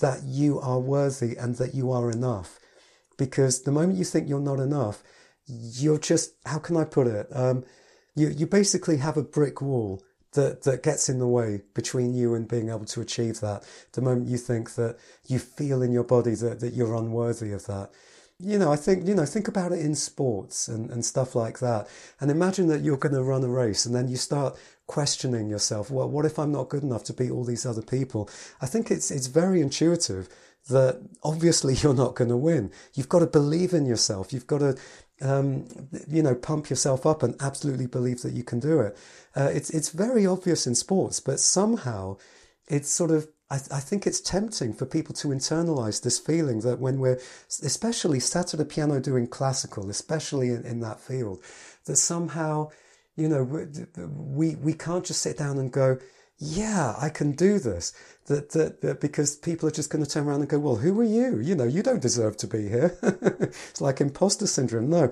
that 0.00 0.22
you 0.24 0.60
are 0.60 0.80
worthy 0.80 1.36
and 1.36 1.56
that 1.56 1.74
you 1.74 1.90
are 1.92 2.10
enough. 2.10 2.58
Because 3.16 3.62
the 3.62 3.72
moment 3.72 3.98
you 3.98 4.04
think 4.04 4.28
you're 4.28 4.40
not 4.40 4.60
enough, 4.60 5.02
you're 5.46 5.98
just, 5.98 6.34
how 6.46 6.58
can 6.58 6.76
I 6.76 6.84
put 6.84 7.06
it? 7.06 7.26
Um, 7.32 7.64
you, 8.14 8.28
you 8.28 8.46
basically 8.46 8.98
have 8.98 9.16
a 9.16 9.22
brick 9.22 9.60
wall 9.60 10.02
that, 10.32 10.62
that 10.62 10.82
gets 10.82 11.08
in 11.08 11.18
the 11.18 11.26
way 11.26 11.62
between 11.74 12.14
you 12.14 12.34
and 12.34 12.48
being 12.48 12.68
able 12.68 12.84
to 12.84 13.00
achieve 13.00 13.40
that. 13.40 13.64
The 13.92 14.02
moment 14.02 14.28
you 14.28 14.36
think 14.36 14.74
that 14.74 14.98
you 15.26 15.38
feel 15.38 15.82
in 15.82 15.92
your 15.92 16.04
body 16.04 16.34
that, 16.36 16.60
that 16.60 16.74
you're 16.74 16.94
unworthy 16.94 17.52
of 17.52 17.66
that. 17.66 17.90
You 18.40 18.56
know, 18.56 18.72
I 18.72 18.76
think, 18.76 19.06
you 19.06 19.14
know, 19.14 19.24
think 19.24 19.48
about 19.48 19.72
it 19.72 19.80
in 19.80 19.96
sports 19.96 20.68
and, 20.68 20.90
and 20.90 21.04
stuff 21.04 21.34
like 21.34 21.58
that. 21.58 21.88
And 22.20 22.30
imagine 22.30 22.68
that 22.68 22.82
you're 22.82 22.96
going 22.96 23.14
to 23.14 23.22
run 23.22 23.42
a 23.42 23.48
race 23.48 23.84
and 23.84 23.92
then 23.92 24.06
you 24.06 24.16
start 24.16 24.56
questioning 24.86 25.48
yourself. 25.48 25.90
Well, 25.90 26.08
what 26.08 26.24
if 26.24 26.38
I'm 26.38 26.52
not 26.52 26.68
good 26.68 26.84
enough 26.84 27.02
to 27.04 27.12
beat 27.12 27.32
all 27.32 27.44
these 27.44 27.66
other 27.66 27.82
people? 27.82 28.30
I 28.60 28.66
think 28.66 28.92
it's, 28.92 29.10
it's 29.10 29.26
very 29.26 29.60
intuitive 29.60 30.28
that 30.68 31.00
obviously 31.24 31.74
you're 31.82 31.94
not 31.94 32.14
going 32.14 32.30
to 32.30 32.36
win. 32.36 32.70
You've 32.94 33.08
got 33.08 33.20
to 33.20 33.26
believe 33.26 33.72
in 33.72 33.86
yourself. 33.86 34.32
You've 34.32 34.46
got 34.46 34.58
to, 34.58 34.78
um, 35.20 35.66
you 36.06 36.22
know, 36.22 36.36
pump 36.36 36.70
yourself 36.70 37.06
up 37.06 37.24
and 37.24 37.34
absolutely 37.40 37.86
believe 37.86 38.22
that 38.22 38.34
you 38.34 38.44
can 38.44 38.60
do 38.60 38.80
it. 38.80 38.96
Uh, 39.34 39.50
it's, 39.52 39.70
it's 39.70 39.90
very 39.90 40.26
obvious 40.26 40.64
in 40.64 40.76
sports, 40.76 41.18
but 41.18 41.40
somehow 41.40 42.16
it's 42.68 42.88
sort 42.88 43.10
of, 43.10 43.28
I, 43.50 43.56
I 43.56 43.80
think 43.80 44.06
it's 44.06 44.20
tempting 44.20 44.74
for 44.74 44.86
people 44.86 45.14
to 45.16 45.28
internalize 45.28 46.02
this 46.02 46.18
feeling 46.18 46.60
that 46.60 46.78
when 46.78 46.98
we're, 46.98 47.20
especially 47.62 48.20
sat 48.20 48.54
at 48.54 48.60
a 48.60 48.64
piano 48.64 49.00
doing 49.00 49.26
classical, 49.26 49.88
especially 49.90 50.48
in, 50.48 50.64
in 50.64 50.80
that 50.80 51.00
field, 51.00 51.42
that 51.86 51.96
somehow 51.96 52.70
you 53.18 53.28
know, 53.28 53.42
we, 54.06 54.54
we 54.54 54.72
can't 54.72 55.04
just 55.04 55.20
sit 55.20 55.36
down 55.36 55.58
and 55.58 55.72
go, 55.72 55.98
yeah, 56.38 56.94
I 56.96 57.08
can 57.08 57.32
do 57.32 57.58
this. 57.58 57.92
That, 58.28 58.50
that, 58.50 58.82
that 58.82 59.00
because 59.00 59.36
people 59.36 59.68
are 59.68 59.72
just 59.72 59.90
going 59.90 60.04
to 60.04 60.10
turn 60.10 60.28
around 60.28 60.40
and 60.40 60.48
go, 60.48 60.58
well, 60.58 60.76
who 60.76 61.00
are 61.00 61.04
you? 61.04 61.40
You 61.40 61.54
know, 61.54 61.64
you 61.64 61.82
don't 61.82 62.02
deserve 62.02 62.36
to 62.38 62.46
be 62.46 62.68
here. 62.68 62.96
it's 63.02 63.80
like 63.80 64.02
imposter 64.02 64.46
syndrome. 64.46 64.90
No, 64.90 65.10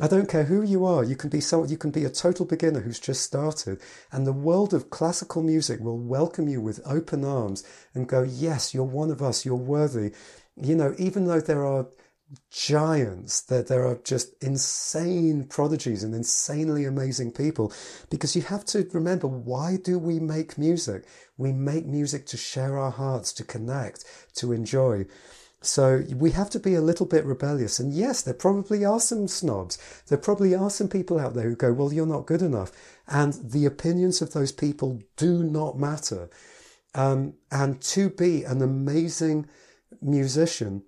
I 0.00 0.06
don't 0.06 0.28
care 0.28 0.44
who 0.44 0.62
you 0.62 0.84
are. 0.84 1.02
You 1.02 1.16
can 1.16 1.30
be 1.30 1.40
so, 1.40 1.64
you 1.64 1.78
can 1.78 1.90
be 1.90 2.04
a 2.04 2.10
total 2.10 2.44
beginner 2.44 2.80
who's 2.80 3.00
just 3.00 3.22
started 3.22 3.80
and 4.12 4.26
the 4.26 4.34
world 4.34 4.74
of 4.74 4.90
classical 4.90 5.42
music 5.42 5.80
will 5.80 5.98
welcome 5.98 6.46
you 6.46 6.60
with 6.60 6.80
open 6.84 7.24
arms 7.24 7.64
and 7.94 8.06
go, 8.06 8.22
yes, 8.22 8.74
you're 8.74 8.84
one 8.84 9.10
of 9.10 9.22
us. 9.22 9.44
You're 9.44 9.56
worthy. 9.56 10.12
You 10.56 10.76
know, 10.76 10.94
even 10.98 11.26
though 11.26 11.40
there 11.40 11.64
are 11.64 11.86
giants, 12.50 13.40
that 13.42 13.68
there 13.68 13.86
are 13.86 13.98
just 14.04 14.34
insane 14.42 15.44
prodigies 15.44 16.02
and 16.02 16.14
insanely 16.14 16.84
amazing 16.84 17.32
people. 17.32 17.72
Because 18.10 18.36
you 18.36 18.42
have 18.42 18.64
to 18.66 18.88
remember, 18.92 19.26
why 19.26 19.76
do 19.82 19.98
we 19.98 20.18
make 20.18 20.58
music? 20.58 21.06
We 21.36 21.52
make 21.52 21.86
music 21.86 22.26
to 22.26 22.36
share 22.36 22.78
our 22.78 22.90
hearts, 22.90 23.32
to 23.34 23.44
connect, 23.44 24.04
to 24.36 24.52
enjoy. 24.52 25.06
So 25.60 26.04
we 26.14 26.30
have 26.32 26.50
to 26.50 26.60
be 26.60 26.74
a 26.74 26.80
little 26.80 27.06
bit 27.06 27.24
rebellious. 27.24 27.80
And 27.80 27.92
yes, 27.92 28.22
there 28.22 28.34
probably 28.34 28.84
are 28.84 29.00
some 29.00 29.26
snobs. 29.26 29.78
There 30.06 30.18
probably 30.18 30.54
are 30.54 30.70
some 30.70 30.88
people 30.88 31.18
out 31.18 31.34
there 31.34 31.48
who 31.48 31.56
go, 31.56 31.72
well, 31.72 31.92
you're 31.92 32.06
not 32.06 32.26
good 32.26 32.42
enough. 32.42 32.70
And 33.08 33.32
the 33.42 33.66
opinions 33.66 34.22
of 34.22 34.32
those 34.32 34.52
people 34.52 35.00
do 35.16 35.42
not 35.42 35.78
matter. 35.78 36.30
Um, 36.94 37.34
and 37.50 37.80
to 37.82 38.10
be 38.10 38.44
an 38.44 38.62
amazing 38.62 39.48
musician, 40.00 40.84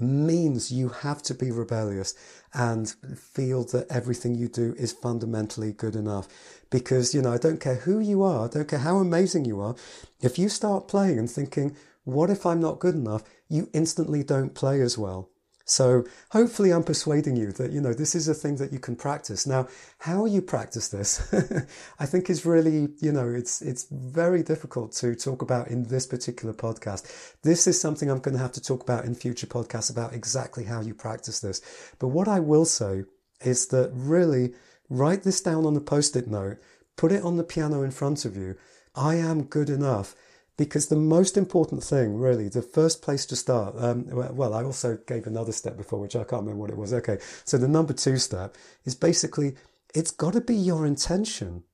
means 0.00 0.72
you 0.72 0.88
have 0.88 1.22
to 1.22 1.34
be 1.34 1.50
rebellious 1.50 2.14
and 2.54 2.90
feel 3.16 3.64
that 3.64 3.86
everything 3.90 4.34
you 4.34 4.48
do 4.48 4.74
is 4.78 4.92
fundamentally 4.92 5.72
good 5.72 5.94
enough. 5.94 6.28
Because, 6.70 7.14
you 7.14 7.22
know, 7.22 7.32
I 7.32 7.38
don't 7.38 7.60
care 7.60 7.76
who 7.76 8.00
you 8.00 8.22
are, 8.22 8.46
I 8.46 8.48
don't 8.48 8.68
care 8.68 8.78
how 8.80 8.98
amazing 8.98 9.44
you 9.44 9.60
are, 9.60 9.74
if 10.20 10.38
you 10.38 10.48
start 10.48 10.88
playing 10.88 11.18
and 11.18 11.30
thinking, 11.30 11.76
what 12.04 12.30
if 12.30 12.46
I'm 12.46 12.60
not 12.60 12.80
good 12.80 12.94
enough? 12.94 13.22
You 13.48 13.68
instantly 13.72 14.22
don't 14.22 14.54
play 14.54 14.80
as 14.80 14.96
well. 14.96 15.28
So 15.70 16.04
hopefully 16.32 16.72
I'm 16.72 16.82
persuading 16.82 17.36
you 17.36 17.52
that, 17.52 17.70
you 17.70 17.80
know, 17.80 17.94
this 17.94 18.16
is 18.16 18.26
a 18.26 18.34
thing 18.34 18.56
that 18.56 18.72
you 18.72 18.80
can 18.80 18.96
practice. 18.96 19.46
Now, 19.46 19.68
how 19.98 20.24
you 20.24 20.42
practice 20.42 20.88
this, 20.88 21.32
I 22.00 22.06
think 22.06 22.28
is 22.28 22.44
really, 22.44 22.88
you 22.98 23.12
know, 23.12 23.28
it's, 23.28 23.62
it's 23.62 23.86
very 23.88 24.42
difficult 24.42 24.90
to 24.94 25.14
talk 25.14 25.42
about 25.42 25.68
in 25.68 25.84
this 25.84 26.08
particular 26.08 26.52
podcast. 26.52 27.36
This 27.42 27.68
is 27.68 27.80
something 27.80 28.10
I'm 28.10 28.18
going 28.18 28.34
to 28.34 28.42
have 28.42 28.50
to 28.52 28.60
talk 28.60 28.82
about 28.82 29.04
in 29.04 29.14
future 29.14 29.46
podcasts 29.46 29.92
about 29.92 30.12
exactly 30.12 30.64
how 30.64 30.80
you 30.80 30.92
practice 30.92 31.38
this. 31.38 31.62
But 32.00 32.08
what 32.08 32.26
I 32.26 32.40
will 32.40 32.64
say 32.64 33.04
is 33.40 33.68
that 33.68 33.92
really 33.92 34.54
write 34.88 35.22
this 35.22 35.40
down 35.40 35.66
on 35.66 35.76
a 35.76 35.80
post-it 35.80 36.26
note, 36.26 36.58
put 36.96 37.12
it 37.12 37.22
on 37.22 37.36
the 37.36 37.44
piano 37.44 37.84
in 37.84 37.92
front 37.92 38.24
of 38.24 38.36
you. 38.36 38.56
I 38.96 39.14
am 39.14 39.44
good 39.44 39.70
enough 39.70 40.16
because 40.60 40.88
the 40.88 40.96
most 41.16 41.38
important 41.38 41.82
thing, 41.82 42.18
really, 42.18 42.46
the 42.46 42.60
first 42.60 43.00
place 43.00 43.24
to 43.24 43.34
start, 43.34 43.74
um, 43.78 44.04
well, 44.10 44.52
I 44.52 44.62
also 44.62 44.98
gave 45.06 45.26
another 45.26 45.52
step 45.52 45.74
before, 45.74 45.98
which 45.98 46.14
I 46.14 46.24
can't 46.24 46.42
remember 46.42 46.60
what 46.60 46.68
it 46.68 46.76
was. 46.76 46.92
Okay, 46.92 47.16
so 47.46 47.56
the 47.56 47.66
number 47.66 47.94
two 47.94 48.18
step 48.18 48.58
is 48.84 48.94
basically 48.94 49.56
it's 49.94 50.10
got 50.10 50.34
to 50.34 50.42
be 50.42 50.54
your 50.54 50.84
intention. 50.84 51.64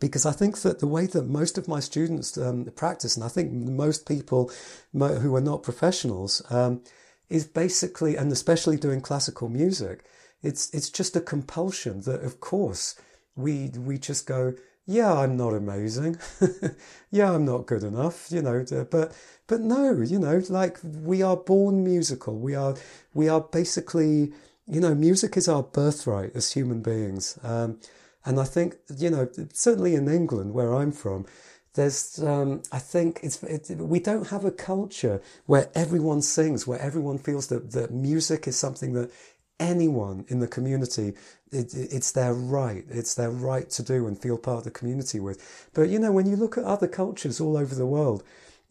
Because 0.00 0.26
I 0.26 0.32
think 0.32 0.58
that 0.58 0.80
the 0.80 0.86
way 0.86 1.06
that 1.06 1.26
most 1.40 1.56
of 1.56 1.66
my 1.66 1.80
students 1.80 2.36
um, 2.36 2.66
practice, 2.76 3.16
and 3.16 3.24
I 3.24 3.28
think 3.28 3.52
most 3.52 4.06
people 4.06 4.50
who 4.92 5.34
are 5.34 5.40
not 5.40 5.62
professionals, 5.62 6.42
um, 6.50 6.82
is 7.30 7.46
basically, 7.46 8.16
and 8.16 8.30
especially 8.30 8.76
doing 8.76 9.00
classical 9.00 9.48
music, 9.48 10.04
it's 10.42 10.68
it's 10.74 10.90
just 10.90 11.16
a 11.16 11.22
compulsion 11.22 12.02
that, 12.02 12.20
of 12.22 12.40
course, 12.40 12.96
we 13.34 13.70
we 13.90 13.96
just 13.96 14.26
go, 14.26 14.52
yeah, 14.86 15.12
I'm 15.12 15.36
not 15.36 15.52
amazing. 15.52 16.18
yeah, 17.10 17.32
I'm 17.32 17.44
not 17.44 17.66
good 17.66 17.82
enough, 17.82 18.28
you 18.30 18.40
know, 18.40 18.64
but, 18.88 19.12
but 19.48 19.60
no, 19.60 20.00
you 20.00 20.18
know, 20.18 20.40
like 20.48 20.78
we 20.82 21.22
are 21.22 21.36
born 21.36 21.82
musical. 21.82 22.38
We 22.38 22.54
are, 22.54 22.76
we 23.12 23.28
are 23.28 23.40
basically, 23.40 24.32
you 24.68 24.80
know, 24.80 24.94
music 24.94 25.36
is 25.36 25.48
our 25.48 25.64
birthright 25.64 26.36
as 26.36 26.52
human 26.52 26.82
beings. 26.82 27.36
Um, 27.42 27.80
and 28.24 28.38
I 28.38 28.44
think, 28.44 28.76
you 28.96 29.10
know, 29.10 29.28
certainly 29.52 29.94
in 29.94 30.08
England, 30.08 30.54
where 30.54 30.74
I'm 30.74 30.92
from, 30.92 31.26
there's, 31.74 32.22
um, 32.22 32.62
I 32.72 32.78
think 32.78 33.20
it's, 33.22 33.42
it, 33.42 33.76
we 33.78 34.00
don't 34.00 34.28
have 34.28 34.44
a 34.44 34.50
culture 34.50 35.20
where 35.46 35.68
everyone 35.74 36.22
sings, 36.22 36.66
where 36.66 36.80
everyone 36.80 37.18
feels 37.18 37.48
that, 37.48 37.72
that 37.72 37.92
music 37.92 38.48
is 38.48 38.56
something 38.56 38.94
that 38.94 39.10
anyone 39.58 40.24
in 40.28 40.40
the 40.40 40.48
community, 40.48 41.14
it, 41.50 41.74
it's 41.74 42.12
their 42.12 42.34
right. 42.34 42.84
It's 42.88 43.14
their 43.14 43.30
right 43.30 43.68
to 43.70 43.82
do 43.82 44.06
and 44.06 44.20
feel 44.20 44.38
part 44.38 44.58
of 44.58 44.64
the 44.64 44.70
community 44.70 45.20
with. 45.20 45.68
But 45.74 45.88
you 45.88 45.98
know, 45.98 46.12
when 46.12 46.26
you 46.26 46.36
look 46.36 46.58
at 46.58 46.64
other 46.64 46.88
cultures 46.88 47.40
all 47.40 47.56
over 47.56 47.74
the 47.74 47.86
world, 47.86 48.22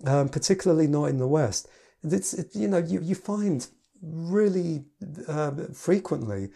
um, 0.05 0.29
particularly 0.29 0.87
not 0.87 1.05
in 1.05 1.17
the 1.17 1.27
West, 1.27 1.67
it's 2.03 2.33
it, 2.33 2.55
you 2.55 2.67
know 2.67 2.77
you 2.77 2.99
you 3.01 3.15
find 3.15 3.67
really 4.01 4.85
um, 5.27 5.73
frequently 5.73 6.49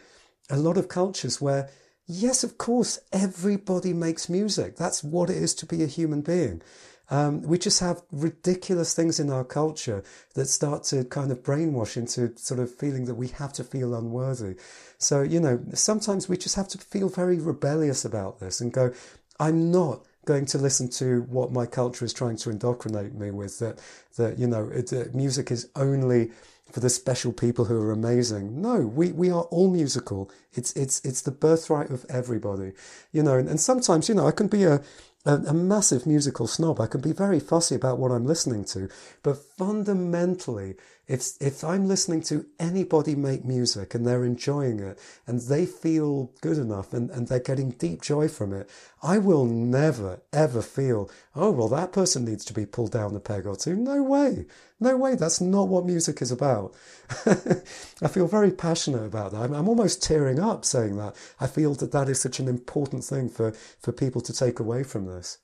a 0.49 0.57
lot 0.57 0.77
of 0.77 0.87
cultures 0.87 1.39
where 1.39 1.69
yes, 2.09 2.43
of 2.43 2.57
course, 2.57 2.99
everybody 3.13 3.93
makes 3.93 4.27
music. 4.27 4.75
That's 4.75 5.03
what 5.03 5.29
it 5.29 5.37
is 5.37 5.53
to 5.55 5.65
be 5.65 5.83
a 5.83 5.87
human 5.87 6.21
being. 6.21 6.61
Um, 7.09 7.41
we 7.41 7.57
just 7.57 7.79
have 7.79 8.03
ridiculous 8.11 8.93
things 8.93 9.19
in 9.19 9.31
our 9.31 9.43
culture 9.43 10.03
that 10.35 10.45
start 10.45 10.83
to 10.85 11.03
kind 11.05 11.31
of 11.31 11.41
brainwash 11.41 11.97
into 11.97 12.33
sort 12.37 12.59
of 12.59 12.73
feeling 12.73 13.05
that 13.05 13.15
we 13.15 13.29
have 13.29 13.53
to 13.53 13.63
feel 13.63 13.95
unworthy. 13.95 14.55
So, 14.97 15.21
you 15.21 15.39
know, 15.39 15.59
sometimes 15.73 16.29
we 16.29 16.37
just 16.37 16.55
have 16.55 16.67
to 16.69 16.77
feel 16.77 17.09
very 17.09 17.39
rebellious 17.39 18.05
about 18.05 18.39
this 18.39 18.61
and 18.61 18.71
go, 18.71 18.93
I'm 19.39 19.71
not 19.71 20.05
going 20.25 20.45
to 20.45 20.57
listen 20.57 20.89
to 20.89 21.21
what 21.23 21.51
my 21.51 21.65
culture 21.65 22.05
is 22.05 22.13
trying 22.13 22.37
to 22.37 22.51
indoctrinate 22.51 23.15
me 23.15 23.31
with 23.31 23.57
that, 23.59 23.79
that, 24.17 24.37
you 24.37 24.45
know, 24.45 24.69
it, 24.69 24.93
uh, 24.93 25.05
music 25.13 25.49
is 25.49 25.69
only 25.75 26.31
for 26.71 26.81
the 26.81 26.89
special 26.89 27.33
people 27.33 27.65
who 27.65 27.81
are 27.81 27.91
amazing. 27.91 28.61
No, 28.61 28.81
we, 28.81 29.11
we 29.11 29.31
are 29.31 29.43
all 29.43 29.71
musical. 29.71 30.29
It's, 30.53 30.71
it's, 30.73 31.03
it's 31.03 31.21
the 31.21 31.31
birthright 31.31 31.89
of 31.89 32.05
everybody, 32.09 32.73
you 33.11 33.23
know, 33.23 33.37
and, 33.39 33.49
and 33.49 33.59
sometimes, 33.59 34.07
you 34.07 34.13
know, 34.13 34.27
I 34.27 34.31
can 34.31 34.47
be 34.47 34.65
a, 34.65 34.81
a, 35.25 35.35
a, 35.35 35.53
massive 35.53 36.05
musical 36.05 36.47
snob. 36.47 36.79
I 36.79 36.87
can 36.87 37.01
be 37.01 37.11
very 37.11 37.39
fussy 37.39 37.75
about 37.75 37.99
what 37.99 38.11
I'm 38.11 38.25
listening 38.25 38.63
to, 38.65 38.89
but 39.23 39.37
fundamentally, 39.37 40.75
if 41.09 41.31
if 41.41 41.63
I'm 41.63 41.87
listening 41.87 42.21
to 42.23 42.45
anybody 42.59 43.15
make 43.15 43.43
music 43.43 43.95
and 43.95 44.05
they're 44.05 44.23
enjoying 44.23 44.79
it 44.79 44.99
and 45.25 45.41
they 45.41 45.65
feel 45.65 46.31
good 46.41 46.57
enough 46.57 46.93
and, 46.93 47.09
and 47.09 47.27
they're 47.27 47.39
getting 47.39 47.71
deep 47.71 48.03
joy 48.03 48.27
from 48.27 48.53
it, 48.53 48.69
I 49.01 49.17
will 49.17 49.45
never 49.45 50.21
ever 50.31 50.61
feel, 50.61 51.09
oh 51.35 51.49
well 51.49 51.67
that 51.69 51.91
person 51.91 52.25
needs 52.25 52.45
to 52.45 52.53
be 52.53 52.67
pulled 52.67 52.91
down 52.91 53.15
a 53.15 53.19
peg 53.19 53.47
or 53.47 53.55
two. 53.55 53.75
No 53.75 54.03
way. 54.03 54.45
No 54.79 54.95
way, 54.95 55.15
that's 55.15 55.41
not 55.41 55.67
what 55.67 55.85
music 55.85 56.21
is 56.21 56.31
about. 56.31 56.73
I 57.25 58.07
feel 58.07 58.27
very 58.27 58.51
passionate 58.51 59.03
about 59.03 59.31
that. 59.31 59.41
I'm, 59.41 59.53
I'm, 59.53 59.67
almost 59.67 60.01
tearing 60.01 60.39
up 60.39 60.63
saying 60.63 60.95
that. 60.97 61.15
I 61.39 61.47
feel 61.47 61.73
that 61.75 61.91
that 61.91 62.07
is 62.07 62.21
such 62.21 62.39
an 62.39 62.47
important 62.47 63.03
thing 63.03 63.29
for, 63.29 63.51
for 63.81 63.91
people 63.91 64.21
to 64.21 64.31
take 64.31 64.59
away 64.59 64.83
from 64.83 65.05
this. 65.05 65.39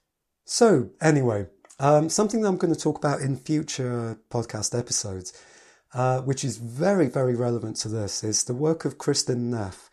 So, 0.45 0.91
anyway, 1.01 1.47
um, 1.79 2.09
something 2.09 2.41
that 2.41 2.47
I'm 2.47 2.57
going 2.57 2.73
to 2.73 2.79
talk 2.79 2.97
about 2.97 3.21
in 3.21 3.37
future 3.37 4.17
podcast 4.29 4.77
episodes, 4.77 5.33
uh, 5.93 6.21
which 6.21 6.43
is 6.43 6.57
very, 6.57 7.07
very 7.07 7.35
relevant 7.35 7.77
to 7.77 7.89
this, 7.89 8.23
is 8.23 8.45
the 8.45 8.53
work 8.53 8.85
of 8.85 8.97
Kristin 8.97 9.49
Neff. 9.49 9.89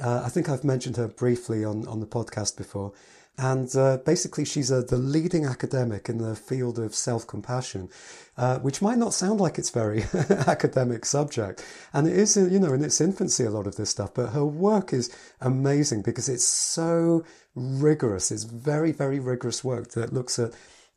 Uh, 0.00 0.22
I 0.24 0.28
think 0.28 0.48
I've 0.48 0.64
mentioned 0.64 0.96
her 0.96 1.08
briefly 1.08 1.64
on, 1.64 1.86
on 1.86 2.00
the 2.00 2.06
podcast 2.06 2.56
before. 2.56 2.92
And 3.38 3.74
uh, 3.74 3.96
basically, 3.98 4.44
she's 4.44 4.70
a, 4.70 4.82
the 4.82 4.98
leading 4.98 5.46
academic 5.46 6.08
in 6.08 6.18
the 6.18 6.36
field 6.36 6.78
of 6.78 6.94
self 6.94 7.26
compassion, 7.26 7.88
uh, 8.36 8.58
which 8.58 8.82
might 8.82 8.98
not 8.98 9.14
sound 9.14 9.40
like 9.40 9.58
it's 9.58 9.70
very 9.70 10.04
academic 10.30 11.06
subject. 11.06 11.64
And 11.94 12.06
it 12.06 12.16
is, 12.16 12.36
you 12.36 12.58
know, 12.58 12.74
in 12.74 12.84
its 12.84 13.00
infancy, 13.00 13.44
a 13.44 13.50
lot 13.50 13.66
of 13.66 13.76
this 13.76 13.88
stuff. 13.88 14.12
But 14.12 14.30
her 14.30 14.44
work 14.44 14.92
is 14.92 15.16
amazing 15.40 16.02
because 16.02 16.28
it's 16.28 16.44
so 16.46 17.24
rigorous. 17.54 18.30
It's 18.30 18.44
very, 18.44 18.92
very 18.92 19.18
rigorous 19.18 19.64
work 19.64 19.92
that 19.92 20.12
looks 20.12 20.38
at 20.38 20.52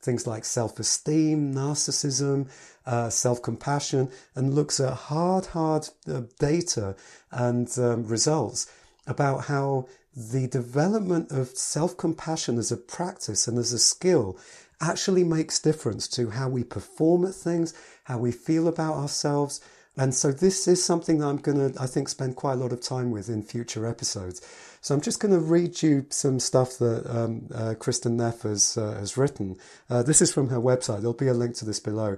things 0.06 0.28
like 0.28 0.46
self 0.46 0.80
esteem, 0.80 1.54
narcissism, 1.54 2.50
uh, 2.86 3.10
self 3.10 3.42
compassion, 3.42 4.10
and 4.36 4.54
looks 4.54 4.80
at 4.80 4.94
hard, 4.94 5.48
hard 5.48 5.90
uh, 6.08 6.22
data 6.40 6.96
and 7.32 7.78
um, 7.80 8.08
results 8.08 8.72
about 9.08 9.46
how 9.46 9.88
the 10.16 10.48
development 10.48 11.32
of 11.32 11.50
self 11.50 11.98
compassion 11.98 12.58
as 12.58 12.72
a 12.72 12.78
practice 12.78 13.48
and 13.48 13.58
as 13.58 13.74
a 13.74 13.80
skill 13.80 14.38
actually 14.82 15.24
makes 15.24 15.60
difference 15.60 16.08
to 16.08 16.30
how 16.30 16.50
we 16.50 16.64
perform 16.64 17.26
at 17.26 17.34
things, 17.34 17.74
how 18.06 18.18
we 18.18 18.32
feel 18.32 18.68
about 18.68 18.94
ourselves. 18.94 19.60
And 19.98 20.14
so 20.14 20.32
this 20.32 20.68
is 20.68 20.84
something 20.84 21.20
that 21.20 21.28
I'm 21.28 21.38
going 21.38 21.74
to, 21.74 21.82
I 21.82 21.88
think, 21.88 22.10
spend 22.10 22.36
quite 22.36 22.54
a 22.54 22.58
lot 22.58 22.74
of 22.74 22.82
time 22.82 23.12
with 23.12 23.30
in 23.30 23.44
future 23.44 23.88
episodes. 23.88 24.42
So 24.82 24.94
I'm 24.94 25.02
just 25.02 25.20
going 25.20 25.34
to 25.34 25.40
read 25.40 25.82
you 25.82 26.06
some 26.10 26.40
stuff 26.40 26.78
that 26.80 27.10
um, 27.10 27.48
uh, 27.54 27.76
Kristin 27.80 28.14
Neff 28.14 28.42
has, 28.42 28.78
uh, 28.78 28.94
has 28.94 29.18
written. 29.18 29.58
Uh, 29.90 30.04
this 30.04 30.22
is 30.22 30.34
from 30.34 30.50
her 30.50 30.60
website. 30.60 31.00
There'll 31.00 31.14
be 31.14 31.28
a 31.28 31.34
link 31.34 31.56
to 31.56 31.66
this 31.66 31.80
below. 31.80 32.18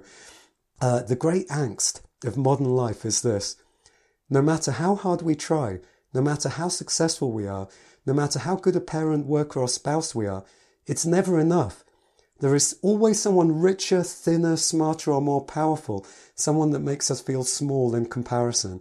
Uh, 0.80 1.02
the 1.02 1.16
great 1.16 1.48
angst 1.48 2.00
of 2.24 2.36
modern 2.36 2.66
life 2.66 3.04
is 3.04 3.22
this. 3.22 3.56
No 4.28 4.42
matter 4.42 4.72
how 4.72 4.96
hard 4.96 5.22
we 5.22 5.34
try, 5.34 5.78
no 6.12 6.20
matter 6.20 6.48
how 6.48 6.68
successful 6.68 7.32
we 7.32 7.46
are, 7.46 7.68
no 8.04 8.12
matter 8.12 8.40
how 8.40 8.56
good 8.56 8.76
a 8.76 8.80
parent, 8.80 9.26
worker, 9.26 9.60
or 9.60 9.68
spouse 9.68 10.14
we 10.14 10.26
are, 10.26 10.44
it's 10.86 11.06
never 11.06 11.38
enough. 11.38 11.84
There 12.40 12.54
is 12.54 12.78
always 12.82 13.20
someone 13.20 13.60
richer, 13.60 14.02
thinner, 14.02 14.56
smarter, 14.56 15.12
or 15.12 15.20
more 15.20 15.44
powerful, 15.44 16.06
someone 16.34 16.70
that 16.70 16.80
makes 16.80 17.10
us 17.10 17.20
feel 17.20 17.42
small 17.42 17.94
in 17.94 18.06
comparison. 18.06 18.80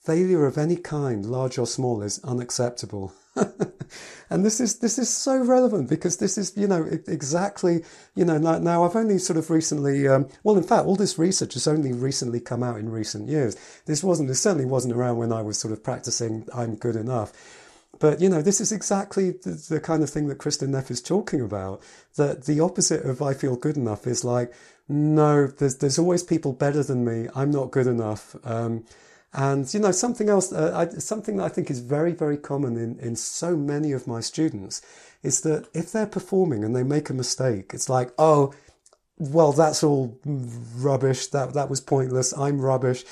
Failure 0.00 0.44
of 0.44 0.58
any 0.58 0.76
kind, 0.76 1.24
large 1.24 1.56
or 1.56 1.66
small, 1.66 2.02
is 2.02 2.20
unacceptable. 2.24 3.12
and 4.30 4.44
this 4.44 4.60
is 4.60 4.78
this 4.78 4.98
is 4.98 5.14
so 5.14 5.36
relevant 5.38 5.88
because 5.88 6.16
this 6.16 6.38
is 6.38 6.56
you 6.56 6.66
know 6.66 6.84
exactly 7.06 7.84
you 8.14 8.24
know 8.24 8.38
now 8.38 8.82
I've 8.82 8.96
only 8.96 9.18
sort 9.18 9.36
of 9.36 9.50
recently 9.50 10.08
um, 10.08 10.28
well 10.42 10.56
in 10.56 10.62
fact 10.62 10.86
all 10.86 10.96
this 10.96 11.18
research 11.18 11.52
has 11.54 11.66
only 11.66 11.92
recently 11.92 12.40
come 12.40 12.62
out 12.62 12.78
in 12.78 12.88
recent 12.88 13.28
years. 13.28 13.56
This 13.84 14.02
wasn't 14.02 14.28
this 14.28 14.40
certainly 14.40 14.64
wasn't 14.64 14.94
around 14.94 15.18
when 15.18 15.32
I 15.32 15.42
was 15.42 15.58
sort 15.58 15.72
of 15.72 15.84
practicing 15.84 16.48
I'm 16.54 16.76
good 16.76 16.96
enough. 16.96 17.32
But 17.98 18.20
you 18.20 18.28
know, 18.28 18.42
this 18.42 18.60
is 18.60 18.72
exactly 18.72 19.30
the, 19.30 19.50
the, 19.68 19.80
kind 19.80 20.02
of 20.02 20.10
thing 20.10 20.28
that 20.28 20.38
Kristin 20.38 20.68
Neff 20.68 20.90
is 20.90 21.00
talking 21.00 21.40
about. 21.40 21.82
That 22.16 22.44
the 22.44 22.60
opposite 22.60 23.04
of 23.04 23.22
I 23.22 23.34
feel 23.34 23.56
good 23.56 23.76
enough 23.76 24.06
is 24.06 24.24
like, 24.24 24.52
no, 24.88 25.46
there's 25.46 25.76
there's 25.78 25.98
always 25.98 26.22
people 26.22 26.52
better 26.52 26.82
than 26.82 27.04
me. 27.04 27.28
I'm 27.34 27.50
not 27.50 27.70
good 27.70 27.86
enough. 27.86 28.36
Um, 28.44 28.84
and 29.32 29.72
you 29.72 29.80
know, 29.80 29.92
something 29.92 30.28
else, 30.28 30.52
uh, 30.52 30.72
I, 30.74 30.98
something 30.98 31.36
that 31.36 31.44
I 31.44 31.48
think 31.48 31.70
is 31.70 31.80
very 31.80 32.12
very 32.12 32.36
common 32.36 32.76
in 32.76 32.98
in 32.98 33.16
so 33.16 33.56
many 33.56 33.92
of 33.92 34.06
my 34.06 34.20
students 34.20 34.82
is 35.22 35.40
that 35.42 35.68
if 35.74 35.92
they're 35.92 36.06
performing 36.06 36.64
and 36.64 36.74
they 36.74 36.82
make 36.82 37.10
a 37.10 37.14
mistake, 37.14 37.72
it's 37.74 37.88
like, 37.88 38.12
oh, 38.18 38.54
well, 39.18 39.52
that's 39.52 39.82
all 39.82 40.18
rubbish. 40.24 41.28
That 41.28 41.54
that 41.54 41.70
was 41.70 41.80
pointless. 41.80 42.36
I'm 42.36 42.60
rubbish. 42.60 43.04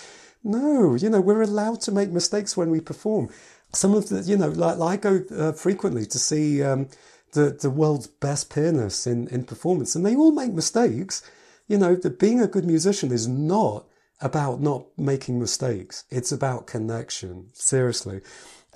No, 0.47 0.95
you 0.95 1.09
know, 1.09 1.23
we're 1.23 1.41
allowed 1.41 1.81
to 1.83 1.93
make 1.93 2.11
mistakes 2.11 2.55
when 2.55 2.71
we 2.71 2.81
perform 2.81 3.31
some 3.75 3.95
of 3.95 4.09
the, 4.09 4.23
you 4.23 4.37
know, 4.37 4.49
like, 4.49 4.81
I 4.81 4.97
go 4.97 5.25
uh, 5.37 5.53
frequently 5.53 6.07
to 6.07 6.19
see 6.19 6.63
um, 6.63 6.89
the 7.33 7.51
the 7.51 7.71
world's 7.71 8.07
best 8.07 8.55
pianists 8.55 9.07
in 9.07 9.29
in 9.29 9.45
performance, 9.45 9.95
and 9.95 10.05
they 10.05 10.17
all 10.17 10.33
make 10.33 10.53
mistakes. 10.53 11.23
You 11.67 11.79
know, 11.79 11.95
the, 11.97 12.11
being 12.11 12.41
a 12.41 12.47
good 12.47 12.65
musician 12.65 13.11
is 13.13 13.27
not 13.27 13.87
about 14.21 14.61
not 14.61 14.87
making 14.97 15.41
mistakes. 15.41 16.05
It's 16.11 16.33
about 16.33 16.67
connection. 16.67 17.51
Seriously. 17.53 18.21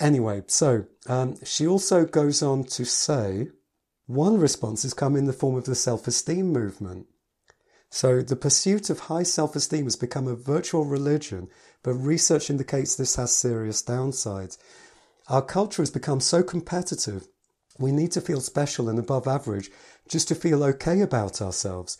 Anyway, 0.01 0.43
so 0.47 0.85
um, 1.07 1.37
she 1.45 1.67
also 1.67 2.05
goes 2.05 2.43
on 2.43 2.65
to 2.65 2.85
say, 2.85 3.49
one 4.07 4.39
response 4.39 4.85
has 4.85 4.95
come 4.95 5.17
in 5.17 5.27
the 5.27 5.33
form 5.33 5.57
of 5.57 5.65
the 5.65 5.75
self-esteem 5.75 6.53
movement. 6.53 7.07
So 7.91 8.23
the 8.23 8.37
pursuit 8.37 8.91
of 8.91 9.01
high 9.01 9.25
self-esteem 9.25 9.85
has 9.85 9.97
become 9.97 10.29
a 10.29 10.37
virtual 10.37 10.85
religion, 10.85 11.49
but 11.83 11.95
research 11.95 12.51
indicates 12.51 12.95
this 12.95 13.17
has 13.17 13.35
serious 13.35 13.83
downsides. 13.83 14.59
Our 15.29 15.43
culture 15.43 15.83
has 15.83 15.91
become 15.91 16.21
so 16.21 16.43
competitive 16.43 17.29
We 17.79 17.93
need 17.93 18.11
to 18.13 18.21
feel 18.21 18.41
special 18.41 18.89
and 18.89 18.99
above 18.99 19.29
average 19.29 19.71
just 20.09 20.27
to 20.29 20.35
feel 20.35 20.65
okay 20.65 21.01
about 21.01 21.41
ourselves. 21.41 21.97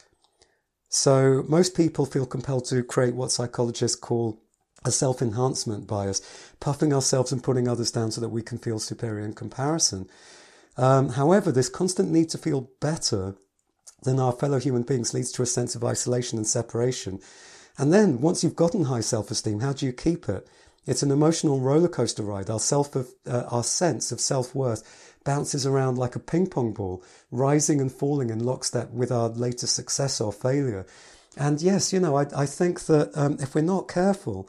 So 0.89 1.45
most 1.49 1.77
people 1.77 2.05
feel 2.05 2.27
compelled 2.27 2.65
to 2.67 2.83
create 2.83 3.15
what 3.15 3.31
psychologists 3.31 3.97
call 3.97 4.41
a 4.85 4.91
self 4.91 5.21
enhancement 5.23 5.87
bias, 5.87 6.21
puffing 6.59 6.93
ourselves 6.93 7.31
and 7.31 7.43
putting 7.45 7.69
others 7.69 7.93
down 7.93 8.11
so 8.11 8.21
that 8.21 8.31
we 8.31 8.43
can 8.43 8.59
feel 8.59 8.79
superior 8.79 9.25
in 9.25 9.35
comparison. 9.35 10.09
Um, 10.77 11.11
however, 11.11 11.53
this 11.53 11.69
constant 11.69 12.11
need 12.11 12.31
to 12.31 12.39
feel 12.39 12.71
better 12.81 13.37
than 14.03 14.19
our 14.19 14.33
fellow 14.33 14.59
human 14.59 14.83
beings 14.83 15.13
leads 15.13 15.33
to 15.33 15.43
a 15.43 15.47
sense 15.47 15.75
of 15.75 15.85
isolation 15.85 16.39
and 16.39 16.47
separation. 16.47 17.21
And 17.77 17.93
then 17.93 18.21
once 18.21 18.43
you've 18.43 18.57
gotten 18.57 18.85
high 18.85 19.01
self 19.01 19.31
esteem, 19.31 19.61
how 19.61 19.73
do 19.73 19.87
you 19.87 19.93
keep 19.93 20.29
it? 20.29 20.49
It's 20.89 21.03
an 21.03 21.11
emotional 21.11 21.61
roller 21.61 21.89
coaster 21.89 22.23
ride. 22.23 22.49
Our 22.49 22.59
self 22.59 22.97
of, 22.97 23.11
uh, 23.27 23.45
our 23.51 23.63
sense 23.63 24.11
of 24.11 24.21
self 24.21 24.55
worth 24.55 25.15
bounces 25.23 25.67
around 25.67 25.99
like 25.99 26.17
a 26.17 26.19
ping 26.19 26.47
pong 26.47 26.73
ball, 26.73 27.05
rising 27.31 27.79
and 27.79 27.93
falling 27.93 28.31
in 28.31 28.39
lockstep 28.39 28.91
with 28.91 29.13
our 29.13 29.29
latest 29.29 29.77
success 29.77 30.19
or 30.19 30.33
failure. 30.33 30.87
And 31.37 31.61
yes, 31.61 31.93
you 31.93 32.01
know, 32.01 32.17
I, 32.17 32.27
I 32.35 32.47
think 32.47 32.87
that 32.87 33.11
um, 33.15 33.37
if 33.39 33.55
we're 33.55 33.61
not 33.61 33.87
careful, 33.87 34.49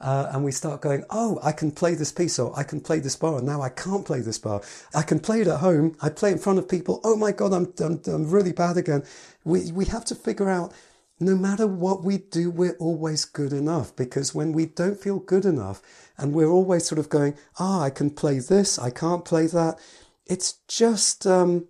uh, 0.00 0.30
and 0.32 0.44
we 0.44 0.52
start 0.52 0.82
going, 0.82 1.04
oh, 1.10 1.40
I 1.42 1.52
can 1.52 1.72
play 1.72 1.94
this 1.94 2.12
piece 2.12 2.38
or 2.38 2.56
I 2.56 2.64
can 2.64 2.80
play 2.80 3.00
this 3.00 3.16
bar, 3.16 3.38
and 3.38 3.46
now 3.46 3.62
I 3.62 3.70
can't 3.70 4.04
play 4.04 4.20
this 4.20 4.38
bar. 4.38 4.60
I 4.94 5.02
can 5.02 5.18
play 5.18 5.40
it 5.40 5.48
at 5.48 5.60
home. 5.60 5.96
I 6.02 6.10
play 6.10 6.32
in 6.32 6.38
front 6.38 6.58
of 6.58 6.68
people. 6.68 7.00
Oh 7.02 7.16
my 7.16 7.32
God, 7.32 7.54
I'm, 7.54 7.72
I'm, 7.80 8.00
I'm 8.06 8.30
really 8.30 8.52
bad 8.52 8.76
again. 8.76 9.04
We, 9.44 9.72
we 9.72 9.86
have 9.86 10.04
to 10.04 10.14
figure 10.14 10.50
out 10.50 10.72
no 11.20 11.36
matter 11.36 11.66
what 11.66 12.04
we 12.04 12.18
do, 12.18 12.50
we're 12.50 12.76
always 12.78 13.24
good 13.24 13.52
enough 13.52 13.94
because 13.96 14.34
when 14.34 14.52
we 14.52 14.66
don't 14.66 15.00
feel 15.00 15.18
good 15.18 15.44
enough 15.44 15.82
and 16.16 16.32
we're 16.32 16.50
always 16.50 16.86
sort 16.86 16.98
of 16.98 17.08
going, 17.08 17.34
ah, 17.58 17.80
oh, 17.80 17.82
I 17.82 17.90
can 17.90 18.10
play 18.10 18.38
this, 18.38 18.78
I 18.78 18.90
can't 18.90 19.24
play 19.24 19.46
that. 19.48 19.78
It's 20.26 20.54
just, 20.68 21.26
um, 21.26 21.66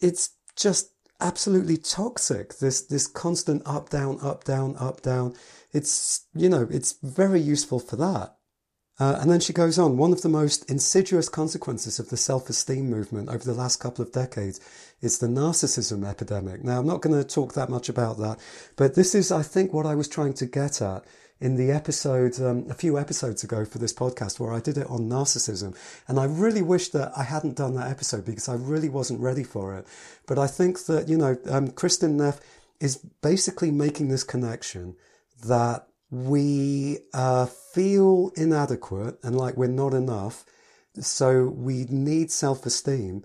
it's 0.00 0.30
just 0.56 0.90
absolutely 1.20 1.76
toxic. 1.76 2.58
This, 2.58 2.80
this 2.82 3.06
constant 3.06 3.62
up, 3.64 3.90
down, 3.90 4.18
up, 4.20 4.44
down, 4.44 4.76
up, 4.78 5.02
down. 5.02 5.34
It's, 5.72 6.26
you 6.34 6.48
know, 6.48 6.66
it's 6.70 6.96
very 7.02 7.40
useful 7.40 7.78
for 7.78 7.96
that. 7.96 8.36
Uh, 9.02 9.18
and 9.20 9.28
then 9.28 9.40
she 9.40 9.52
goes 9.52 9.80
on, 9.80 9.96
one 9.96 10.12
of 10.12 10.22
the 10.22 10.28
most 10.28 10.70
insidious 10.70 11.28
consequences 11.28 11.98
of 11.98 12.08
the 12.08 12.16
self-esteem 12.16 12.88
movement 12.88 13.28
over 13.28 13.44
the 13.44 13.60
last 13.62 13.80
couple 13.80 14.00
of 14.04 14.12
decades 14.12 14.60
is 15.00 15.18
the 15.18 15.26
narcissism 15.26 16.06
epidemic. 16.08 16.62
Now, 16.62 16.78
I'm 16.78 16.86
not 16.86 17.02
going 17.02 17.16
to 17.20 17.28
talk 17.28 17.54
that 17.54 17.68
much 17.68 17.88
about 17.88 18.18
that, 18.18 18.38
but 18.76 18.94
this 18.94 19.12
is, 19.12 19.32
I 19.32 19.42
think, 19.42 19.72
what 19.72 19.86
I 19.86 19.96
was 19.96 20.06
trying 20.06 20.34
to 20.34 20.46
get 20.46 20.80
at 20.80 21.04
in 21.40 21.56
the 21.56 21.72
episode, 21.72 22.40
um, 22.40 22.70
a 22.70 22.74
few 22.74 22.96
episodes 22.96 23.42
ago 23.42 23.64
for 23.64 23.78
this 23.78 23.92
podcast 23.92 24.38
where 24.38 24.52
I 24.52 24.60
did 24.60 24.78
it 24.78 24.86
on 24.88 25.10
narcissism. 25.10 25.76
And 26.06 26.20
I 26.20 26.26
really 26.26 26.62
wish 26.62 26.90
that 26.90 27.10
I 27.16 27.24
hadn't 27.24 27.56
done 27.56 27.74
that 27.74 27.90
episode 27.90 28.24
because 28.24 28.48
I 28.48 28.54
really 28.54 28.88
wasn't 28.88 29.18
ready 29.18 29.42
for 29.42 29.76
it. 29.76 29.84
But 30.28 30.38
I 30.38 30.46
think 30.46 30.84
that, 30.86 31.08
you 31.08 31.18
know, 31.18 31.36
um, 31.50 31.72
Kristin 31.72 32.12
Neff 32.12 32.40
is 32.78 32.98
basically 33.20 33.72
making 33.72 34.10
this 34.10 34.22
connection 34.22 34.94
that 35.44 35.88
we 36.12 36.98
uh, 37.14 37.46
feel 37.46 38.30
inadequate 38.36 39.18
and 39.22 39.34
like 39.34 39.56
we're 39.56 39.66
not 39.66 39.94
enough. 39.94 40.44
So 41.00 41.46
we 41.46 41.86
need 41.88 42.30
self 42.30 42.66
esteem. 42.66 43.24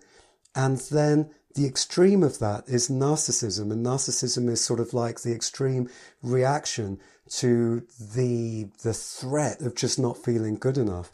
And 0.55 0.77
then 0.77 1.29
the 1.53 1.65
extreme 1.65 2.23
of 2.23 2.39
that 2.39 2.63
is 2.65 2.89
narcissism. 2.89 3.73
And 3.73 3.85
narcissism 3.85 4.49
is 4.49 4.63
sort 4.63 4.79
of 4.79 4.93
like 4.93 5.19
the 5.19 5.33
extreme 5.33 5.89
reaction 6.23 6.99
to 7.31 7.85
the, 7.99 8.69
the 8.83 8.93
threat 8.93 9.59
of 9.59 9.75
just 9.75 9.99
not 9.99 10.23
feeling 10.23 10.55
good 10.55 10.77
enough. 10.77 11.11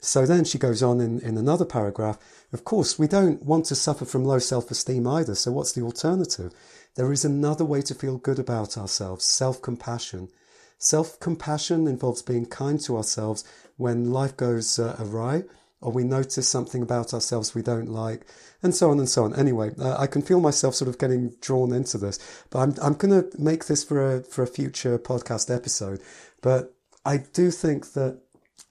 So 0.00 0.26
then 0.26 0.44
she 0.44 0.58
goes 0.58 0.82
on 0.82 1.00
in, 1.00 1.20
in 1.20 1.38
another 1.38 1.64
paragraph. 1.64 2.18
Of 2.52 2.64
course, 2.64 2.98
we 2.98 3.06
don't 3.06 3.44
want 3.44 3.66
to 3.66 3.76
suffer 3.76 4.04
from 4.04 4.24
low 4.24 4.40
self 4.40 4.72
esteem 4.72 5.06
either. 5.06 5.36
So 5.36 5.52
what's 5.52 5.72
the 5.72 5.82
alternative? 5.82 6.52
There 6.96 7.12
is 7.12 7.24
another 7.24 7.64
way 7.64 7.80
to 7.82 7.94
feel 7.94 8.18
good 8.18 8.40
about 8.40 8.76
ourselves 8.76 9.24
self 9.24 9.62
compassion. 9.62 10.30
Self 10.78 11.18
compassion 11.20 11.86
involves 11.86 12.22
being 12.22 12.46
kind 12.46 12.80
to 12.80 12.96
ourselves 12.96 13.44
when 13.76 14.12
life 14.12 14.36
goes 14.36 14.78
uh, 14.78 14.96
awry 14.98 15.44
or 15.80 15.92
we 15.92 16.04
notice 16.04 16.48
something 16.48 16.82
about 16.82 17.12
ourselves 17.12 17.54
we 17.54 17.62
don't 17.62 17.90
like, 17.90 18.26
and 18.62 18.74
so 18.74 18.90
on 18.90 18.98
and 18.98 19.08
so 19.08 19.24
on. 19.24 19.34
Anyway, 19.34 19.70
uh, 19.78 19.96
I 19.98 20.06
can 20.06 20.22
feel 20.22 20.40
myself 20.40 20.74
sort 20.74 20.88
of 20.88 20.98
getting 20.98 21.34
drawn 21.40 21.72
into 21.72 21.98
this, 21.98 22.18
but 22.50 22.60
I'm, 22.60 22.74
I'm 22.82 22.94
going 22.94 23.22
to 23.22 23.40
make 23.40 23.66
this 23.66 23.84
for 23.84 24.16
a, 24.16 24.22
for 24.22 24.42
a 24.42 24.46
future 24.46 24.98
podcast 24.98 25.54
episode. 25.54 26.00
But 26.42 26.74
I 27.04 27.18
do 27.18 27.50
think 27.50 27.92
that 27.92 28.20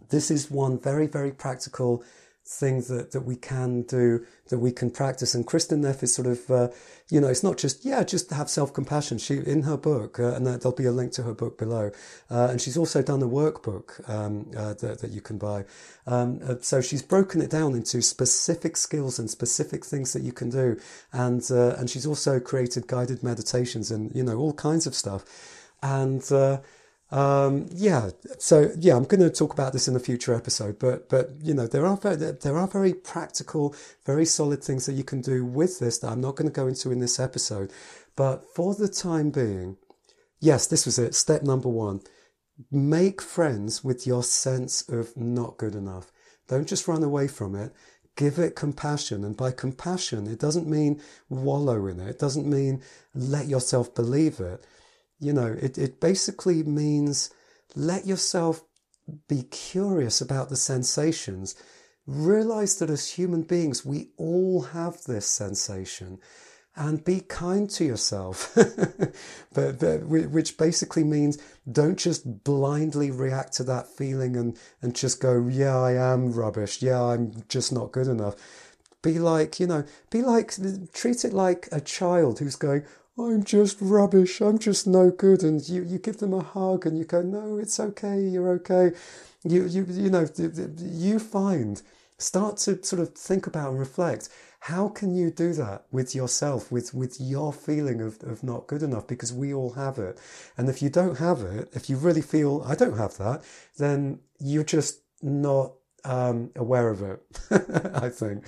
this 0.09 0.31
is 0.31 0.51
one 0.51 0.79
very, 0.79 1.07
very 1.07 1.31
practical 1.31 2.03
things 2.47 2.87
that, 2.87 3.11
that 3.11 3.21
we 3.21 3.35
can 3.35 3.81
do, 3.83 4.23
that 4.49 4.59
we 4.59 4.71
can 4.71 4.91
practice. 4.91 5.33
And 5.33 5.47
Kristin 5.47 5.79
Neff 5.79 6.03
is 6.03 6.13
sort 6.13 6.27
of, 6.27 6.51
uh, 6.51 6.67
you 7.09 7.19
know, 7.19 7.27
it's 7.27 7.43
not 7.43 7.57
just, 7.57 7.83
yeah, 7.83 8.03
just 8.03 8.29
have 8.31 8.49
self-compassion. 8.49 9.17
She, 9.17 9.37
in 9.37 9.63
her 9.63 9.77
book, 9.77 10.19
uh, 10.19 10.33
and 10.33 10.45
there'll 10.45 10.71
be 10.71 10.85
a 10.85 10.91
link 10.91 11.11
to 11.13 11.23
her 11.23 11.33
book 11.33 11.57
below. 11.57 11.91
Uh, 12.29 12.47
and 12.51 12.61
she's 12.61 12.77
also 12.77 13.01
done 13.01 13.23
a 13.23 13.27
workbook, 13.27 14.07
um, 14.07 14.51
uh, 14.55 14.75
that, 14.75 14.99
that 14.99 15.11
you 15.11 15.21
can 15.21 15.37
buy. 15.37 15.65
Um, 16.05 16.39
uh, 16.47 16.55
so 16.61 16.81
she's 16.81 17.01
broken 17.01 17.41
it 17.41 17.49
down 17.49 17.73
into 17.73 18.01
specific 18.01 18.77
skills 18.77 19.17
and 19.17 19.29
specific 19.29 19.83
things 19.83 20.13
that 20.13 20.21
you 20.21 20.31
can 20.31 20.49
do. 20.49 20.79
And, 21.11 21.43
uh, 21.49 21.75
and 21.77 21.89
she's 21.89 22.05
also 22.05 22.39
created 22.39 22.87
guided 22.87 23.23
meditations 23.23 23.89
and, 23.89 24.13
you 24.15 24.23
know, 24.23 24.37
all 24.37 24.53
kinds 24.53 24.85
of 24.85 24.93
stuff. 24.93 25.25
And, 25.81 26.23
um, 27.11 27.67
yeah, 27.71 28.09
so 28.39 28.71
yeah, 28.79 28.95
I'm 28.95 29.03
going 29.03 29.21
to 29.21 29.29
talk 29.29 29.53
about 29.53 29.73
this 29.73 29.87
in 29.87 29.95
a 29.95 29.99
future 29.99 30.33
episode, 30.33 30.79
but 30.79 31.07
but 31.07 31.29
you 31.41 31.53
know 31.53 31.67
there 31.67 31.85
are 31.85 31.97
very, 31.97 32.15
there 32.15 32.57
are 32.57 32.67
very 32.67 32.93
practical, 32.93 33.75
very 34.05 34.25
solid 34.25 34.63
things 34.63 34.87
that 34.87 34.93
you 34.93 35.03
can 35.03 35.21
do 35.21 35.45
with 35.45 35.79
this 35.79 35.99
that 35.99 36.11
I'm 36.11 36.21
not 36.21 36.35
going 36.35 36.49
to 36.49 36.53
go 36.53 36.67
into 36.67 36.91
in 36.91 36.99
this 36.99 37.19
episode. 37.19 37.71
But 38.15 38.45
for 38.55 38.73
the 38.73 38.87
time 38.87 39.29
being, 39.29 39.77
yes, 40.39 40.65
this 40.65 40.85
was 40.85 40.97
it. 40.97 41.13
Step 41.13 41.43
number 41.43 41.69
one: 41.69 42.01
make 42.71 43.21
friends 43.21 43.83
with 43.83 44.07
your 44.07 44.23
sense 44.23 44.81
of 44.89 45.15
not 45.15 45.57
good 45.57 45.75
enough. 45.75 46.11
Don't 46.47 46.67
just 46.67 46.87
run 46.87 47.03
away 47.03 47.27
from 47.27 47.55
it. 47.55 47.71
Give 48.15 48.39
it 48.39 48.55
compassion, 48.55 49.23
and 49.23 49.37
by 49.37 49.51
compassion, 49.51 50.25
it 50.25 50.39
doesn't 50.39 50.67
mean 50.67 51.01
wallow 51.29 51.85
in 51.85 51.99
it. 51.99 52.09
It 52.09 52.19
doesn't 52.19 52.49
mean 52.49 52.81
let 53.13 53.47
yourself 53.47 53.93
believe 53.93 54.39
it 54.39 54.65
you 55.19 55.33
know, 55.33 55.55
it, 55.59 55.77
it 55.77 55.99
basically 55.99 56.63
means 56.63 57.33
let 57.75 58.05
yourself 58.05 58.63
be 59.27 59.43
curious 59.43 60.21
about 60.21 60.49
the 60.49 60.55
sensations. 60.55 61.55
Realize 62.07 62.77
that 62.77 62.89
as 62.89 63.11
human 63.11 63.43
beings, 63.43 63.85
we 63.85 64.09
all 64.17 64.61
have 64.61 65.03
this 65.03 65.25
sensation 65.25 66.19
and 66.75 67.03
be 67.05 67.21
kind 67.21 67.69
to 67.69 67.85
yourself. 67.85 68.51
but, 69.53 69.79
but, 69.79 70.05
which 70.05 70.57
basically 70.57 71.03
means 71.03 71.37
don't 71.71 71.97
just 71.97 72.43
blindly 72.43 73.11
react 73.11 73.53
to 73.53 73.63
that 73.63 73.87
feeling 73.87 74.35
and, 74.35 74.57
and 74.81 74.95
just 74.95 75.21
go, 75.21 75.47
yeah, 75.47 75.77
I 75.77 75.93
am 75.93 76.33
rubbish. 76.33 76.81
Yeah, 76.81 77.01
I'm 77.01 77.43
just 77.47 77.71
not 77.71 77.91
good 77.91 78.07
enough. 78.07 78.35
Be 79.01 79.19
like, 79.19 79.59
you 79.59 79.67
know, 79.67 79.85
be 80.09 80.21
like, 80.21 80.55
treat 80.93 81.23
it 81.23 81.33
like 81.33 81.69
a 81.71 81.79
child 81.79 82.39
who's 82.39 82.55
going, 82.55 82.83
I'm 83.17 83.43
just 83.43 83.77
rubbish. 83.79 84.41
I'm 84.41 84.59
just 84.59 84.85
no 84.85 85.09
good. 85.09 85.43
And 85.43 85.67
you, 85.67 85.83
you 85.83 85.99
give 85.99 86.17
them 86.17 86.33
a 86.33 86.43
hug 86.43 86.85
and 86.85 86.97
you 86.97 87.05
go, 87.05 87.21
no, 87.21 87.57
it's 87.57 87.79
okay. 87.79 88.19
You're 88.21 88.49
okay. 88.53 88.91
You, 89.43 89.65
you, 89.65 89.85
you 89.89 90.09
know, 90.09 90.27
you 90.77 91.19
find, 91.19 91.81
start 92.17 92.57
to 92.57 92.83
sort 92.83 93.01
of 93.01 93.13
think 93.13 93.47
about 93.47 93.69
and 93.69 93.79
reflect. 93.79 94.29
How 94.61 94.89
can 94.89 95.15
you 95.15 95.29
do 95.29 95.53
that 95.53 95.85
with 95.91 96.15
yourself, 96.15 96.71
with, 96.71 96.93
with 96.93 97.21
your 97.21 97.53
feeling 97.53 98.01
of, 98.01 98.21
of 98.23 98.43
not 98.43 98.67
good 98.67 98.81
enough? 98.81 99.07
Because 99.07 99.31
we 99.31 99.53
all 99.53 99.73
have 99.73 99.99
it. 99.99 100.19
And 100.57 100.67
if 100.67 100.81
you 100.81 100.89
don't 100.89 101.19
have 101.19 101.41
it, 101.41 101.69
if 101.73 101.89
you 101.89 101.97
really 101.97 102.21
feel, 102.21 102.63
I 102.65 102.75
don't 102.75 102.97
have 102.97 103.17
that, 103.17 103.43
then 103.77 104.19
you're 104.39 104.63
just 104.63 105.01
not 105.21 105.73
um, 106.03 106.51
aware 106.55 106.89
of 106.89 107.01
it, 107.01 107.21
I 107.95 108.09
think. 108.09 108.43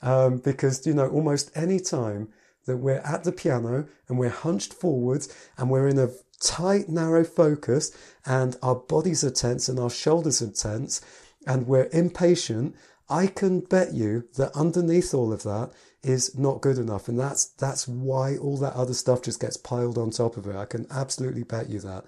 Um, 0.00 0.38
because, 0.38 0.86
you 0.86 0.94
know, 0.94 1.08
almost 1.08 1.50
any 1.54 1.80
time 1.80 2.28
that 2.68 2.76
we're 2.76 2.98
at 2.98 3.24
the 3.24 3.32
piano 3.32 3.88
and 4.06 4.18
we're 4.18 4.28
hunched 4.28 4.74
forwards 4.74 5.34
and 5.56 5.70
we're 5.70 5.88
in 5.88 5.98
a 5.98 6.10
tight, 6.40 6.88
narrow 6.88 7.24
focus 7.24 7.90
and 8.26 8.56
our 8.62 8.76
bodies 8.76 9.24
are 9.24 9.30
tense 9.30 9.68
and 9.68 9.80
our 9.80 9.90
shoulders 9.90 10.40
are 10.42 10.50
tense 10.50 11.00
and 11.46 11.66
we're 11.66 11.88
impatient, 11.92 12.76
I 13.08 13.26
can 13.26 13.60
bet 13.60 13.94
you 13.94 14.28
that 14.36 14.54
underneath 14.54 15.14
all 15.14 15.32
of 15.32 15.42
that 15.44 15.72
is 16.02 16.38
not 16.38 16.60
good 16.60 16.76
enough. 16.76 17.08
And 17.08 17.18
that's, 17.18 17.46
that's 17.46 17.88
why 17.88 18.36
all 18.36 18.58
that 18.58 18.74
other 18.74 18.94
stuff 18.94 19.22
just 19.22 19.40
gets 19.40 19.56
piled 19.56 19.96
on 19.96 20.10
top 20.10 20.36
of 20.36 20.46
it. 20.46 20.54
I 20.54 20.66
can 20.66 20.86
absolutely 20.90 21.44
bet 21.44 21.70
you 21.70 21.80
that. 21.80 22.04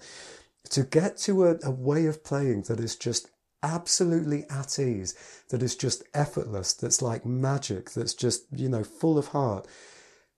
To 0.69 0.83
get 0.83 1.17
to 1.17 1.47
a, 1.47 1.57
a 1.63 1.71
way 1.71 2.05
of 2.05 2.23
playing 2.23 2.61
that 2.63 2.79
is 2.79 2.95
just 2.95 3.29
absolutely 3.63 4.45
at 4.49 4.77
ease, 4.77 5.15
that 5.49 5.63
is 5.63 5.75
just 5.75 6.03
effortless, 6.13 6.73
that's 6.73 7.01
like 7.01 7.25
magic, 7.25 7.91
that's 7.91 8.13
just, 8.13 8.45
you 8.55 8.69
know, 8.69 8.83
full 8.83 9.17
of 9.17 9.29
heart, 9.29 9.67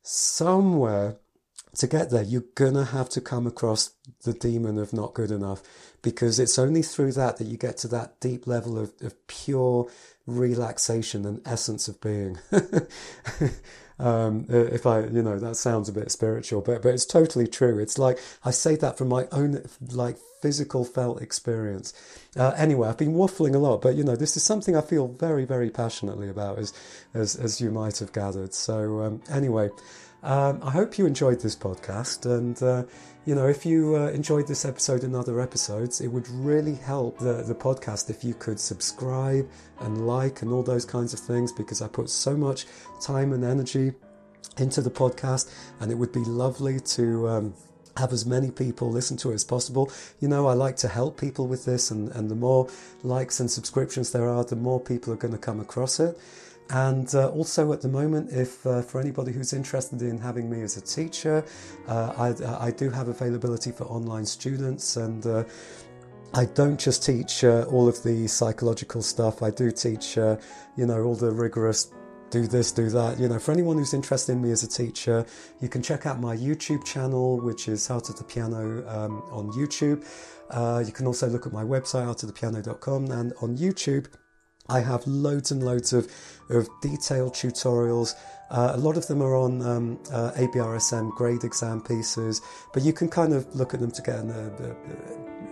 somewhere 0.04 1.18
to 1.78 1.88
get 1.88 2.12
there, 2.12 2.24
you're 2.24 2.44
gonna 2.56 2.86
have 2.86 3.10
to 3.10 3.22
come 3.22 3.48
across 3.48 3.92
the 4.24 4.34
demon 4.34 4.78
of 4.78 4.94
not 4.94 5.14
good 5.14 5.32
enough 5.32 5.64
because 6.02 6.40
it's 6.40 6.60
only 6.60 6.84
through 6.84 7.14
that 7.14 7.38
that 7.38 7.48
you 7.48 7.58
get 7.58 7.78
to 7.78 7.88
that 7.88 8.20
deep 8.20 8.46
level 8.46 8.78
of, 8.78 8.94
of 9.02 9.28
pure 9.28 9.90
relaxation 10.28 11.26
and 11.26 11.42
essence 11.46 11.88
of 11.88 12.00
being. 12.00 12.38
um, 14.00 14.46
if 14.50 14.86
I, 14.86 15.02
you 15.02 15.22
know, 15.22 15.40
that 15.40 15.56
sounds 15.56 15.90
a 15.90 15.94
bit 15.94 16.12
spiritual, 16.12 16.62
but 16.62 16.82
but 16.82 16.94
it's 16.94 17.06
totally 17.06 17.48
true. 17.48 17.80
It's 17.80 17.98
like 17.98 18.20
I 18.44 18.52
say 18.52 18.76
that 18.78 18.98
from 18.98 19.10
my 19.10 19.28
own 19.32 19.64
like 19.92 20.18
physical 20.42 20.84
felt 20.84 21.22
experience. 21.22 21.94
Uh, 22.36 22.54
anyway, 22.58 22.90
I've 22.90 22.98
been 22.98 23.14
waffling 23.14 23.56
a 23.56 23.60
lot, 23.60 23.82
but 23.82 23.96
you 23.96 24.04
know, 24.04 24.16
this 24.16 24.36
is 24.36 24.44
something 24.44 24.76
I 24.76 24.82
feel 24.82 25.08
very 25.08 25.46
very 25.46 25.70
passionately 25.70 26.30
about, 26.30 26.60
as 26.60 26.74
as 27.14 27.36
as 27.36 27.62
you 27.62 27.72
might 27.72 28.00
have 28.00 28.14
gathered. 28.14 28.54
So 28.54 29.02
um, 29.02 29.22
anyway. 29.30 29.70
Um, 30.24 30.62
I 30.64 30.72
hope 30.72 30.98
you 30.98 31.06
enjoyed 31.06 31.42
this 31.42 31.54
podcast, 31.54 32.26
and 32.26 32.62
uh, 32.64 32.84
you 33.26 33.36
know, 33.36 33.46
if 33.46 33.66
you 33.66 33.98
uh, 33.98 34.08
enjoyed 34.12 34.48
this 34.48 34.64
episode 34.64 35.04
and 35.04 35.18
other 35.18 35.42
episodes, 35.42 36.00
it 36.00 36.08
would 36.08 36.30
really 36.30 36.76
help 36.76 37.20
the, 37.20 37.44
the 37.44 37.54
podcast 37.54 38.10
if 38.10 38.24
you 38.24 38.34
could 38.34 38.58
subscribe 38.58 39.50
and 39.82 40.08
like 40.08 40.42
and 40.42 40.52
all 40.54 40.64
those 40.64 40.86
kinds 40.86 41.14
of 41.14 41.20
things 41.20 41.52
because 41.52 41.82
I 41.82 41.90
put 41.90 42.10
so 42.10 42.38
much 42.38 42.68
time 43.02 43.34
and 43.34 43.44
energy 43.44 43.92
into 44.58 44.82
the 44.82 44.90
podcast, 44.90 45.54
and 45.82 45.92
it 45.92 45.96
would 45.96 46.14
be 46.14 46.24
lovely 46.24 46.80
to. 46.80 47.28
Um, 47.28 47.54
have 47.96 48.12
as 48.12 48.26
many 48.26 48.50
people 48.50 48.90
listen 48.90 49.16
to 49.16 49.30
it 49.30 49.36
as 49.36 49.44
possible. 49.44 49.92
You 50.20 50.28
know, 50.28 50.48
I 50.48 50.54
like 50.54 50.78
to 50.78 50.88
help 50.88 51.22
people 51.22 51.46
with 51.46 51.64
this, 51.66 51.92
and, 51.92 52.10
and 52.14 52.28
the 52.28 52.34
more 52.34 52.68
likes 53.04 53.40
and 53.40 53.52
subscriptions 53.52 54.12
there 54.12 54.28
are, 54.28 54.44
the 54.44 54.56
more 54.56 54.80
people 54.80 55.14
are 55.14 55.16
going 55.16 55.34
to 55.34 55.38
come 55.38 55.60
across 55.60 56.00
it. 56.00 56.18
And 56.70 57.14
uh, 57.14 57.30
also 57.30 57.72
at 57.74 57.82
the 57.82 57.90
moment, 57.90 58.32
if 58.32 58.66
uh, 58.66 58.82
for 58.82 59.00
anybody 59.00 59.32
who's 59.32 59.54
interested 59.54 60.02
in 60.02 60.18
having 60.18 60.50
me 60.50 60.62
as 60.62 60.78
a 60.78 60.82
teacher, 60.82 61.46
uh, 61.88 62.14
I, 62.18 62.68
I, 62.68 62.72
do 62.72 62.90
have 62.90 63.10
availability 63.10 63.72
for 63.72 63.84
online 63.86 64.26
students 64.26 64.98
and 64.98 65.26
uh, 65.26 65.44
I 66.34 66.46
don't 66.46 66.80
just 66.80 67.06
teach 67.06 67.44
uh, 67.44 67.66
all 67.70 67.88
of 67.88 68.02
the 68.02 68.28
psychological 68.28 69.02
stuff. 69.02 69.44
I 69.44 69.52
do 69.52 69.72
teach, 69.72 70.18
uh, 70.18 70.38
you 70.76 70.86
know, 70.86 71.04
all 71.04 71.16
the 71.16 71.32
rigorous 71.32 71.92
do 72.32 72.48
this, 72.48 72.72
do 72.72 72.90
that. 72.90 73.20
You 73.20 73.28
know, 73.28 73.38
for 73.38 73.52
anyone 73.52 73.78
who's 73.78 73.94
interested 73.94 74.32
in 74.32 74.42
me 74.42 74.50
as 74.50 74.64
a 74.64 74.68
teacher, 74.68 75.24
you 75.60 75.70
can 75.70 75.84
check 75.84 76.08
out 76.08 76.20
my 76.20 76.36
YouTube 76.36 76.84
channel, 76.84 77.40
which 77.40 77.68
is 77.68 77.86
Heart 77.86 78.10
of 78.10 78.18
the 78.18 78.24
Piano 78.24 78.84
um, 78.90 79.22
on 79.30 79.52
YouTube. 79.52 80.04
you 80.88 80.92
can 80.92 81.06
also 81.06 81.28
look 81.28 81.46
at 81.46 81.54
my 81.54 81.64
website, 81.64 82.06
heartofthepiano.com, 82.06 83.12
and 83.12 83.34
on 83.42 83.56
YouTube. 83.56 84.08
I 84.70 84.80
have 84.80 85.06
loads 85.06 85.52
and 85.52 85.64
loads 85.64 85.94
of, 85.94 86.12
of 86.50 86.70
detailed 86.82 87.34
tutorials. 87.34 88.16
Uh, 88.50 88.74
a 88.76 88.78
lot 88.78 88.98
of 88.98 89.08
them 89.08 89.22
are 89.22 89.36
on 89.36 89.62
um, 89.62 90.00
uh, 90.12 90.32
ABRSM 90.36 91.12
grade 91.16 91.44
exam 91.44 91.82
pieces, 91.82 92.42
but 92.74 92.84
you 92.84 92.94
can 92.94 93.10
kind 93.10 93.34
of 93.34 93.54
look 93.56 93.74
at 93.74 93.80
them 93.80 93.92
to 93.92 94.02
get 94.02 94.20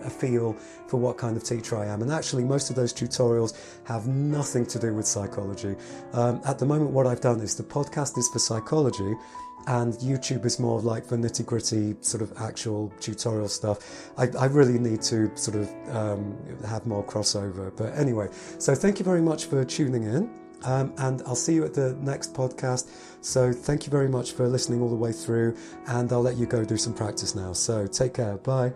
a, 0.04 0.10
feel 0.10 0.54
for 0.86 0.98
what 0.98 1.18
kind 1.18 1.36
of 1.36 1.44
teacher 1.44 1.76
I 1.76 1.86
am. 1.86 2.02
And 2.02 2.12
actually, 2.12 2.44
most 2.44 2.70
of 2.70 2.76
those 2.76 2.92
tutorials 2.92 3.56
have 3.84 4.06
nothing 4.06 4.66
to 4.66 4.78
do 4.78 4.94
with 4.94 5.06
psychology. 5.06 5.74
Um, 6.12 6.40
at 6.44 6.58
the 6.58 6.66
moment, 6.66 6.90
what 6.90 7.06
I've 7.06 7.20
done 7.20 7.40
is 7.40 7.56
the 7.56 7.62
podcast 7.62 8.18
is 8.18 8.28
for 8.28 8.38
psychology, 8.38 9.14
and 9.66 9.94
YouTube 9.94 10.44
is 10.44 10.58
more 10.58 10.80
like 10.80 11.06
the 11.06 11.16
nitty 11.16 11.46
gritty 11.46 11.94
sort 12.00 12.22
of 12.22 12.32
actual 12.38 12.92
tutorial 13.00 13.48
stuff. 13.48 14.10
I, 14.18 14.28
I 14.38 14.46
really 14.46 14.78
need 14.78 15.02
to 15.02 15.30
sort 15.36 15.56
of 15.56 15.96
um, 15.96 16.36
have 16.66 16.86
more 16.86 17.04
crossover. 17.04 17.74
But 17.76 17.96
anyway, 17.96 18.28
so 18.58 18.74
thank 18.74 18.98
you 18.98 19.04
very 19.04 19.22
much 19.22 19.46
for 19.46 19.64
tuning 19.64 20.04
in. 20.04 20.30
Um, 20.64 20.94
and 20.98 21.22
I'll 21.26 21.34
see 21.34 21.54
you 21.54 21.64
at 21.64 21.74
the 21.74 21.94
next 22.00 22.34
podcast. 22.34 22.88
So 23.20 23.52
thank 23.52 23.84
you 23.86 23.90
very 23.90 24.08
much 24.08 24.32
for 24.32 24.48
listening 24.48 24.80
all 24.80 24.88
the 24.88 24.96
way 24.96 25.12
through, 25.12 25.56
and 25.86 26.12
I'll 26.12 26.22
let 26.22 26.36
you 26.36 26.46
go 26.46 26.64
do 26.64 26.76
some 26.76 26.94
practice 26.94 27.34
now. 27.34 27.52
So 27.52 27.86
take 27.86 28.14
care. 28.14 28.36
Bye. 28.38 28.72